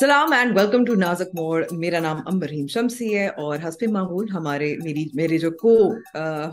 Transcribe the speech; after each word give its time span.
سلام 0.00 0.32
and 0.32 0.56
welcome 0.56 0.84
to 0.84 0.94
Nazuk 0.94 1.34
Mor 1.34 1.64
میرا 1.70 1.98
نام 2.00 2.20
امبریم 2.26 2.66
شمسی 2.66 3.18
ہے 3.18 3.26
اور 3.28 3.58
حسب 3.64 3.82
معمول 3.92 4.28
ہمارے 4.30 4.74
میری، 4.84 5.04
میرے 5.14 5.38
جو 5.38 5.50
کو 5.50 5.74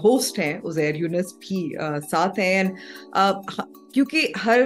ہوسٹ 0.04 0.40
ہیں 0.40 0.60
عزیر 0.66 0.96
یونس 0.96 1.34
بھی 1.40 1.60
ساتھ 2.12 2.40
ہیں. 2.40 2.64
کیونکہ 3.98 4.32
ہر 4.46 4.62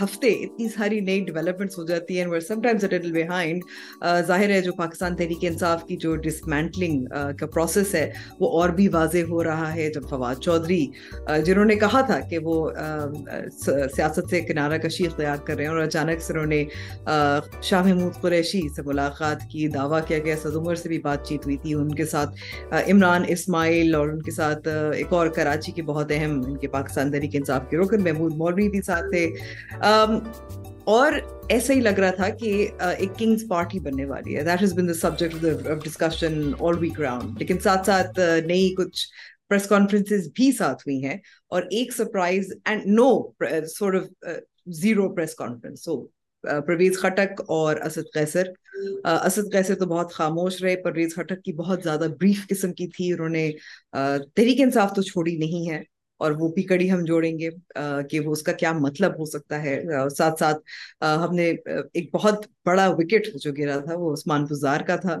ہفتے 0.00 0.28
اتنی 0.44 0.68
ساری 0.68 0.98
نئی 1.00 1.20
ڈیولپمنٹس 1.24 1.78
ہو 1.78 1.84
جاتی 1.84 2.18
ہیں 2.20 2.40
سم 2.40 2.60
ٹائمز 2.62 2.84
بیہائنڈ 3.12 3.62
ظاہر 4.26 4.50
ہے 4.50 4.60
جو 4.60 4.72
پاکستان 4.72 5.14
تحریک 5.16 5.44
انصاف 5.44 5.84
کی 5.86 5.96
جو 5.96 6.14
ڈسمینٹلنگ 6.16 7.04
کا 7.38 7.46
پروسیس 7.46 7.94
ہے، 7.94 8.10
وہ 8.40 8.50
اور 8.60 8.68
بھی 8.70 8.88
واضح 8.88 9.30
ہو 9.30 9.44
رہا 9.44 9.74
ہے 9.74 9.88
جب 9.90 10.08
فواد 10.08 10.40
چودھری 10.42 10.86
جنہوں 11.44 11.64
نے 11.64 11.76
کہا 11.76 12.00
تھا 12.00 12.18
کہ 12.30 12.38
وہ 12.38 12.56
سیاست 13.56 14.28
سے 14.30 14.40
کنارہ 14.40 14.78
کشی 14.78 15.06
اختیار 15.06 15.36
کر 15.46 15.56
رہے 15.56 15.64
ہیں 15.64 15.72
اور 15.72 15.80
اچانک 15.82 16.22
سے 16.22 16.32
انہوں 16.32 16.46
نے 16.46 16.64
شاہ 17.62 17.82
محمود 17.82 18.20
قریشی 18.20 18.62
سے 18.76 18.82
ملاقات 18.86 19.48
کی، 19.50 19.66
دعویٰ 19.68 20.00
کیا 20.08 20.18
گیا 20.18 20.36
سد 20.42 20.56
عمر 20.56 20.74
سے 20.74 20.88
بھی 20.88 20.98
بات 20.98 21.26
چیت 21.28 21.46
ہوئی 21.46 21.56
تھی، 21.56 21.74
ان 21.74 21.94
کے 21.94 22.06
ساتھ 22.06 22.84
عمران 22.90 23.24
اسماعیل 23.28 23.94
اور 23.94 24.08
ان 24.08 24.22
کے 24.22 24.30
ساتھ 24.32 24.68
ایک 24.68 25.12
اور 25.12 25.26
کراچی 25.36 25.72
کے 25.72 25.82
بہت 25.84 26.12
اہم، 26.16 26.40
ان 26.46 26.56
کے 26.58 26.68
پاکستان 26.68 27.12
تحریک 27.12 27.36
انصاف 27.36 27.68
کے 27.70 27.76
رکن 27.78 28.04
محمود 28.04 28.36
مولوی 28.36 28.72
بھی 28.74 28.82
ساتھ 28.82 29.04
تھے۔ 29.10 29.24
اور 30.84 31.12
ایسا 31.48 31.72
ہی 31.72 31.80
لگ 31.80 31.98
رہا 31.98 32.10
تھا 32.10 32.28
کہ 32.28 32.68
ایک 32.98 33.18
کنگز 33.18 33.44
پارٹی 33.48 33.78
بننے 33.78 34.04
والی 34.04 34.36
ہے۔ 34.36 34.42
That 34.42 34.62
has 34.62 34.72
been 34.74 34.88
the 34.88 34.94
subject 34.94 35.44
of 35.44 35.84
discussion 35.84 36.50
all 36.60 36.78
week 36.78 37.00
round 37.00 37.38
لیکن 37.38 37.58
ساتھ 37.58 37.86
ساتھ 37.86 38.20
نئی 38.46 38.74
کچھ 38.74 39.06
پریس 39.48 39.66
کانفرنس 39.66 40.12
بھی 40.34 40.52
ساتھ 40.52 40.82
ہوئی 40.82 41.04
ہیں۔ 41.04 41.16
اور 41.48 41.62
ایک 41.62 41.92
surprise 41.96 42.52
and 42.64 42.82
no 42.86 43.22
sort 43.66 43.94
of 43.94 44.30
zero 44.66 45.14
press 45.14 45.34
conference 45.34 45.84
so 45.84 46.06
Pervez 46.42 46.98
Khattak 46.98 47.42
اور 47.48 47.76
اسد 47.76 48.12
قیصر۔ 48.14 48.42
اسد 49.04 49.52
قیصر 49.52 49.74
تو 49.74 49.86
بہت 49.86 50.12
خاموش 50.12 50.62
رہے۔ 50.62 50.76
پرویز 50.76 51.14
خٹک 51.16 51.42
کی 51.44 51.52
بہت 51.52 51.80
زیادہ 51.84 52.06
بریف 52.20 52.46
قسم 52.48 52.72
کی 52.72 52.86
تھی۔ 52.86 53.12
انہوں 53.12 53.28
نے 53.28 53.50
تحریک 54.34 54.60
انصاف 54.60 54.92
تو 54.94 55.02
چھوڑی 55.02 55.36
نہیں 55.36 55.70
ہے۔ 55.70 55.93
اور 56.24 56.32
وہ 56.38 56.48
بھی 56.54 56.62
کڑی 56.62 56.90
ہم 56.90 57.02
جوڑیں 57.04 57.38
گے 57.38 57.48
کہ 58.10 58.20
وہ 58.20 58.32
اس 58.32 58.42
کا 58.42 58.52
کیا 58.52 58.72
مطلب 58.72 59.18
ہو 59.18 59.24
سکتا 59.24 59.62
ہے۔ 59.62 59.80
ساتھ 60.16 60.38
ساتھ 60.38 60.58
ہم 61.02 61.34
نے 61.34 61.50
ایک 61.92 62.14
بہت 62.14 62.46
بڑا 62.66 62.86
وکٹ 62.90 63.28
جو 63.42 63.52
گرا 63.58 63.78
تھا، 63.84 63.94
وہ 63.98 64.12
عثمان 64.12 64.44
بزار 64.50 64.80
کا 64.88 64.96
تھا۔ 64.96 65.16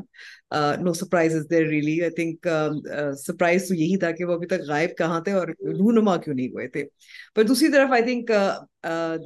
No 0.82 0.92
surprise 0.92 1.34
is 1.36 1.46
there 1.50 1.66
really 1.68 2.00
I 2.02 2.10
think 2.10 2.48
surprise 3.26 3.68
تو 3.68 3.74
یہی 3.74 3.96
تھا 3.98 4.10
کہ 4.10 4.24
وہ 4.24 4.32
ابھی 4.34 4.46
تک 4.46 4.60
غائب 4.68 4.96
کہاں 4.98 5.20
تھے 5.24 5.32
اور 5.32 5.48
رونما 5.78 6.16
کیوں 6.16 6.34
نہیں 6.34 6.48
ہوئے 6.52 6.68
تھے۔ 6.68 6.84
پر 7.34 7.42
دوسری 7.44 7.68
طرف 7.72 7.92
I 7.92 8.02
think 8.02 8.30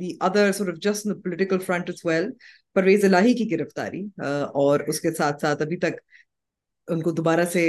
the 0.01 0.13
other 0.21 0.53
sort 0.53 0.69
of 0.69 0.81
just 0.83 1.07
political 1.25 1.59
front 1.59 1.91
is 1.91 2.05
well 2.05 2.31
Pervaiz 2.75 3.05
Elahi 3.05 3.35
کی 3.35 3.51
گرفتاری 3.51 4.05
اور 4.63 4.81
اس 4.89 5.01
کے 5.01 5.13
ساتھ 5.13 5.41
ساتھ 5.41 5.63
ابھی 5.63 5.77
تک 5.77 6.01
ان 6.89 7.03
کو 7.03 7.11
دوبارہ 7.11 7.45
سے 7.53 7.63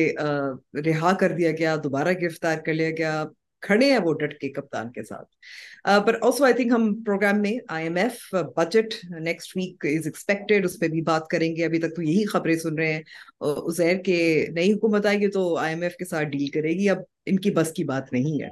رہا 0.85 1.11
کر 1.19 1.31
دیا 1.37 1.51
گیا، 1.51 1.75
دوبارہ 1.83 2.11
گرفتار 2.21 2.57
کر 2.65 2.73
لیا 2.73 2.89
گیا۔ 2.91 3.23
کھڑے 3.61 3.91
ہیں 3.91 3.99
وہ 4.03 4.13
ڈٹ 4.13 4.39
کے 4.39 4.49
کپتان 4.49 4.91
کے 4.91 5.03
ساتھ۔ 5.03 5.27
پر 6.05 6.17
آلسو 6.21 6.43
آئی 6.43 6.53
تھنک 6.53 6.71
ہم 6.71 6.93
پروگرام 7.05 7.41
میں 7.41 7.57
I 7.69 7.83
M 7.83 7.95
F 7.95 8.35
budget 8.57 8.93
next 9.19 9.57
week 9.57 9.85
is 9.85 10.05
expected 10.05 10.65
اس 10.65 10.79
پہ 10.79 10.87
بھی 10.87 11.01
بات 11.01 11.27
کریں 11.27 11.55
گے۔ 11.55 11.65
ابھی 11.65 11.79
تک 11.79 11.95
تو 11.95 12.01
یہی 12.03 12.25
خبریں 12.25 12.55
سن 12.55 12.75
رہے 12.75 12.93
ہیں۔ 12.93 13.01
ازیر 13.41 13.97
کے 13.97 14.45
نئی 14.53 14.73
حکومت 14.73 15.05
آئے 15.05 15.19
گی 15.19 15.27
تو 15.31 15.55
آئی 15.57 15.73
ایم 15.73 15.81
ایف 15.81 15.95
کے 15.95 16.05
ساتھ 16.05 16.27
ڈیل 16.27 16.47
کرے 16.47 16.69
گی۔ 16.69 16.89
اب 16.89 16.97
ان 17.25 17.39
کی 17.39 17.51
بس 17.51 17.71
کی 17.71 17.83
بات 17.83 18.13
نہیں 18.13 18.43
ہے۔ 18.43 18.49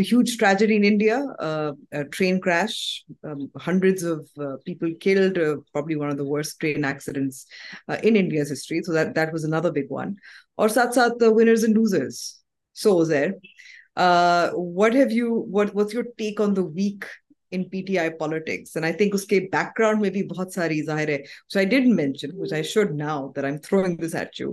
Huge 0.00 0.36
tragedy 0.38 0.76
in 0.76 0.82
India 0.86 1.18
train 2.12 2.40
crash 2.40 3.04
hundred 3.66 4.04
of 4.04 4.40
people 4.64 4.94
killed 4.94 5.38
probably 5.72 5.94
one 5.94 6.10
of 6.10 6.18
the 6.18 6.24
worst 6.24 6.60
train 6.60 6.84
accidents 6.84 7.44
in 8.02 8.16
India's 8.16 8.52
history 8.52 8.82
so 8.82 8.94
that 8.94 9.14
that 9.16 9.28
was 9.32 9.44
another 9.44 9.70
big 9.70 9.92
one 9.92 10.14
اور 10.54 10.68
ساتھ 10.68 10.94
ساتھ 10.94 11.22
winners 11.26 11.64
and 11.64 11.76
losers 11.76 12.20
so 12.74 13.00
is here 13.00 13.28
what 13.96 14.94
have 14.94 15.06
you 15.10 15.42
what 15.52 15.74
what's 15.74 15.94
your 15.94 16.04
take 16.16 16.40
on 16.40 16.56
the 16.56 16.62
week 16.74 17.04
in 17.52 17.64
P 17.64 17.82
T 17.82 17.98
I 17.98 18.10
politics 18.10 18.76
and 18.76 18.84
I 18.84 18.94
think 18.94 19.14
اس 19.14 19.24
کے 19.24 19.40
back 19.52 19.78
ground 19.78 20.00
میں 20.00 20.10
بھی 20.10 20.22
بہت 20.22 20.52
ساری 20.52 20.82
ظاہر 20.82 21.08
ہے 21.08 21.18
I 21.56 21.66
did 21.66 21.86
mention 21.86 22.36
which 22.36 22.52
I 22.52 22.62
should 22.62 22.94
now 22.98 23.28
that 23.28 23.44
I'm 23.52 23.60
throwing 23.60 23.96
this 23.96 24.14
at 24.14 24.40
you 24.40 24.52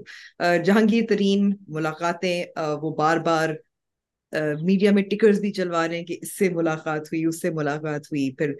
Jahangir 0.64 1.04
Tareen 1.10 1.52
ملاقاتیں 1.68 2.44
وہ 2.82 2.96
بار 2.96 3.18
بار 3.18 3.50
میڈیا 4.62 4.92
میں 4.92 5.04
ٹکرز 5.04 5.40
بھی 5.40 5.52
چلوا 5.52 5.88
رہے 5.88 5.98
ہیں 5.98 6.06
کہ 6.06 6.18
اس 6.22 6.38
سے 6.38 6.50
ملاقات 6.50 7.02
ہوئی 7.02 7.26
اس 7.26 7.42
سے 7.42 7.50
ملاقات 7.50 8.12
ہوئی 8.12 8.30
پھر 8.32 8.54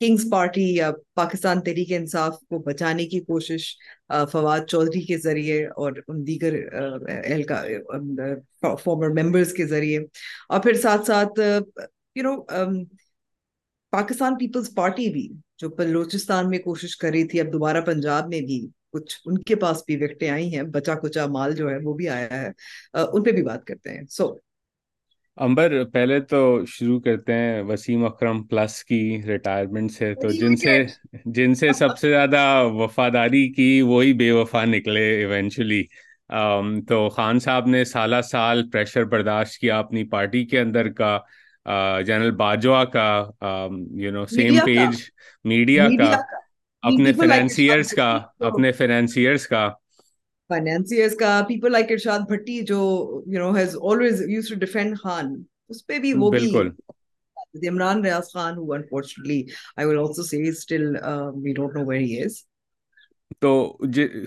کنگز 0.00 0.24
پارٹی 0.30 0.62
یا 0.74 0.90
پاکستان 1.14 1.60
تحریک 1.62 1.92
انصاف 1.92 2.38
کو 2.48 2.58
بچانے 2.66 3.04
کی 3.06 3.20
کوشش 3.20 3.64
فواد 4.32 4.60
چودھری 4.68 5.00
کے 5.06 5.16
ذریعے 5.18 5.64
اور 5.66 5.92
ان 6.08 6.26
دیگر 6.26 6.54
فارمر 8.62 9.08
ممبرز 9.22 9.52
کے 9.52 9.66
ذریعے۔ 9.66 9.98
اور 10.48 10.60
پھر 10.62 10.74
ساتھ 10.82 11.06
ساتھ 11.06 11.40
you 12.16 12.22
know 12.22 12.34
Pakistan 13.92 14.36
Peoples 14.38 14.74
Party 14.74 15.08
بھی 15.12 15.28
جو 15.58 15.68
بلوچستان 15.68 16.48
میں 16.50 16.58
کوشش 16.58 16.96
کر 16.96 17.10
رہی 17.10 17.26
تھی، 17.28 17.40
اب 17.40 17.52
دوبارہ 17.52 17.80
پنجاب 17.86 18.28
میں 18.28 18.40
بھی 18.40 18.66
کچھ 18.92 19.16
ان 19.26 19.38
کے 19.42 19.56
پاس 19.56 19.82
بھی 19.86 19.96
وکٹیں 19.96 20.28
آئی 20.30 20.54
ہیں، 20.54 20.62
بچا 20.74 20.94
کچا 20.94 21.26
مال 21.26 21.54
جو 21.56 21.70
ہے 21.70 21.76
وہ 21.84 21.94
بھی 21.94 22.08
آیا 22.08 22.42
ہے 22.42 22.48
ان 22.94 23.22
پہ 23.22 23.32
بھی 23.32 23.42
بات 23.42 23.64
کرتے 23.64 23.90
ہیں۔ 23.90 24.04
سو 24.10 24.32
امبر 25.36 25.84
پہلے 25.92 26.20
تو 26.20 26.60
شروع 26.66 27.00
کرتے 27.00 27.34
ہیں 27.34 27.62
وسیم 27.62 28.04
اکرم 28.04 28.42
پلس 28.42 28.84
کی 28.84 29.22
ریٹائرمنٹ 29.26 29.92
سے 29.92 30.14
تو 30.14 30.28
جن 30.30 30.56
سے 30.56 30.84
جن 31.24 31.54
سے 31.54 31.72
سب 31.72 31.98
سے 31.98 32.08
زیادہ 32.08 32.62
وفاداری 32.64 33.52
کی 33.52 33.82
وہی 33.82 34.12
بے 34.12 34.30
وفا 34.30 34.64
نکلے 34.64 35.18
ایونچولی 35.18 35.82
تو 36.88 37.08
خان 37.08 37.38
صاحب 37.38 37.66
نے 37.66 37.84
سالہ 37.84 38.20
سال 38.30 38.70
پریشر 38.70 39.04
برداشت 39.04 39.58
کیا 39.58 39.78
اپنی 39.78 40.04
پارٹی 40.04 40.44
کے 40.44 40.60
اندر 40.60 40.88
کا 40.88 41.18
جنرل 42.06 42.30
باجوا 42.30 42.84
کا 42.84 43.26
you 43.96 44.10
know 44.10 44.26
same 44.26 44.58
page 44.64 45.00
media 45.44 45.88
کا۔ 45.98 46.10
اپنے 46.82 47.12
فائنینسیئرس 47.12 47.90
کا 47.90 48.20
اپنے 48.38 48.72
فائنینسیئرس 48.72 49.46
کا۔ 49.46 49.68
فائنینسیئرز 50.50 51.16
کا 51.16 51.40
پیپل 51.48 51.72
لائک 51.72 51.90
ارشاد 51.90 52.20
بھٹی 52.28 52.60
جو 52.62 52.78
you 53.26 53.40
know 53.40 53.56
has 53.56 53.76
always 53.82 54.22
use 54.28 54.48
to 54.48 54.58
defend 54.58 54.98
Khan 54.98 55.34
اس 55.68 55.86
پہ 55.86 55.98
بھی 55.98 56.12
وہ 56.12 56.30
بالکل 56.30 56.70
Imran 57.68 58.04
Riaz 58.04 58.32
Khan 58.32 58.54
who 58.54 58.72
unfortunately 58.74 59.40
I 59.76 59.86
will 59.86 60.00
also 60.00 60.22
say 60.22 60.40
is 60.50 60.62
still 60.62 60.96
uh, 61.02 61.30
we 61.44 61.54
don't 61.54 61.74
know 61.74 61.84
where 61.84 62.00
he 62.00 62.16
is. 62.26 62.44
تو 63.40 63.50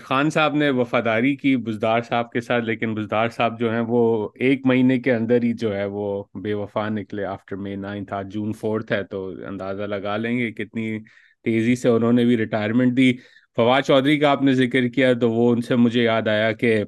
خان 0.02 0.30
صاحب 0.30 0.54
نے 0.54 0.68
وفاداری 0.70 1.34
کی 1.36 1.56
بزدار 1.56 2.00
صاحب 2.00 2.30
کے 2.32 2.40
ساتھ 2.40 2.64
لیکن 2.64 2.94
بزدار 2.94 3.28
صاحب 3.28 3.58
جو 3.60 3.70
ہیں 3.72 3.82
وہ 3.88 4.28
ایک 4.46 4.66
مہینے 4.66 4.98
کے 4.98 5.12
اندر 5.12 5.42
ہی 5.42 5.52
جو 5.52 5.74
ہے 5.76 5.84
وہ 5.84 6.24
بے 6.34 6.54
وفا 6.54 6.88
نکلے۔ 6.88 7.24
آفٹر 7.24 7.56
مے 7.56 7.74
نائنتھ 7.76 8.12
آج 8.12 8.32
جون 8.32 8.52
فورتھ 8.52 8.92
ہے 8.92 9.02
تو 9.04 9.26
اندازہ 9.48 9.82
لگا 9.82 10.16
لیں 10.16 10.36
گے 10.38 10.50
کتنی 10.52 10.98
تیزی 11.44 11.76
سے 11.76 11.88
انہوں 11.88 12.12
نے 12.12 12.24
بھی 12.24 12.36
ریٹائرمنٹ 12.36 12.96
دی۔ 12.96 13.12
فواد 13.58 13.82
چودھری 13.82 14.18
کا 14.18 14.30
آپ 14.30 14.42
نے 14.42 14.52
ذکر 14.54 14.88
کیا 14.88 15.12
تو 15.12 15.30
وہ 15.30 15.50
ان 15.52 15.60
سے 15.60 15.76
مجھے 15.76 16.02
یاد 16.02 16.28
آیا 16.28 16.50
کہ 16.52 16.82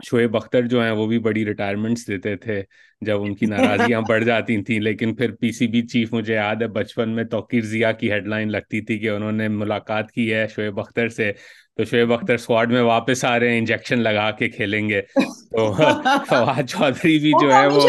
شعیب 0.00 0.36
اختر 0.36 0.66
جو 0.66 0.82
ہیں 0.82 0.90
وہ 0.90 1.06
بھی 1.06 1.18
بڑی 1.18 1.44
ریٹائرمنٹس 1.46 2.06
دیتے 2.08 2.34
تھے 2.36 2.62
جب 3.00 3.22
ان 3.22 3.34
کی 3.34 3.46
ناراضیاں 3.46 4.00
بڑھ 4.00 4.24
جاتی 4.24 4.62
تھیں۔ 4.62 4.80
لیکن 4.80 5.14
پھر 5.14 5.30
پی 5.30 5.52
سی 5.52 5.66
بی 5.66 5.82
چیف 5.82 6.12
مجھے 6.12 6.34
یاد 6.34 6.56
ہے 6.62 6.66
بچپن 6.66 7.10
میں 7.10 7.24
توقیر 7.24 7.60
ضیا 7.60 7.92
کی 7.92 8.12
ہیڈ 8.12 8.26
لائن 8.26 8.52
لگتی 8.52 8.80
تھی 8.80 8.98
کہ 8.98 9.10
انہوں 9.10 9.32
نے 9.32 9.48
ملاقات 9.48 10.12
کی 10.12 10.34
ہے 10.34 10.46
شعیب 10.56 10.80
اختر 10.80 11.08
سے۔ 11.08 11.32
تو 11.76 11.84
شعیب 11.84 12.12
اختر 12.12 12.34
اسکواڈ 12.34 12.72
میں 12.72 12.82
واپس 12.82 13.24
آ 13.24 13.38
رہے 13.38 13.50
ہیں 13.50 13.58
انجیکشن 13.58 14.00
لگا 14.00 14.30
کے 14.30 14.48
کھیلیں 14.48 14.88
گے۔ 14.88 15.02
تو 15.50 15.72
فواد 16.28 16.62
چودھری 16.68 17.18
بھی 17.18 17.32
جو 17.42 17.54
ہے 17.54 17.66
وہ 17.66 17.88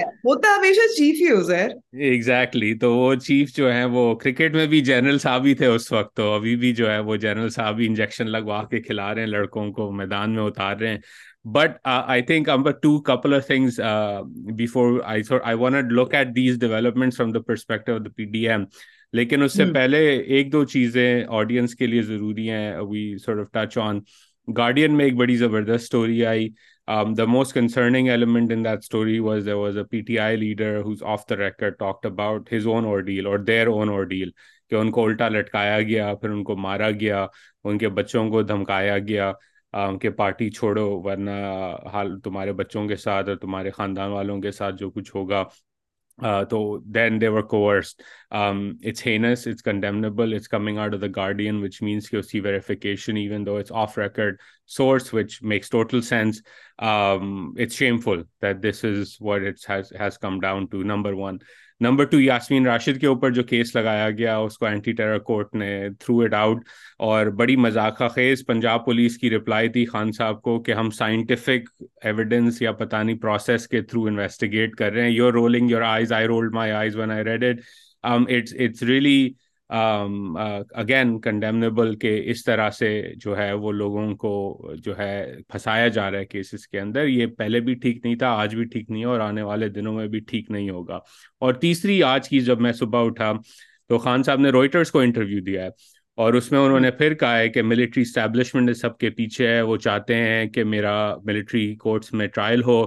ہوتا 0.00 0.48
ہمیشہ 0.58 0.86
چیف 0.96 1.14
ہی 1.14 1.44
سر 1.44 1.68
ایگزیکٹلی 1.98 2.74
تو 2.74 2.96
وہ 2.96 3.14
چیف 3.14 3.56
جو 3.56 3.74
ہے 3.74 3.84
وہ 3.84 4.14
کرکٹ 4.14 4.54
میں 4.54 4.66
بھی 4.66 4.80
جنرل 4.80 5.18
صاحب 5.18 5.44
ہی 5.44 5.54
تھے 5.54 5.66
اس 5.66 5.92
وقت۔ 5.92 6.16
تو 6.16 6.32
ابھی 6.32 6.56
بھی 6.56 6.72
جو 6.72 6.90
ہے 6.90 6.98
وہ 6.98 7.16
جنرل 7.16 7.48
صاحب 7.48 7.78
ہی 7.78 7.86
انجیکشن 7.86 8.30
لگوا 8.30 8.62
کے 8.62 8.80
کھلا 8.80 9.14
رہے 9.14 9.20
ہیں 9.20 9.28
لڑکوں 9.28 9.72
کو 9.72 9.92
میدان 9.92 10.34
میں 10.34 10.42
اتار 10.42 10.76
رہے 10.76 10.88
ہیں۔ 10.88 10.98
But 11.46 11.76
I 11.84 12.22
think 12.22 12.48
two 12.82 12.98
couple 13.02 13.34
of 13.34 13.46
things 13.46 13.80
before 14.58 15.00
I 15.04 15.54
want 15.54 15.92
look 15.92 16.14
at 16.14 16.28
these 16.36 16.58
development 16.60 17.14
from 17.16 17.32
the 17.32 17.40
perspective 17.40 17.94
of 17.94 18.00
the 18.00 18.10
P 18.16 18.24
D 18.24 18.48
M 18.48 18.64
لیکن 19.12 19.42
اس 19.42 19.52
سے 19.52 19.64
پہلے 19.74 19.98
ایک 20.16 20.52
دو 20.52 20.64
چیزیں 20.64 21.24
آڈینس 21.30 21.74
کے 21.74 21.86
لیے 21.86 22.02
ضروری 22.02 22.50
ہیں 22.50 22.78
we 22.80 23.16
sort 23.18 23.40
of 23.40 23.50
touch 23.52 23.78
on 23.78 24.00
Guardian 24.48 24.96
میں 24.96 25.04
ایک 25.04 25.16
بڑی 25.16 25.36
زبردست 25.36 25.84
story 25.84 26.24
I 26.26 26.48
the 26.88 27.24
most 27.26 27.54
concerning 27.54 28.08
element 28.08 28.52
in 28.52 28.64
that 28.64 28.78
story 28.78 29.18
was 29.18 29.46
there 29.46 29.54
was 29.54 29.78
a 29.78 29.84
P 29.84 30.00
T 30.00 30.18
I 30.18 30.36
leader 30.36 30.80
who's 30.80 31.02
off 31.04 31.28
the 31.30 31.36
record 31.36 31.78
talked 31.78 32.06
about 32.06 32.52
his 32.52 32.66
own 32.66 32.84
ordeal 33.00 33.26
اور 33.26 33.38
their 33.38 33.66
own 33.66 33.88
اور 33.88 34.04
deal 34.04 34.30
کہ 34.70 34.74
ان 34.74 34.90
کو 34.90 35.04
الٹا 35.04 35.28
لٹکایا 35.28 35.80
گیا 35.80 36.14
پھر 36.14 36.30
ان 36.30 36.42
کو 36.44 36.56
مارا 36.56 36.90
گیا 36.90 37.26
ان 37.64 37.78
کے 37.78 37.88
بچوں 37.90 38.28
کو 38.30 38.42
دھمکایا 38.42 38.98
گیا 38.98 39.32
کے 40.00 40.10
پارٹی 40.10 40.50
چھوڑو، 40.50 40.88
ورنہ 41.04 41.30
حال 41.92 42.18
تمہارے 42.20 42.52
بچوں 42.52 42.86
کے 42.88 42.96
ساتھ 42.96 43.28
اور 43.28 43.36
تمہارے 43.36 43.70
خاندان 43.70 44.10
والوں 44.10 44.40
کے 44.40 44.50
ساتھ 44.52 44.76
جو 44.76 44.90
کچھ 44.90 45.14
ہوگا 45.16 45.44
تو 46.50 46.58
then 46.94 47.20
they 47.20 47.28
were 47.28 47.42
course 47.42 47.94
it's 48.30 49.06
heinous 49.06 49.46
it's 49.46 49.62
condemnable 49.62 50.34
it's 50.34 50.48
coming 50.48 50.78
out 50.78 50.94
of 50.94 51.00
the 51.00 51.06
Guardian 51.16 51.62
which 51.62 51.82
means 51.82 52.08
کہ 52.10 52.16
اس 52.16 52.26
کی 52.26 52.40
verification 52.40 53.16
even 53.16 53.46
though 53.46 53.56
it's 53.56 53.72
off 53.72 53.98
record 53.98 54.36
source 54.70 55.12
which 55.14 55.42
makes 55.42 55.70
total 55.70 56.00
sense 56.00 56.40
it's 56.78 57.72
shameful 57.98 58.22
that 58.42 58.62
this 58.62 58.84
is 58.84 59.16
what 59.20 59.42
it's 59.42 59.70
has 60.00 60.18
come 60.18 60.40
down 60.40 60.66
to 60.66 60.82
number 60.82 61.12
one 61.12 61.38
number 61.80 62.04
two 62.04 62.20
Yasmin 62.20 62.66
Rashid 62.66 63.00
کے 63.00 63.06
اوپر 63.06 63.30
جو 63.30 63.42
case 63.42 63.74
لگایا 63.76 64.10
گیا، 64.10 64.36
اس 64.36 64.58
کو 64.58 64.66
اینٹی 64.66 64.92
ٹیرر 64.92 65.18
کورٹ 65.18 65.54
نے 65.54 65.88
through 66.00 66.20
it 66.20 66.34
out 66.34 66.64
اور 66.98 67.26
بڑی 67.26 67.56
مذاقہ 67.56 68.08
خیز 68.08 68.44
پنجاب 68.46 68.84
پولیس 68.84 69.18
کی 69.18 69.30
رپلائی 69.30 69.68
تھی 69.68 69.84
خان 69.84 70.12
صاحب 70.12 70.42
کو 70.42 70.62
کہ 70.62 70.72
ہم 70.72 70.90
سائنٹیفک 70.90 71.68
ایویڈنس 72.02 72.62
یا 72.62 72.72
پتہ 72.72 72.96
نہیں 72.96 73.18
پروسیس 73.18 73.68
کے 73.68 73.82
تھرو 73.82 74.04
انویسٹیگیٹ 74.04 74.74
کر 74.74 74.92
رہے 74.92 75.02
ہیں۔ 75.02 75.10
Your 75.10 75.32
rolling 75.32 75.70
your 75.70 75.82
eyes 75.82 76.12
I 76.12 76.26
rolled 76.26 76.54
my 76.54 76.72
eyes 76.72 76.96
when 76.96 77.10
I 77.10 77.24
read 77.24 77.44
it 77.44 77.60
it's 78.04 78.54
it's 78.58 78.82
really 78.82 79.30
again 79.70 81.20
condemnable 81.20 81.94
کہ 81.96 82.20
اس 82.24 82.44
طرح 82.44 82.70
سے 82.70 82.88
جو 83.16 83.36
ہے 83.38 83.52
وہ 83.52 83.72
لوگوں 83.72 84.14
کو 84.16 84.30
جو 84.84 84.98
ہے 84.98 85.12
پھنسایا 85.48 85.88
جا 85.88 86.10
رہا 86.10 86.18
ہے 86.18 86.24
کیسز 86.24 86.66
کے 86.68 86.80
اندر 86.80 87.06
یہ 87.06 87.26
پہلے 87.38 87.60
بھی 87.60 87.74
ٹھیک 87.74 88.04
نہیں 88.04 88.16
تھا 88.16 88.28
آج 88.32 88.54
بھی 88.54 88.64
ٹھیک 88.64 88.90
نہیں 88.90 89.02
ہے 89.02 89.08
اور 89.08 89.20
آنے 89.20 89.42
والے 89.42 89.68
دنوں 89.68 89.92
میں 89.94 90.06
بھی 90.06 90.20
ٹھیک 90.20 90.50
نہیں 90.50 90.70
ہوگا۔ 90.70 90.98
اور 91.40 91.54
تیسری 91.54 92.02
آج 92.02 92.28
کی 92.28 92.40
جب 92.40 92.60
میں 92.60 92.72
صبح 92.72 93.04
اٹھا 93.04 93.32
تو 93.90 93.98
خان 93.98 94.22
صاحب 94.22 94.40
نے 94.40 94.50
روئٹرس 94.50 94.90
کو 94.90 95.00
انٹرویو 95.00 95.40
دیا 95.42 95.64
ہے 95.64 95.68
اور 96.18 96.34
اس 96.34 96.50
میں 96.52 96.60
انہوں 96.60 96.80
نے 96.80 96.90
پھر 96.90 97.14
کہا 97.14 97.38
ہے 97.38 97.48
کہ 97.48 97.62
ملٹری 97.62 98.02
اسٹیبلشمنٹ 98.02 98.76
سب 98.76 98.96
کے 98.98 99.10
پیچھے 99.10 99.48
ہے 99.48 99.60
وہ 99.62 99.76
چاہتے 99.76 100.14
ہیں 100.14 100.44
کہ 100.46 100.64
میرا 100.64 100.94
ملٹری 101.24 101.74
کورٹس 101.76 102.12
میں 102.12 102.26
ٹرائل 102.26 102.62
ہو 102.62 102.80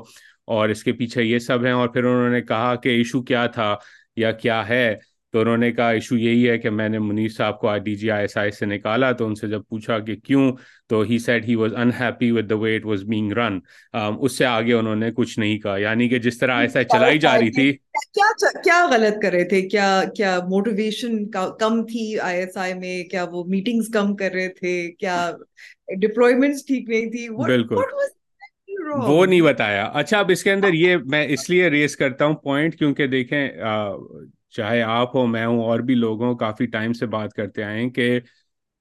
اور 0.48 0.70
اس 0.70 0.84
کے 0.84 0.92
پیچھے 0.94 1.24
یہ 1.24 1.40
سب 1.40 1.66
ہیں۔ 1.66 1.72
اور 1.72 1.88
پھر 1.90 2.04
انہوں 2.04 2.30
نے 2.30 2.42
کہا 2.42 2.76
کہ 2.76 2.90
ایشو 2.90 3.22
کیا 3.24 3.46
تھا 3.48 3.76
یا 4.18 4.32
کیا 4.32 4.68
ہے؟ 4.70 4.96
تو 5.32 5.40
انہوں 5.40 5.58
نے 5.58 5.72
کہا 5.72 5.90
ایشو 5.90 6.18
یہی 6.18 6.50
ہے 6.50 6.58
کہ 6.58 6.70
میں 6.70 6.90
نے 6.90 7.00
منیر 7.00 7.28
صاحب 7.28 7.60
کو 7.60 7.78
D 7.78 7.96
G 7.96 8.12
I 8.12 8.22
S 8.22 8.38
I 8.38 8.52
سے 8.52 8.66
نکالا 8.66 9.12
تو 9.12 9.28
ان 9.28 9.36
سے 9.36 9.48
جب 9.48 9.62
پوچھا 9.70 10.00
کہ 10.00 10.16
کیوں 10.16 10.52
تو 10.88 11.02
he 11.02 11.18
said 11.18 11.48
he 11.48 11.56
was 11.56 11.76
unhappy 11.76 12.32
with 12.32 12.50
the 12.50 12.56
way 12.56 12.76
it 12.76 12.86
was 12.86 13.04
being 13.04 13.32
run 13.32 13.60
اس 14.20 14.38
سے 14.38 14.46
آگے 14.46 14.74
انہوں 14.74 14.96
نے 14.96 15.12
کچھ 15.12 15.40
نہیں 15.40 15.60
کہا۔ 15.60 15.78
یعنی 15.78 16.10
کہ 16.10 16.20
جس 16.20 16.38
طرح 16.38 16.60
ایسا 16.60 16.84
چلائی 16.84 17.20
جا 17.20 17.40
رہی 17.40 17.52
تھی۔ 17.52 17.72
کیا 18.14 18.62
کیا 18.64 18.88
غلط 18.92 19.22
کر 19.22 19.32
رہے 19.32 19.44
تھے؟ 19.44 19.62
کیا 19.62 20.04
کیا 20.16 20.40
موٹیویشن 20.48 21.30
کم 21.30 21.84
تھی 21.84 22.20
آئی 22.20 22.40
ایس 22.40 22.58
آئی 22.58 22.74
میں؟ 22.74 23.04
کیا 23.04 23.26
وہ 23.32 23.44
میٹنگز 23.44 23.88
کم 23.94 24.16
کر 24.16 24.32
رہے 24.32 24.48
تھے؟ 24.48 24.92
کیا 24.92 25.32
ڈپلوائمنٹس 26.02 26.66
ٹھیک 26.66 26.90
نہیں 26.90 27.06
تھی؟ 27.06 27.30
بالکل۔ 27.30 27.76
وہ 29.08 29.26
نہیں 29.26 29.42
بتایا۔ 29.42 29.84
اچھا 29.94 30.20
اب 30.20 30.30
اس 30.30 30.44
کے 30.44 30.52
اندر 30.52 30.74
یہ 30.74 30.98
میں 31.06 31.28
اس 31.28 31.50
لیے 31.50 31.68
ریز 31.68 31.96
کرتا 31.98 32.26
ہوں 32.26 32.34
پوائنٹ 32.34 32.76
کیونکہ 32.76 33.08
دیکھیں 33.08 33.50
چاہے 34.50 34.82
آپ 34.82 35.16
ہو 35.16 35.26
میں 35.28 35.46
ہوں 35.46 35.64
اور 35.64 35.80
بھی 35.80 35.96
لوگوں 35.96 36.36
کافی 36.36 36.66
ٹائم 36.66 36.94
سے 36.94 37.06
بات 37.06 37.34
کرتے 37.34 37.64
آئے 37.64 37.82
ہیں 37.82 37.90
کہ 37.90 38.20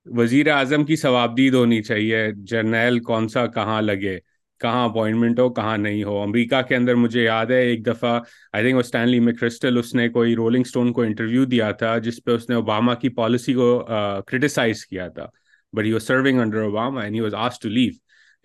وزیر 0.06 0.48
اعظم 0.50 0.84
کی 0.84 0.96
ثوابدید 0.96 1.54
ہونی 1.54 1.82
چاہیے 1.82 2.26
جرنیل 2.36 3.00
کون 3.00 3.28
سا 3.28 3.46
کہاں 3.46 3.82
لگے؟ 3.82 4.18
کہاں 4.60 4.88
اپوائنٹمنٹ 4.88 5.38
ہو 5.38 5.52
کہاں 5.54 5.78
نہیں 5.78 6.04
ہو؟ 6.04 6.22
امریکہ 6.22 6.62
کے 6.62 6.76
اندر 6.76 6.94
مجھے 6.94 7.24
یاد 7.24 7.46
ہے 7.46 7.60
ایک 7.62 7.86
دفعہ 7.86 8.20
آئی 8.52 8.64
تھنک 8.64 8.78
اسٹینلی 8.78 9.20
میں 9.20 9.32
کرسٹل 9.32 9.78
اس 9.78 9.94
نے 9.94 10.08
کوئی 10.08 10.34
رولنگ 10.34 10.62
اسٹون 10.66 10.92
کو 10.92 11.02
انٹرویو 11.02 11.44
دیا 11.44 11.70
تھا 11.72 11.98
جس 11.98 12.24
پہ 12.24 12.30
اس 12.30 12.48
نے 12.48 12.54
اوباما 12.54 12.94
کی 12.94 13.08
پالیسی 13.08 13.54
کو 13.54 13.78
کرٹیسائز 14.26 14.86
کیا 14.86 15.08
تھا 15.08 15.26
but 15.72 15.84
he 15.84 15.92
was 15.92 16.02
serving 16.02 16.40
under 16.40 16.58
Obama 16.58 17.00
and 17.00 17.14
he 17.14 17.20
was 17.20 17.34
as 17.34 17.58
to 17.60 17.68
leave 17.68 17.92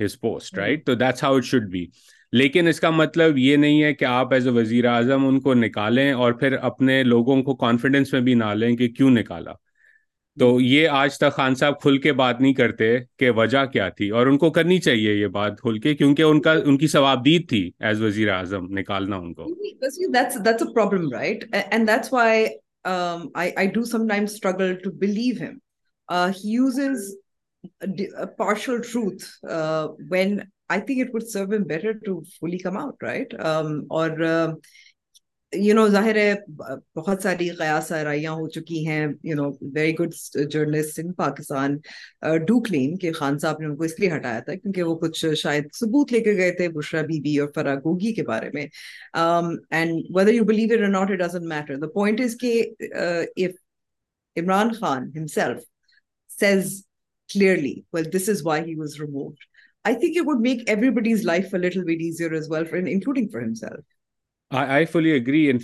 his 0.03 0.19
post 0.19 0.57
right 0.57 0.85
تو 0.85 0.95
that's 0.95 1.23
how 1.23 1.35
it 1.35 1.45
should 1.45 1.63
be 1.63 1.85
لیکن 2.33 2.67
اس 2.67 2.79
کا 2.79 2.89
مطلب 2.89 3.37
یہ 3.37 3.55
نہیں 3.55 3.83
ہے 3.83 3.93
کہ 3.93 4.05
آپ 4.05 4.33
ایز 4.33 4.47
اے 4.47 4.53
وزیر 4.53 4.85
اعظم 4.85 5.27
ان 5.27 5.39
کو 5.39 5.53
نکالیں 5.53 6.11
اور 6.11 6.33
پھر 6.33 6.51
اپنے 6.51 7.03
لوگوں 7.03 7.43
کو 7.43 7.55
کانفیڈینس 7.55 8.13
میں 8.13 8.21
بھی 8.21 8.33
نہ 8.33 8.43
لیں 8.43 8.75
کہ 8.75 8.87
کیوں 8.87 9.09
نکالا۔ 9.09 9.51
تو 10.39 10.61
یہ 10.61 10.89
آج 10.89 11.17
تک 11.17 11.33
خان 11.33 11.55
صاحب 11.55 11.81
کھل 11.81 11.97
کے 11.97 12.13
بات 12.13 12.41
نہیں 12.41 12.53
کرتے 12.53 12.97
کہ 13.17 13.29
وجہ 13.29 13.65
کیا 13.65 13.89
تھی 13.89 14.09
اور 14.09 14.27
ان 14.27 14.37
کو 14.37 14.49
کرنی 14.49 14.79
چاہیے 14.79 15.13
یہ 15.13 15.27
بات 15.27 15.61
کھل 15.61 15.79
کے 15.79 15.95
کیونکہ 15.95 16.21
ان 16.21 16.41
کا 16.41 16.53
ان 16.65 16.77
کی 16.77 16.87
ثوابدید 16.87 17.49
تھی 17.49 17.71
ایز 17.79 18.01
وزیر 18.01 18.29
اعظم 18.29 18.65
نکالنا 18.77 19.15
ان 19.15 19.33
کو۔ 19.33 19.45
That's 20.13 20.41
that's 20.41 20.65
a 20.65 20.71
problem 20.71 21.05
right? 21.13 21.45
And 21.71 21.87
that's 21.87 22.11
why 22.11 22.47
um 22.85 23.29
i 23.35 23.45
i 23.57 23.67
do 23.75 23.83
sometimes 23.91 24.33
struggle 24.35 24.73
to 24.85 24.91
believe 25.05 25.37
him. 25.37 25.61
Uh 26.09 26.31
he 26.31 26.57
uses 26.61 27.15
partial 28.37 28.81
truth 28.81 29.29
uh, 29.49 29.87
when 30.09 30.52
I 30.73 30.79
think 30.79 31.01
it 31.01 31.13
would 31.13 31.29
serve 31.29 31.53
him 31.53 31.65
better 31.65 31.93
to 32.05 32.23
fully 32.39 32.59
come 32.59 32.77
out, 32.77 32.95
right? 33.01 33.33
Um, 33.41 33.85
اور 33.89 34.25
um, 34.25 34.55
you 35.53 35.73
know 35.73 35.87
ظاہر 35.87 36.15
ہے 36.15 36.33
بہت 36.95 37.21
ساری 37.23 37.49
قیاس 37.49 37.91
آرائیاں 37.91 38.31
ہو 38.31 38.47
چکی 38.49 38.85
ہیں 38.87 39.07
you 39.23 39.35
know 39.35 39.49
very 39.75 39.93
good 39.95 40.13
journalist 40.51 40.99
in 40.99 41.11
Pakistan 41.13 41.77
do 42.47 42.59
claim 42.63 42.95
کہ 42.95 43.11
خان 43.11 43.37
صاحب 43.39 43.59
نے 43.59 43.65
ان 43.65 43.75
کو 43.75 43.83
اس 43.83 43.99
لیے 43.99 44.11
ہٹایا 44.11 44.39
تھا 44.39 44.55
کیونکہ 44.55 44.83
وہ 44.83 44.95
کچھ 44.99 45.25
شاید 45.37 45.67
ثبوت 45.79 46.13
لے 46.13 46.19
کے 46.19 46.35
گئے 46.37 46.51
تھے 46.51 46.69
بشرا 46.69 47.01
بی 47.01 47.19
بی 47.21 47.37
اور 47.37 47.49
فرا 47.55 47.75
گوگی 47.75 48.13
کے 48.13 48.23
بارے 48.23 48.49
میں۔ 48.53 48.65
And 49.13 50.05
whether 50.15 50.33
you 50.33 50.43
believe 50.43 50.73
it 50.73 50.89
not 50.89 51.11
it 51.11 51.19
doesn't 51.19 51.45
matter 51.45 51.75
the 51.75 51.87
point 51.93 52.21
is 52.21 52.35
کہ 52.41 52.63
if 52.81 53.55
Imran 54.35 54.73
Khan 54.73 55.09
himself 55.17 55.63
says 56.39 56.83
clearly 57.33 57.79
well 57.93 58.11
this 58.13 58.29
is 58.29 58.45
why 58.45 58.63
he 58.63 58.75
was 58.75 59.01
removed 59.01 59.35
I 59.85 59.93
think 59.93 60.15
it 60.15 60.25
would 60.25 60.39
make 60.39 60.69
everybody's 60.69 61.25
life 61.25 61.53
a 61.53 61.57
little 61.57 61.83
bit 61.83 61.99
easier 61.99 62.33
as 62.33 62.47
well, 62.49 62.65
for, 62.65 62.77
including 62.77 63.29
for 63.29 63.41
himself. 63.41 63.83
I 64.51 64.85
fully 64.85 65.11
agree 65.11 65.49
ان 65.49 65.57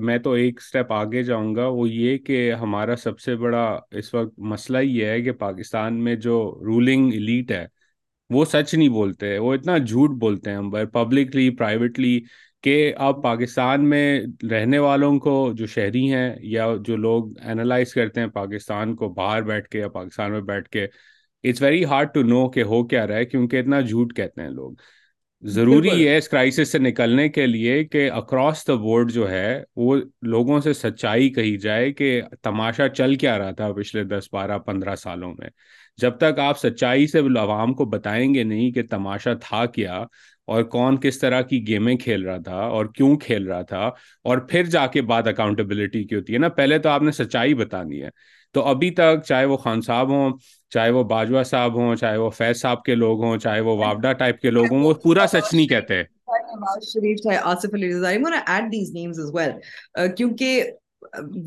میں 0.00 0.16
تو 0.18 0.32
ایک 0.32 0.58
step 0.58 0.92
آگے 0.92 1.22
جاؤں 1.22 1.54
گا 1.56 1.66
وہ 1.68 1.88
یہ 1.90 2.18
کہ 2.18 2.52
ہمارا 2.52 2.96
سب 2.96 3.18
سے 3.20 3.34
بڑا 3.36 3.64
اس 3.90 4.12
وقت 4.14 4.38
مسئلہ 4.52 4.78
یہ 4.78 5.06
ہے 5.06 5.20
کہ 5.22 5.32
پاکستان 5.32 5.94
میں 6.04 6.14
جو 6.16 6.38
رولنگ 6.66 7.12
ایلیٹ 7.12 7.50
ہے 7.50 7.66
وہ 8.30 8.44
سچ 8.44 8.74
نہیں 8.74 8.88
بولتے 8.88 9.36
وہ 9.38 9.54
اتنا 9.54 9.76
جھوٹ 9.78 10.10
بولتے 10.20 10.50
ہیں 10.50 10.84
پبلکلی 10.92 11.48
پرائیویٹلی 11.56 12.18
کہ 12.64 12.92
اب 12.98 13.22
پاکستان 13.22 13.88
میں 13.88 14.20
رہنے 14.50 14.78
والوں 14.78 15.18
کو 15.18 15.34
جو 15.56 15.66
شہری 15.66 16.12
ہیں 16.12 16.34
یا 16.42 16.74
جو 16.86 16.96
لوگ 16.96 17.38
اینالائز 17.40 17.94
کرتے 17.94 18.20
ہیں 18.20 18.28
پاکستان 18.34 18.94
کو 18.96 19.08
باہر 19.08 19.42
بیٹھ 19.42 19.68
کے 19.68 19.78
یا 19.78 19.88
پاکستان 19.88 20.32
میں 20.32 20.40
بیٹھ 20.40 20.68
کے 20.68 20.86
it's 21.44 21.62
very 21.62 21.84
hard 21.84 22.08
to 22.14 22.22
know 22.22 22.48
کہ 22.48 22.62
ہو 22.62 22.84
کیا 22.84 23.06
رہا 23.06 23.16
ہے 23.16 23.24
کیونکہ 23.24 23.56
اتنا 23.56 23.80
جھوٹ 23.80 24.16
کہتے 24.16 24.42
ہیں 24.42 24.50
لوگ۔ 24.50 24.72
ضروری 25.42 26.08
ہے 26.08 26.16
اس 26.16 26.28
کرائسس 26.28 26.72
سے 26.72 26.78
نکلنے 26.78 27.28
کے 27.28 27.46
لیے 27.46 27.84
کہ 27.84 28.10
اکراس 28.10 28.64
دا 28.68 28.74
بورڈ 28.74 29.12
جو 29.12 29.30
ہے 29.30 29.62
وہ 29.76 29.96
لوگوں 30.22 30.60
سے 30.60 30.72
سچائی 30.72 31.30
کہی 31.30 31.56
جائے 31.56 31.92
کہ 31.92 32.22
تماشا 32.42 32.88
چل 32.88 33.14
کیا 33.14 33.38
رہا 33.38 33.50
تھا 33.50 33.72
پچھلے 33.72 34.04
دس 34.04 34.28
بارہ 34.32 34.58
پندرہ 34.58 34.94
سالوں 34.94 35.34
میں۔ 35.38 35.50
جب 35.96 36.16
تک 36.18 36.38
آپ 36.38 36.58
سچائی 36.58 37.06
سے 37.06 37.18
عوام 37.18 37.74
کو 37.74 37.84
بتائیں 37.84 38.34
گے 38.34 38.44
نہیں 38.44 38.70
کہ 38.70 38.82
تماشا 38.90 39.34
تھا 39.34 39.66
کیا 39.66 40.04
اور 40.46 40.62
کون 40.62 41.00
کس 41.00 41.18
طرح 41.18 41.40
کی 41.40 41.68
گیمیں 41.68 41.96
کھیل 41.96 42.22
رہا 42.22 42.38
تھا 42.38 42.56
اور 42.56 42.86
کیوں 42.86 43.16
کھیل 43.16 43.46
رہا 43.46 43.62
تھا 43.62 43.90
اور 44.22 44.38
پھر 44.38 44.64
جا 44.64 44.86
کے 44.86 45.02
بات 45.02 45.26
اکاؤنٹیبلٹی 45.26 46.04
کی 46.04 46.14
ہوتی 46.14 46.32
ہے 46.32 46.38
نا۔ 46.38 46.48
پہلے 46.48 46.78
تو 46.78 46.88
آپ 46.88 47.02
نے 47.02 47.12
سچائی 47.12 47.54
بتانی 47.54 48.02
ہے۔ 48.02 48.08
تو 48.52 48.62
ابھی 48.62 48.90
تک 48.90 49.14
چاہے 49.26 49.44
وہ 49.44 49.56
خان 49.56 49.80
صاحب 49.80 50.10
ہوں 50.10 50.30
چاہے 50.70 50.90
وہ 50.90 51.04
باجوا 51.04 51.42
صاحب 51.42 51.74
ہوں، 51.74 51.96
چاہے 51.96 52.16
وہ 52.16 52.30
فیض 52.30 52.60
صاحب 52.60 52.82
کے 52.82 52.94
لوگ 52.94 53.24
ہوں، 53.24 53.38
چاہے 53.38 53.60
وہ 53.60 53.76
واوڈا 53.76 54.12
ٹائپ 54.12 54.40
کے 54.40 54.50
لوگ 54.50 54.66
ہوں، 54.70 54.80
وہ 54.80 54.94
پورا 54.94 55.26
سچ 55.26 55.54
نہیں 55.54 55.66
کہتے۔ 55.66 56.02
کیونکہ 60.16 60.64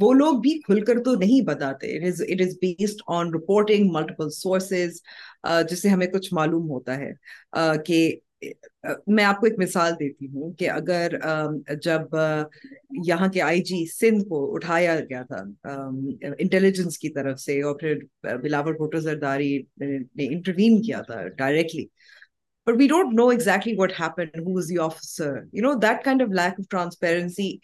وہ 0.01 0.13
لوگ 0.13 0.33
بھی 0.33 0.59
کھل 0.59 0.85
کر 0.85 1.03
تو 1.03 1.15
نہیں 1.15 1.41
بتاتے 1.41 2.11
رپورٹنگ 3.33 3.89
ملٹیپل 3.91 4.29
سورسز 4.29 5.01
جس 5.69 5.81
سے 5.81 5.89
ہمیں 5.89 6.07
کچھ 6.07 6.33
معلوم 6.33 6.69
ہوتا 6.69 6.97
ہے 6.97 7.11
کہ 7.85 8.15
میں 9.07 9.23
آپ 9.23 9.39
کو 9.39 9.45
ایک 9.45 9.59
مثال 9.59 9.93
دیتی 9.99 10.27
ہوں 10.27 10.51
کہ 10.59 10.69
اگر 10.69 11.15
جب 11.81 12.15
یہاں 13.07 13.27
کے 13.33 13.41
آئی 13.41 13.61
جی 13.69 13.85
سندھ 13.91 14.23
کو 14.29 14.43
اٹھایا 14.55 14.99
گیا 15.09 15.21
تھا 15.29 15.43
انٹیلیجنس 16.37 16.97
کی 16.99 17.09
طرف 17.13 17.39
سے 17.39 17.61
اور 17.61 17.75
پھر 17.79 17.97
بلاور 18.43 18.73
بھٹو 18.73 18.99
زرداری 18.99 19.57
نے 19.81 20.27
انٹروین 20.27 20.81
کیا 20.81 21.01
تھا 21.01 21.27
directly 21.37 21.85
But 22.67 22.77
we 22.77 22.87
don't 22.87 23.13
know 23.13 23.29
exactly 23.29 23.75
what 23.75 23.91
happened, 23.91 24.31
who 24.35 24.53
was 24.53 24.67
the 24.69 24.77
officer. 24.77 25.47
You 25.51 25.61
know, 25.61 25.77
that 25.79 26.03
kind 26.03 26.21
of 26.21 26.31
lack 26.31 26.59
of 26.59 26.69
transparency. 26.69 27.61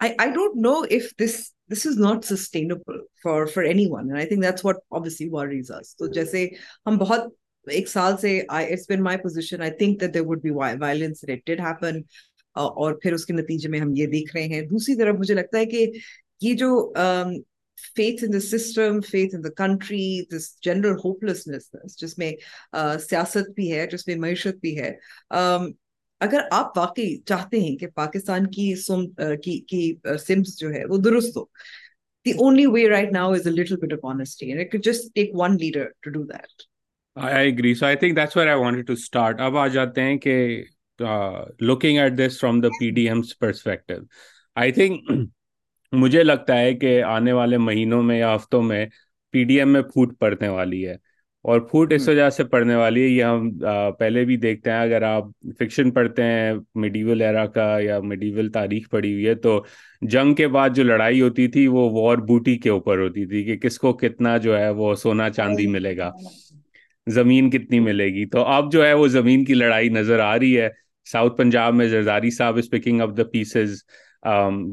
I, 0.00 0.14
I 0.18 0.30
don't 0.30 0.56
know 0.56 0.82
if 0.82 1.16
this 1.16 1.52
this 1.68 1.86
is 1.86 1.96
not 1.96 2.26
sustainable 2.26 2.98
for 3.22 3.46
for 3.46 3.62
anyone. 3.62 4.10
And 4.10 4.18
I 4.18 4.26
think 4.26 4.42
that's 4.42 4.62
what 4.62 4.76
obviously 4.90 5.30
worries 5.30 5.70
us. 5.70 5.94
So 5.98 6.08
جیسے 6.14 6.48
ہم 6.86 6.98
بہت 6.98 7.32
ایک 7.66 7.88
سال 7.88 8.16
سے 8.20 8.38
it's 8.48 8.88
been 8.88 9.02
my 9.02 9.18
position 9.18 9.62
I 9.62 9.70
think 9.78 10.00
that 10.00 10.14
there 10.14 10.22
would 10.26 10.42
be 10.42 10.50
violence 10.50 11.24
did 11.26 11.60
happen 11.60 12.00
اور 12.56 12.94
پھر 13.02 13.12
اس 13.12 13.24
کے 13.26 13.32
نتیجے 13.32 13.68
میں 13.68 13.80
ہم 13.80 13.94
یہ 13.96 14.06
دیکھ 14.06 14.34
رہے 14.36 14.46
ہیں۔ 14.46 14.60
دوسری 14.62 14.94
طرف 14.96 15.14
مجھے 15.18 15.34
لگتا 15.34 15.58
ہے 15.58 15.66
کہ 15.66 15.86
یہ 16.40 16.54
جو 16.54 16.92
faith 17.96 18.24
in 18.24 18.32
the 18.32 18.40
system 18.40 19.00
faith 19.00 19.34
in 19.34 19.44
the 19.44 19.52
country 19.56 20.22
this 20.36 20.48
general 20.62 20.96
hopelessness 21.24 21.98
جس 22.00 22.16
میں 22.18 22.32
سیاست 23.08 23.50
بھی 23.54 23.72
ہے، 23.72 23.86
جس 23.86 24.06
میں 24.06 24.16
معیشت 24.16 24.60
بھی 24.60 24.78
ہے 24.78 24.92
اگر 26.20 26.40
آپ 26.50 26.78
واقعی 26.78 27.16
چاہتے 27.26 27.60
ہیں 27.60 27.76
کہ 27.76 27.86
پاکستان 27.94 28.46
کی 28.50 28.74
سم 28.76 29.06
کی 29.42 29.94
سمس 30.26 30.58
جو 30.58 30.72
ہے 30.72 30.84
وہ 30.84 30.96
درست 31.04 31.36
ہو، 31.36 31.44
the 32.26 32.34
only 32.38 32.66
way 32.66 32.84
right 32.86 33.10
now 33.12 33.32
is 33.32 33.46
a 33.46 33.50
little 33.50 33.76
bit 33.76 33.92
of 33.92 34.04
honesty 34.04 34.50
and 34.50 34.60
it 34.60 34.70
could 34.70 34.82
just 34.82 35.14
take 35.14 35.32
one 35.40 35.56
leader 35.56 35.92
agree. 37.16 37.74
So 37.74 37.86
I 37.86 37.96
think 37.96 38.16
that's 38.16 38.34
where 38.34 38.48
I 38.48 38.56
wanted 38.56 38.86
to 38.86 38.96
start. 38.96 39.40
اب 39.40 39.56
آ 39.56 39.66
جاتے 39.66 40.02
ہیں 40.02 40.16
کہ 40.18 40.64
looking 41.60 41.98
at 41.98 42.16
this 42.16 42.38
from 42.38 42.60
the 42.60 42.70
PDM's 42.82 43.32
perspective. 43.34 44.02
I 44.56 44.70
think 44.70 45.00
مجھے 45.92 46.22
لگتا 46.22 46.58
ہے 46.58 46.74
کہ 46.74 47.02
آنے 47.02 47.32
والے 47.32 47.58
مہینوں 47.58 48.02
میں 48.02 48.18
یا 48.18 48.34
ہفتوں 48.34 48.62
میں 48.62 48.86
پی 49.30 49.44
ڈی 49.44 49.58
ایم 49.58 49.72
میں 49.72 49.82
پھوٹ 49.82 50.18
پڑنے 50.18 50.48
والی 50.48 50.88
ہے 50.88 50.96
اور 51.42 51.60
پھوٹ 51.60 51.92
اس 51.92 52.08
وجہ 52.08 52.30
سے 52.30 52.44
پڑھنے 52.44 52.74
والی 52.74 53.02
ہے 53.02 53.08
یہ 53.08 53.24
ہم 53.24 53.50
پہلے 53.98 54.24
بھی 54.24 54.36
دیکھتے 54.36 54.70
ہیں 54.70 54.78
اگر 54.78 55.02
آپ 55.02 55.24
فکشن 55.58 55.90
پڑھتے 55.90 56.22
ہیں 56.22 56.52
میڈیول 56.74 57.22
ایرا 57.22 57.46
کا 57.46 57.78
یا 57.80 58.00
میڈیول 58.00 58.50
تاریخ 58.52 58.90
پڑھی 58.90 59.12
ہوئی 59.12 59.26
ہے 59.26 59.34
تو 59.34 59.64
جنگ 60.00 60.34
کے 60.34 60.48
بعد 60.48 60.70
جو 60.70 60.82
لڑائی 60.82 61.20
ہوتی 61.20 61.48
تھی 61.48 61.66
وہ 61.66 61.90
وار 61.92 62.16
بوٹی 62.16 62.58
کے 62.58 62.70
اوپر 62.70 62.98
ہوتی 62.98 63.26
تھی 63.26 63.44
کہ 63.44 63.56
کس 63.56 63.78
کو 63.78 63.92
کتنا 63.92 64.36
جو 64.36 64.58
ہے 64.58 64.70
وہ 64.70 64.94
سونا 64.94 65.30
چاندی 65.30 65.66
ملے 65.66 65.96
گا۔ 65.96 66.10
زمین 67.06 67.50
کتنی 67.50 67.80
ملے 67.80 68.06
گی۔ 68.06 68.24
تو 68.26 68.44
اب 68.44 68.72
جو 68.72 68.86
ہے 68.86 68.92
وہ 68.92 69.06
زمین 69.08 69.44
کی 69.44 69.54
لڑائی 69.54 69.88
نظر 69.88 70.18
آ 70.20 70.38
رہی 70.38 70.60
ہے۔ 70.60 70.68
ساؤتھ 71.12 71.36
پنجاب 71.36 71.74
میں 71.74 71.86
Zardari 71.88 72.30
sahab 72.30 72.56
is 72.56 72.70
picking 72.70 73.00
up 73.00 73.16
the 73.16 73.24
pieces 73.24 73.82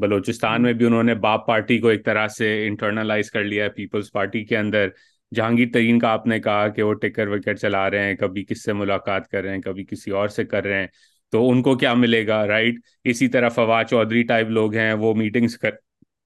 Balochistan 0.00 0.62
میں 0.62 0.72
بھی 0.72 0.86
انہوں 0.86 1.02
نے 1.02 1.14
باپ 1.14 1.46
پارٹی 1.46 1.78
کو 1.78 1.88
ایک 1.88 2.04
طرح 2.04 2.28
سے 2.28 2.66
انٹرنلائز 2.66 3.30
کر 3.30 3.44
لیا 3.44 3.64
ہے 3.64 3.68
پیپلز 3.68 4.10
پارٹی 4.12 4.44
کے 4.44 4.56
اندر۔ 4.58 4.88
جہانگیر 5.36 5.68
ترین 5.72 5.98
کا 5.98 6.08
آپ 6.08 6.26
نے 6.26 6.38
کہا 6.40 6.68
کہ 6.68 6.82
وہ 6.82 6.94
ٹکر 6.94 7.28
وکر 7.28 7.54
چلا 7.54 7.90
رہے 7.90 8.04
ہیں 8.04 8.14
کبھی 8.14 8.44
کس 8.44 8.64
سے 8.64 8.72
ملاقات 8.72 9.28
کر 9.28 9.42
رہے 9.42 9.54
ہیں 9.54 9.60
کبھی 9.60 9.84
کسی 9.84 10.10
اور 10.10 10.28
سے 10.28 10.44
کر 10.44 10.64
رہے 10.64 10.80
ہیں۔ 10.80 10.86
تو 11.32 11.50
ان 11.50 11.62
کو 11.62 11.74
کیا 11.76 11.94
ملے 11.94 12.26
گا 12.26 12.46
رائٹ 12.46 12.74
اسی 13.04 13.28
طرح 13.28 13.48
فواد 13.48 13.84
چودھری 13.90 14.22
ٹائپ 14.22 14.48
لوگ 14.50 14.74
ہیں 14.74 14.92
وہ 14.92 15.14
میٹنگس 15.14 15.56
کر 15.58 15.70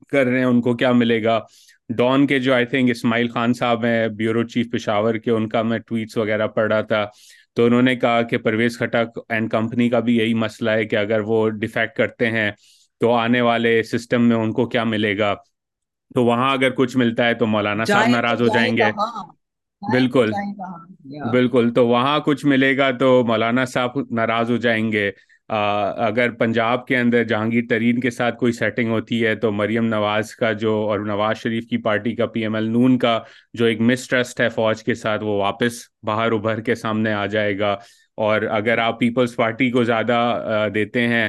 کر 0.09 0.27
رہے 0.27 0.39
ہیں 0.39 0.47
ان 0.47 0.61
کو 0.61 0.75
کیا 0.77 0.93
ملے 0.93 1.23
گا؟ 1.25 1.41
ڈان 1.89 2.27
کے 2.27 2.39
جو 2.39 2.55
آئی 2.55 2.67
تھنک 2.67 2.91
اسماعیل 2.91 3.29
خان 3.29 3.55
صاحب 3.55 3.85
ہیں 3.85 4.09
بیورو 4.09 4.43
چیف 4.43 4.67
پشاور 4.73 5.15
کے 5.15 5.31
ان 5.31 5.49
کا 5.49 5.63
میں 5.63 5.79
ٹویٹس 5.79 6.17
وغیرہ 6.17 6.47
پڑھ 6.47 6.73
رہا 6.73 6.81
تھا۔ 6.81 7.07
تو 7.55 7.67
انہوں 7.67 7.83
نے 7.83 7.97
کہا 7.97 8.23
کہ 8.23 8.39
پرویز 8.39 8.79
کھٹک 8.79 9.19
اینڈ 9.29 9.51
کمپنی 9.51 9.89
کا 9.89 10.01
بھی 10.01 10.17
یہی 10.17 10.35
مسئلہ 10.35 10.71
ہے 10.71 10.85
کہ 10.85 10.97
اگر 10.97 11.21
وہ 11.21 11.51
ڈیفیکٹ 11.51 11.97
کرتے 11.97 12.31
ہیں 12.31 12.51
تو 13.01 13.13
آنے 13.13 13.41
والے 13.41 13.83
سسٹم 13.83 14.29
میں 14.29 14.37
ان 14.37 14.53
کو 14.53 14.67
کیا 14.67 14.85
ملے 14.85 15.19
گا۔ 15.19 15.35
تو 16.15 16.25
وہاں 16.25 16.53
اگر 16.53 16.71
کچھ 16.71 16.97
ملتا 16.97 17.27
ہے 17.27 17.35
تو 17.35 17.47
مولانا 17.47 17.85
صاحب 17.85 18.03
ناراض 18.11 18.43
ہو 18.43 18.47
جائیں 18.55 18.77
گے۔ 18.77 18.83
بالکل۔ 19.93 20.31
بالکل۔ 21.31 21.73
تو 21.75 21.89
وہاں 21.89 22.19
کچھ 22.19 22.47
ملے 22.47 22.77
گا 22.77 22.91
تو 22.91 23.25
مولانا 23.27 23.65
صاحب 23.65 23.91
ناراض 24.11 24.51
ہو 24.51 24.57
جائیں 24.57 24.93
گے۔ 24.93 25.11
اگر 25.49 26.31
پنجاب 26.31 26.87
کے 26.87 26.97
اندر 26.97 27.25
جہانگیر 27.25 27.65
ترین 27.71 28.01
کے 28.01 28.11
ساتھ 28.11 28.37
کوئی 28.39 28.53
سیٹنگ 28.53 28.91
ہوتی 28.91 29.25
ہے، 29.27 29.35
تو 29.35 29.53
مریم 29.53 29.87
نواز 29.87 30.35
کا 30.37 30.53
جو 30.53 30.75
اور 30.89 31.01
نواز 31.01 31.37
شریف 31.43 31.67
کی 31.71 31.79
پارٹی 31.83 32.15
کا 32.17 32.27
پی 32.27 32.43
ایم 32.43 32.55
ایل 32.55 32.71
نون 32.73 32.99
کا 32.99 33.19
جو 33.55 33.65
ایک 33.65 33.81
مسٹرسٹ 33.81 34.41
ہے 34.41 34.49
فوج 34.49 34.83
کے 34.85 34.95
ساتھ، 34.95 35.25
وہ 35.25 35.39
واپس 35.39 35.83
باہر 36.07 36.33
ابھر 36.33 36.61
کے 36.61 36.75
سامنے 36.75 37.13
آ 37.13 37.27
جائے 37.27 37.59
گا۔ 37.59 37.77
اور 38.17 38.43
اگر 38.51 38.79
آپ 38.79 38.99
پیپلز 39.01 39.35
پارٹی 39.37 39.71
کو 39.71 39.83
زیادہ 39.85 40.67
دیتے 40.75 41.07
ہیں 41.09 41.29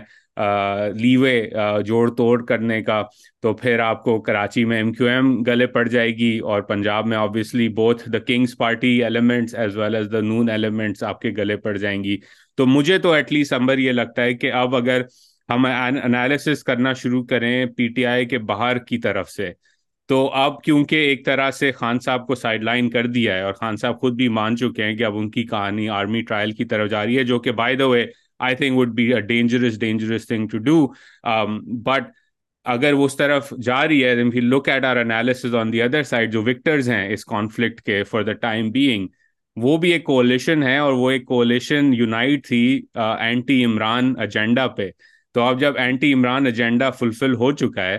لیوے 0.96 1.50
جوڑ 1.86 2.10
توڑ 2.18 2.46
کرنے 2.46 2.82
کا، 2.84 3.02
تو 3.42 3.54
پھر 3.54 3.80
آپ 3.80 4.04
کو 4.04 4.20
کراچی 4.22 4.66
میں 4.66 4.78
ایم 4.78 4.92
کیو 4.94 5.08
ایم 5.08 5.42
گلے 5.44 5.68
پڑ 5.68 5.88
جائے 5.88 6.10
گی۔ 6.18 6.38
اور 6.40 6.62
پنجاب 6.62 7.08
میں 7.08 7.18
obviously 7.18 7.68
both 7.80 8.04
the 8.14 8.20
king's 8.28 8.58
party 8.58 9.04
elements 9.04 9.56
as 9.56 9.78
well 9.78 9.96
as 9.96 10.08
the 10.12 10.20
Noon 10.22 10.50
elements 10.50 11.04
آپ 11.04 11.22
کے 11.22 11.32
گلے 11.38 11.58
پڑ 11.58 11.76
جائیں 11.78 12.04
گی۔ 12.04 12.18
تو 12.58 12.66
مجھے 12.66 12.98
تو 13.00 13.12
ایٹ 13.12 13.32
لیسٹ 13.34 13.54
امبر 13.54 13.78
یہ 13.78 13.92
لگتا 13.92 14.22
ہے 14.24 14.34
کہ 14.34 14.52
اب 14.54 14.76
اگر 14.76 15.02
ہم 15.50 15.66
انالیسس 15.66 16.64
کرنا 16.64 16.94
شروع 16.94 17.24
کریں 17.26 17.66
پی 17.78 17.88
ٹی 17.96 18.06
آئی 18.06 18.26
کے 18.26 18.38
باہر 18.48 18.78
کی 18.88 18.98
طرف 18.98 19.30
سے، 19.30 19.52
تو 20.10 20.26
اب 20.36 20.62
کیونکہ 20.64 20.96
ایک 21.08 21.26
طرح 21.26 21.52
سے 21.52 21.72
خان 21.72 22.00
صاحب 22.00 22.26
کو 22.28 22.36
سائڈ 22.36 22.64
لائن 22.64 22.90
کر 22.90 23.08
دیا 23.08 23.36
ہے 23.36 23.42
اور 23.42 23.54
خان 23.54 23.78
صاحب 23.78 24.00
خود 24.02 24.16
بھی 24.16 24.28
مان 24.30 24.58
چکے 24.58 24.84
ہیں 24.84 24.96
کہ 24.98 25.04
اب 25.04 25.18
ان 25.18 25.30
کی 25.32 25.44
کہانی 25.48 25.88
آرمی 25.90 26.22
ٹرائل 26.22 26.52
کی 26.52 26.66
طرف 26.66 26.90
جاری 26.90 27.18
ہے، 27.18 27.24
جو 27.24 27.40
کہ 27.40 27.52
by 27.52 27.76
the 27.76 27.86
way 27.88 28.06
I 28.40 28.56
think 28.56 28.78
would 28.78 28.94
be 28.96 29.14
a 29.14 29.20
dangerous 29.22 29.80
dangerous 29.80 30.28
thing 30.28 30.48
to 30.48 30.58
do 30.58 30.86
but 31.84 32.12
اگر 32.66 32.94
وہ 32.94 33.06
اس 33.06 33.16
طرف 33.18 33.54
جا 33.64 33.88
رہی 33.88 34.04
ہے 34.04 34.16
look 34.42 34.70
at 34.70 34.86
our 34.86 34.98
analysis 34.98 35.46
on 35.56 35.72
the 35.74 35.82
other 35.82 36.04
side 36.04 36.32
جو 36.32 36.42
وکٹرز 36.42 36.90
ہیں 36.90 37.08
اس 37.14 37.26
کانفلکٹ 37.26 37.82
کے 37.82 38.04
فار 38.04 38.24
دا 38.24 38.34
ٹائم 38.42 38.72
بینگ 38.72 39.08
وہ 39.62 39.78
بھی 39.78 39.92
ایک 39.92 40.04
کولیشن 40.04 40.64
ہے 40.64 40.78
اور 40.78 40.94
وہ 40.94 41.12
ایک 41.12 41.26
کولیشن 41.26 41.94
یونائٹ 41.94 42.48
تھی 42.48 42.82
اینٹی 42.96 43.66
عمران 43.66 44.14
ایجنڈا 44.20 44.68
پہ۔ 44.68 44.90
تو 45.34 45.42
اب 45.42 45.60
جب 45.60 45.78
اینٹی 45.78 46.14
عمران 46.14 46.46
ایجنڈا 46.46 46.90
فلفل 46.90 47.34
ہو 47.36 47.52
چکا 47.52 47.86
ہے 47.86 47.98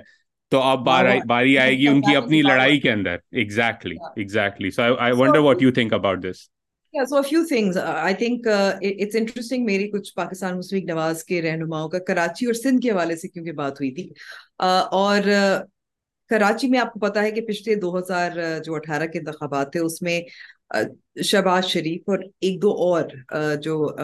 تو 0.49 0.61
اب 0.61 0.87
باری 1.29 1.59
آئے 1.59 1.79
گی 1.79 1.89
ان 1.89 2.01
کی 2.01 2.17
اپنی 2.17 2.43
لڑائی 2.43 2.81
کے 2.81 2.93
اندر۔ 2.93 3.17
Exactly 3.33 3.97
exactly 4.17 4.71
so 4.71 4.83
I 4.99 5.13
wonder 5.17 5.39
what 5.39 5.63
you 5.63 5.73
think 5.73 5.93
about 5.93 6.23
this 6.23 6.49
میری 9.59 9.91
کچھ 9.91 10.15
پاکستان 10.15 10.59
مسلم 10.59 10.81
نواز 10.89 11.25
کے 11.25 11.43
رہنماؤں 11.43 11.89
کا 11.89 11.99
کراچی 11.99 12.47
اور 12.47 12.55
سندھ 12.55 12.83
کے 12.83 12.91
حوالے 12.91 13.17
سے 13.17 13.29
کیونکہ 13.29 13.53
بات 13.53 13.73
ہوئی 13.73 13.91
تھی 13.91 14.11
اور 14.59 15.21
کراچی 16.29 16.69
میں 16.69 16.79
آپ 16.79 16.93
کو 16.93 17.01
پتا 17.01 17.23
ہے 17.23 17.31
کہ 17.31 17.41
پچھلے 17.41 17.75
دو 17.75 17.99
ہزار 17.99 18.31
جو 18.65 18.75
اٹھارہ 18.75 19.07
کے 19.07 19.19
انتخابات 19.19 19.73
تھے 19.73 19.81
اس 19.81 20.03
میں 20.03 20.21
شہباز 21.23 21.65
شریف 21.65 22.03
اور 22.07 22.19
ایک 22.41 22.63
دو 22.63 22.71
اور 22.71 23.03
جو 23.63 23.97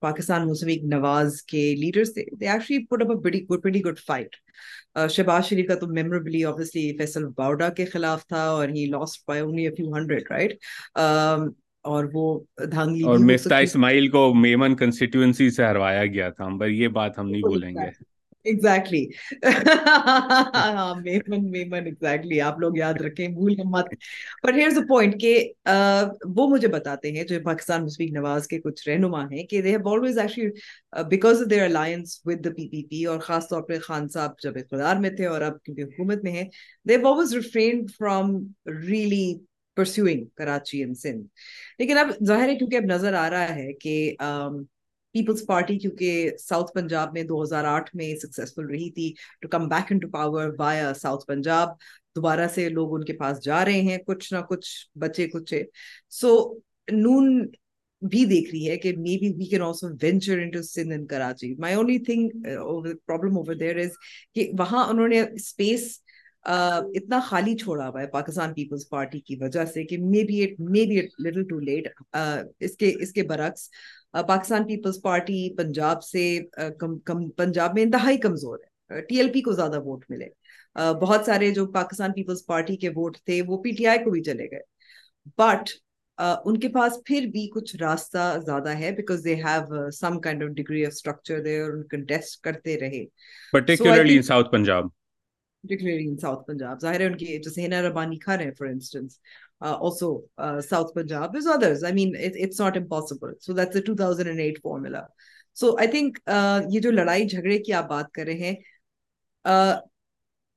پاکستان 0.00 0.48
مسلم 0.48 0.88
نواز 0.88 1.42
کے 1.42 1.74
لیڈرز 1.74 2.14
تھے 2.14 2.24
گڈ 3.80 3.98
فائٹ 3.98 4.36
شہباز 5.10 5.44
شریف 5.44 5.68
کا 5.68 5.74
تو 5.74 5.86
میموریبلی 5.86 6.44
آبویسلی 6.44 6.96
فیصل 6.98 7.26
باؤڈا 7.26 7.68
کے 7.68 7.84
خلاف 7.84 8.26
تھا 8.26 8.42
اور 8.42 8.68
he 8.68 8.86
lost 8.86 9.24
by 9.28 9.40
only 9.40 9.68
few 9.68 9.94
hundred 9.94 10.22
right 10.30 10.52
اور 11.84 12.04
وہ 12.12 12.40
دھانگلی 12.70 13.02
اور 13.02 13.18
مفتا 13.18 13.58
اسماعیل 13.58 14.08
کو 14.08 14.34
میمن 14.34 14.76
کنسٹیٹوئنسی 14.76 15.50
سے 15.50 15.64
ہروایا 15.64 16.06
گیا 16.06 16.30
تھا 16.30 16.46
ہم 16.46 16.58
پر 16.58 16.68
یہ 16.68 16.88
بات 16.88 17.18
ہم 17.18 17.30
نہیں 17.30 17.42
بھولیں 17.42 17.70
گے۔ 17.70 18.10
ایگزیکٹلی 18.44 19.04
ہاں 20.54 20.94
میمن 20.96 21.50
میمن 21.50 21.86
ایگزیکٹلی 21.86 22.40
آپ 22.40 22.58
لوگ 22.58 22.76
یاد 22.76 23.00
رکھیں، 23.00 23.26
بھول 23.28 23.54
مت۔ 23.66 23.94
پر 24.42 24.54
ہیئرز 24.54 24.78
اے 24.78 24.84
پوائنٹ 24.88 25.20
کہ 25.20 25.32
وہ 26.36 26.48
مجھے 26.48 26.68
بتاتے 26.68 27.12
ہیں 27.12 27.24
جو 27.24 27.38
پاکستان 27.44 27.84
مسلم 27.84 28.16
نواز 28.16 28.46
کے 28.46 28.60
کچھ 28.60 28.88
رہنما 28.88 29.22
ہیں 29.24 29.42
کہ 29.44 29.62
they 29.62 29.70
have 29.70 29.88
always 29.88 30.18
actually 30.18 30.50
because 31.10 31.42
of 31.42 31.50
their 31.50 31.64
alliance 31.64 32.20
with 32.24 32.44
the 32.44 32.50
P 32.50 32.68
P 32.68 32.82
P 32.84 33.04
اور 33.04 33.18
خاص 33.20 33.48
طور 33.48 33.62
پہ 33.62 33.78
خان 33.78 34.08
صاحب 34.08 34.38
جب 34.42 34.56
اقتدار 34.56 34.96
میں 34.96 35.10
تھے 35.10 35.26
اور 35.26 35.40
اب 35.40 35.62
کیونکہ 35.62 35.82
حکومت 35.82 36.24
میں 36.24 36.32
ہیں 36.32 36.44
they 36.88 36.96
have 36.96 37.08
always 37.08 37.34
refrained 37.34 37.90
from 37.98 38.36
really 38.88 39.24
pursuing 39.76 40.24
Karachi 40.34 40.78
and 40.78 40.96
Sindh 40.98 41.26
لیکن 41.78 41.98
اب 41.98 42.08
ظاہر 42.26 42.48
ہے 42.48 42.54
کیونکہ 42.54 42.76
اب 42.76 42.84
نظر 42.84 43.14
آ 43.14 43.28
رہا 43.30 43.54
ہے 43.54 43.72
کہ 43.72 43.94
پیپلز 45.14 45.46
پارٹی 45.46 45.78
کیونکہ 45.78 46.30
ساؤتھ 46.38 46.72
پنجاب 46.74 47.12
میں 47.12 47.22
دو 47.22 47.42
ہزار 47.42 47.64
آٹھ 47.64 47.90
میں 47.96 48.14
سکسیسفل 48.16 48.66
رہی 48.66 48.90
تھی 48.90 49.12
to 49.40 49.48
come 49.48 49.68
back 49.68 49.92
into 49.98 50.08
power 50.08 50.50
via 50.58 50.92
South 50.94 51.26
Punjab 51.26 51.68
دوبارہ 52.16 52.46
سے 52.54 52.68
لوگ 52.68 52.94
ان 52.94 53.04
کے 53.04 53.12
پاس 53.12 53.42
جا 53.42 53.64
رہے 53.64 53.80
ہیں، 53.80 53.98
کچھ 53.98 54.32
نہ 54.32 54.38
کچھ 54.48 54.68
بچے 54.98 55.26
کچھ 55.26 55.54
سو 56.10 56.54
نون 56.92 57.46
بھی 58.02 58.24
دیکھ 58.24 58.50
رہی 58.50 58.70
ہے 58.70 58.76
کہ 58.76 58.92
maybe 59.18 59.32
we 59.38 59.44
can 59.44 59.62
also 59.62 59.88
venture 60.02 60.38
into 60.38 60.62
Sindh 60.62 60.92
and 60.92 61.08
Karachi 61.08 61.54
my 61.54 61.74
only 61.74 61.98
thing 61.98 62.28
problem 63.06 63.36
over 63.38 63.54
there 63.54 63.76
is 63.76 63.90
کہ 64.34 64.50
وہاں 64.58 64.86
انہوں 64.86 65.08
نے 65.08 65.20
اسپیس 65.20 65.82
uh, 66.44 66.90
اتنا 66.94 67.20
خالی 67.20 67.56
چھوڑا 67.56 67.88
ہوا 67.88 68.00
ہے 68.00 68.06
پاکستان 68.06 68.54
پیپلز 68.54 68.88
پارٹی 68.88 69.20
کی 69.20 69.36
وجہ 69.40 69.64
سے 69.64 69.84
کہ 69.84 69.98
maybe 70.24 70.42
it 70.42 70.60
maybe 70.86 70.98
it 70.98 71.20
little 71.20 71.44
too 71.44 71.58
late 71.58 71.88
اس 72.60 72.76
کے 72.76 72.92
اس 73.00 73.12
کے 73.12 73.22
برعکس 73.22 73.68
پاکستان 74.12 74.64
پیپلز 74.66 75.00
پارٹی 75.02 75.56
پنجاب 75.56 76.02
سے 76.04 76.40
پنجاب 77.36 77.74
میں 77.74 77.82
انتہائی 77.82 78.16
کمزور 78.18 78.58
ہے۔ 78.58 79.00
ٹی 79.00 79.16
ایل 79.16 79.32
پی 79.32 79.40
کو 79.40 79.52
زیادہ 79.52 79.80
ووٹ 79.80 80.04
ملے۔ 80.08 80.28
بہت 81.00 81.24
سارے 81.26 81.50
جو 81.50 81.66
پاکستان 81.66 82.12
پیپلز 82.12 82.46
پارٹی 82.46 82.76
کے 82.76 82.88
ووٹ 82.88 83.16
تھے 83.16 83.42
وہ 83.46 83.62
پی 83.62 83.70
ٹی 83.70 83.86
آئی 83.86 83.98
کو 83.98 84.10
بھی 84.10 84.22
چلے 84.22 84.50
گئے۔ 84.50 84.60
بٹ 85.38 85.70
ان 86.44 86.60
کے 86.60 86.68
پاس 86.68 86.92
پھر 87.04 87.26
بھی 87.26 87.48
کچھ 87.54 87.76
راستہ 87.76 88.36
زیادہ 88.46 88.78
ہے 88.78 88.92
because 88.92 89.24
they 89.24 89.34
have 89.34 89.90
some 89.90 90.20
kind 90.20 90.42
of 90.42 90.48
degree 90.48 90.86
of 90.86 90.92
structure 90.92 91.42
they 91.42 91.60
اور 91.60 91.82
کنٹیسٹ 91.90 92.40
کرتے 92.40 92.80
رہے۔ 92.80 93.04
Particularly 93.52 94.16
in 94.16 94.22
South 94.22 94.50
Punjab 94.52 94.86
particularly 95.64 96.08
in 96.08 96.18
South 96.18 96.44
Punjab. 96.46 96.76
Zahir 96.80 97.00
unki 97.06 97.26
jaise 97.38 97.56
Hina 97.56 97.80
Rabbani 97.82 98.18
Khan 98.18 98.38
hai, 98.40 98.50
for 98.58 98.66
instance, 98.66 99.16
uh, 99.16 99.49
also 99.60 100.22
uh, 100.38 100.60
South 100.60 100.94
Punjab. 100.94 101.32
There's 101.32 101.46
others. 101.46 101.84
I 101.84 101.92
mean, 101.92 102.14
it, 102.14 102.32
it's 102.36 102.58
not 102.58 102.76
impossible. 102.76 103.32
So 103.38 103.52
that's 103.52 103.74
the 103.74 103.82
2008 103.82 104.60
formula. 104.62 105.06
So 105.52 105.78
I 105.78 105.86
think 105.86 106.20
uh, 106.26 106.60
یہ 106.70 106.80
جو 106.80 106.90
لڑائی 106.90 107.26
جھگڑے 107.28 107.58
کی 107.58 107.72
آپ 107.72 107.88
بات 107.88 108.12
کر 108.12 108.24
رہے 108.24 108.34
ہیں 108.34 108.54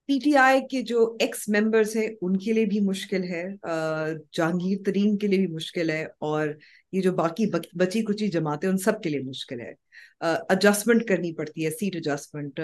پی 0.10 0.18
ٹی 0.20 0.36
آئی 0.38 0.60
کے 0.68 0.82
جو 0.82 1.06
ایکس 1.20 1.48
ممبرس 1.50 1.96
ہیں 1.96 2.08
ان 2.22 2.38
کے 2.38 2.54
لیے 2.54 2.66
بھی 2.66 2.80
مشکل 2.80 3.24
ہے 3.24 3.44
جہانگیر 3.58 4.84
ترین 4.86 5.18
کے 5.18 5.28
لیے 5.28 5.40
بھی 5.40 5.54
مشکل 5.54 5.90
ہے 5.90 6.04
اور 6.20 6.48
یہ 6.92 7.02
جو 7.02 7.12
باقی 7.16 7.46
بچی 7.76 8.02
کچی 8.06 8.28
جماعتیں 8.28 8.70
ان 8.70 8.78
سب 8.78 9.02
کے 9.04 9.10
لیے 9.10 9.22
مشکل 9.24 9.60
ہے 9.60 9.72
ایڈجسٹمنٹ 10.22 11.08
کرنی 11.08 11.34
پڑتی 11.36 11.66
ہے 11.66 11.70
seat 11.70 11.96
adjustment 11.96 12.60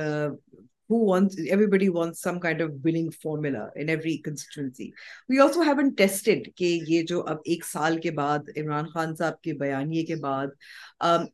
who 0.89 1.05
wants 1.05 1.37
everybody 1.49 1.87
wants 1.87 2.21
some 2.21 2.39
kind 2.39 2.61
of 2.61 2.71
winning 2.83 3.11
formula 3.11 3.69
in 3.75 3.89
every 3.89 4.17
constituency. 4.17 4.91
We 5.29 5.39
also 5.39 5.61
haven't 5.61 5.97
tested 5.97 6.49
کہ 6.57 6.79
یہ 6.87 7.03
جو 7.07 7.21
اب 7.27 7.37
ایک 7.45 7.65
سال 7.65 7.99
کے 8.01 8.11
بعد 8.11 8.49
عمران 8.57 8.87
خان 8.93 9.15
صاحب 9.15 9.41
کے 9.41 9.53
بیانیے 9.53 10.03
کے 10.05 10.15
بعد 10.21 10.47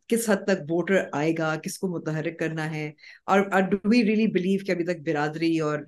کس 0.08 0.30
حد 0.30 0.44
تک 0.48 0.72
ووٹر 0.72 1.02
آئے 1.14 1.34
گا 1.38 1.56
کس 1.64 1.78
کو 1.80 1.88
متحرک 1.88 2.40
کرنا 2.40 2.70
ہے 2.72 2.88
اور 3.28 3.42
ڈو 3.72 3.78
وی 3.84 4.04
ریلی 4.06 4.28
بلیو 4.32 4.66
کہ 4.66 4.72
ابھی 4.72 4.86
تک 4.86 5.06
برادری 5.06 5.58
اور 5.60 5.80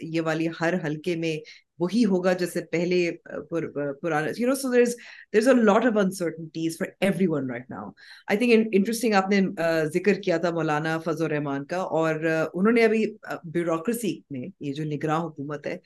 یہ 0.00 0.20
والی 0.20 0.48
ہر 0.60 0.74
حلقے 0.84 1.16
میں 1.16 1.36
وہی 1.78 2.04
ہوگا 2.04 2.32
جیسے 2.32 2.60
پہلے 2.72 3.10
پرانا 3.50 4.26
you 4.38 4.48
know 4.48 4.54
so 4.54 4.72
there 4.72 4.84
there 5.32 5.40
is 5.40 5.48
a 5.48 5.54
lot 5.54 5.86
of 5.86 5.96
uncertainties 5.96 6.76
for 6.78 6.88
everyone 7.26 7.50
right 7.50 7.70
now 7.70 7.88
I 8.28 8.38
think 8.38 8.68
interesting 8.72 9.14
آپ 9.14 9.30
نے 9.30 9.40
ذکر 9.94 10.20
کیا 10.22 10.36
تھا 10.36 10.50
مولانا 10.50 10.98
فضل 10.98 11.24
الرحمان 11.24 11.64
کا 11.64 11.80
اور 11.98 12.14
انہوں 12.54 12.72
نے 12.72 12.84
ابھی 12.84 13.04
بیوروکریسی 13.44 14.18
میں 14.30 14.46
یہ 14.60 14.72
جو 14.72 14.84
نگراں 14.84 15.20
حکومت 15.20 15.66
ہے 15.66 15.76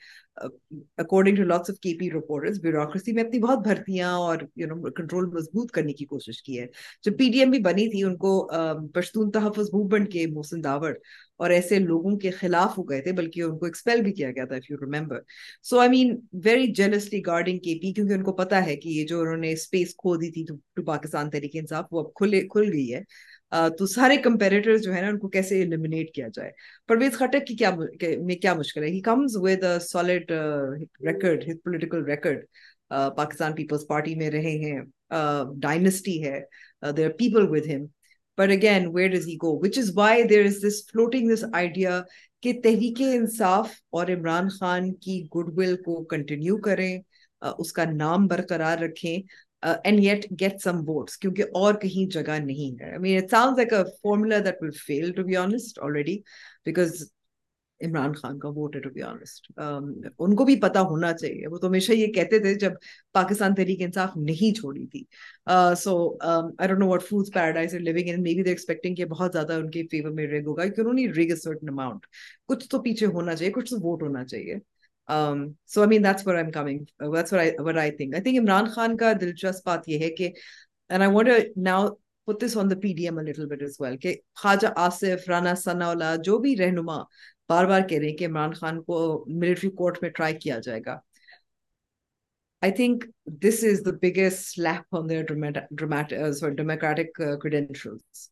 according 0.97 1.35
to 1.35 1.43
lots 1.43 1.69
of 1.69 1.79
K 1.79 1.93
P 1.99 2.09
reporters 2.11 2.59
bureaucracy 2.61 3.11
میں 3.11 3.23
اپنی 3.23 3.39
بہت 3.39 3.59
بھرتیاں 3.63 4.11
اور 4.17 4.37
یو 4.55 4.67
نو 4.67 4.91
کنٹرول 4.91 5.25
مضبوط 5.33 5.71
کرنے 5.71 5.93
کی 5.93 6.05
کوشش 6.05 6.41
کی 6.43 6.59
ہے۔ 6.59 6.65
جب 7.03 7.17
پی 7.17 7.29
ڈی 7.31 7.39
ایم 7.39 7.51
بھی 7.51 7.59
بنی 7.59 7.87
تھی، 7.89 8.03
ان 8.03 8.15
کو 8.17 8.31
پشتون 8.93 9.31
تحفظ 9.31 9.69
موومنٹ 9.73 10.11
کے 10.11 10.25
محسن 10.27 10.63
داور 10.63 10.93
اور 11.37 11.49
ایسے 11.49 11.79
لوگوں 11.79 12.17
کے 12.19 12.31
خلاف 12.31 12.77
ہو 12.77 12.83
گئے 12.89 13.01
تھے، 13.01 13.11
بلکہ 13.11 13.41
ان 13.41 13.57
کو 13.59 13.65
ایکسپیل 13.65 14.01
بھی 14.01 14.13
کیا 14.13 14.31
گیا 14.31 14.45
تھا 14.45 14.55
if 14.55 14.69
you 14.71 14.77
remember 14.77 15.19
so 15.63 15.79
I 15.79 15.89
mean 15.89 16.15
very 16.45 16.67
jealously 16.73 17.21
guarding 17.25 17.59
کے 17.59 17.77
پی 17.81 17.93
کیونکہ 17.93 18.13
ان 18.13 18.23
کو 18.23 18.33
پتا 18.33 18.65
ہے 18.65 18.75
کہ 18.75 18.89
یہ 18.89 19.05
جو 19.07 19.21
انہوں 19.21 19.37
نے 19.37 19.51
اسپیس 19.53 19.95
کھو 19.95 20.15
دی 20.15 20.31
تھی 20.31 20.45
ٹو 20.75 20.83
پاکستان 20.85 21.29
تحریک 21.29 21.55
انصاف، 21.55 21.85
وہ 21.91 21.99
اب 21.99 22.13
کھلے، 22.13 22.41
کھل 22.47 22.71
گئی 22.73 22.93
ہے۔ 22.93 23.01
تو 23.51 23.85
سارے 23.85 24.17
کمپیریٹر 24.17 24.77
جو 24.77 24.93
ہے 24.95 25.01
نا، 25.01 25.07
ان 25.07 25.17
کو 25.19 25.27
کیسے 25.29 25.59
ایلیمنیٹ 25.59 26.13
کیا 26.13 26.27
جائے؟ 26.33 26.51
پرویز 26.87 27.13
خٹک 27.13 27.47
کی 27.47 27.55
کیا 27.55 27.71
میں 28.21 28.35
کیا 28.35 28.53
مشکل 28.53 28.83
ہے؟ 28.83 28.87
He 28.87 28.99
comes 29.01 29.35
with 29.35 29.63
solid 29.81 30.31
record 31.05 31.43
political 31.63 32.03
record 32.05 32.45
Pakistan 33.17 33.53
Peoples 33.55 33.87
Party 33.87 34.15
میں 34.15 34.29
رہے 34.31 34.57
ہیں۔ 34.63 34.79
ڈائنسٹی 35.61 36.23
ہے۔ 36.23 36.39
Their 36.97 37.09
people 37.09 37.45
with 37.49 37.67
him 37.67 37.85
but 38.37 38.51
again 38.51 38.87
where 38.93 39.09
does 39.09 39.27
he 39.27 39.35
go 39.35 39.59
which 39.65 39.77
is 39.77 39.91
why 39.95 40.23
there 40.23 40.45
is 40.45 40.57
this 40.67 40.85
floating 40.91 41.33
this 41.33 41.43
idea 41.53 42.01
کہ 42.41 42.53
تحریک 42.63 43.01
انصاف 43.13 43.69
اور 43.89 44.07
عمران 44.07 44.49
خان 44.49 44.93
کی 44.93 45.21
گڈ 45.35 45.49
ول 45.57 45.75
کو 45.75 46.03
continue 46.03 46.57
کریں۔ 46.57 46.99
اس 47.57 47.73
کا 47.73 47.83
نام 47.91 48.27
برقرار 48.27 48.77
رکھیں۔ 48.77 49.17
And 49.63 49.99
yet 49.99 50.25
get 50.41 50.61
some 50.63 50.77
votes 50.87 51.17
کیونکہ 51.17 51.43
اور 51.53 51.73
کہیں 51.73 52.11
جگہ 52.11 52.39
نہیں 52.39 52.81
ہے 52.81 52.95
I 52.95 52.99
mean, 52.99 53.17
it 53.17 53.29
sounds 53.29 53.57
like 53.57 53.73
a 53.73 53.85
formula 54.01 54.41
that 54.41 54.61
will 54.61 54.75
fail 54.87 55.13
to 55.13 55.23
be 55.23 55.35
honest 55.35 55.79
already 55.79 56.21
because 56.65 57.07
Imran 57.81 58.13
Khan 58.13 58.39
کا 58.39 58.49
ووٹ 58.49 58.75
ہے 58.75 58.81
ٹو 58.81 58.89
بی 58.89 59.01
آنےسٹ 59.01 59.51
ان 60.19 60.35
کو 60.35 60.45
بھی 60.45 60.55
پتا 60.61 60.81
ہونا 60.81 61.11
چاہیے 61.13 61.47
وہ 61.47 61.57
تو 61.57 61.67
ہمیشہ 61.67 61.91
یہ 61.91 62.13
کہتے 62.13 62.39
تھے 62.39 62.53
جب 62.53 62.71
پاکستان 63.13 63.55
تحریک 63.55 63.81
انصاف 63.81 64.17
نہیں 64.17 64.55
چھوڑی 64.55 64.85
تھی 64.87 65.03
so 65.77 65.95
I 66.21 66.67
don't 66.67 66.79
know 66.79 66.87
what 66.87 67.03
food 67.03 67.33
paradise 67.33 67.75
are 67.75 67.79
living 67.79 68.09
in 68.09 68.21
maybe 68.35 68.43
they 68.43 68.49
expecting 68.49 68.95
کہ 68.95 69.05
بہت 69.05 69.33
زیادہ 69.33 69.53
ان 69.53 69.69
کے 69.71 69.83
فیور 69.91 70.11
میں 70.11 70.27
ریگ 70.27 70.47
ہوگا 70.47 70.65
کہ 70.65 70.81
انہوں 70.81 70.93
نے 70.93 71.07
ریگ 71.17 71.29
اے 71.29 71.35
سرٹن 71.35 71.69
اماؤنٹ 71.69 72.05
کچھ 72.45 72.67
تو 72.69 72.81
پیچھے 72.81 73.07
ہونا 73.07 73.35
چاہیے 73.35 73.51
کچھ 73.51 73.69
تو 73.69 73.79
ووٹ 73.81 74.03
ہونا 74.03 74.25
چاہیے 74.25 74.55
so 75.09 75.81
I 75.81 75.89
mean 75.89 76.03
that's 76.03 76.27
what 76.27 76.35
I 76.35 76.51
coming 76.51 76.83
that's 77.13 77.33
what 77.33 77.77
I 77.77 77.91
think 77.91 78.13
I 78.13 78.23
think 78.23 78.39
Imran 78.39 78.69
Khan 78.75 78.97
کا 78.97 79.11
دلچسپ 79.21 79.65
بات 79.65 79.89
یہ 79.89 79.99
ہے 79.99 80.09
کہ 80.09 80.31
and 80.89 81.03
I 81.03 81.11
want 81.11 81.57
now 81.57 81.87
put 82.27 82.39
this 82.39 82.55
on 82.55 82.69
the 82.69 82.75
PDM 82.77 83.17
a 83.17 83.21
little 83.21 83.47
bit 83.47 83.61
as 83.63 83.77
well 83.79 83.97
کہ 83.97 84.15
خواجہ 84.35 84.67
آصف 84.77 85.29
رانا 85.29 85.53
ثناء 85.55 85.89
اللہ 85.89 86.15
جو 86.23 86.37
بھی 86.37 86.55
رہنما 86.57 86.97
بار 87.49 87.65
بار 87.65 87.87
کہہ 87.89 87.97
رہے 87.97 88.09
ہیں 88.09 88.17
کہ 88.17 88.25
عمران 88.25 88.53
خان 88.53 88.81
کو 88.83 88.97
ملٹری 89.35 89.69
کورٹ 89.71 89.97
میں 90.01 90.09
ٹرائی 90.09 90.33
کیا 90.37 90.57
جائے 90.59 90.79
گا 90.85 90.97
I 92.63 92.71
think 92.71 93.05
this 93.43 93.63
is 93.63 93.85
the 93.85 93.91
biggest 94.01 94.45
slip 94.45 94.95
on 94.95 95.09
their 95.09 95.23
democratic 96.51 97.21
credentials 97.41 98.29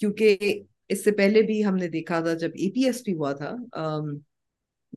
کیونکہ 0.00 0.62
اس 0.88 1.04
سے 1.04 1.10
پہلے 1.12 1.42
بھی 1.42 1.64
ہم 1.64 1.76
نے 1.76 1.88
دیکھا 1.88 2.20
تھا 2.20 2.34
جب 2.34 2.50
اے 2.54 2.70
پی 2.74 2.84
ایس 2.84 3.04
پی 3.04 3.14
ہوا 3.14 3.32
تھا 3.32 3.54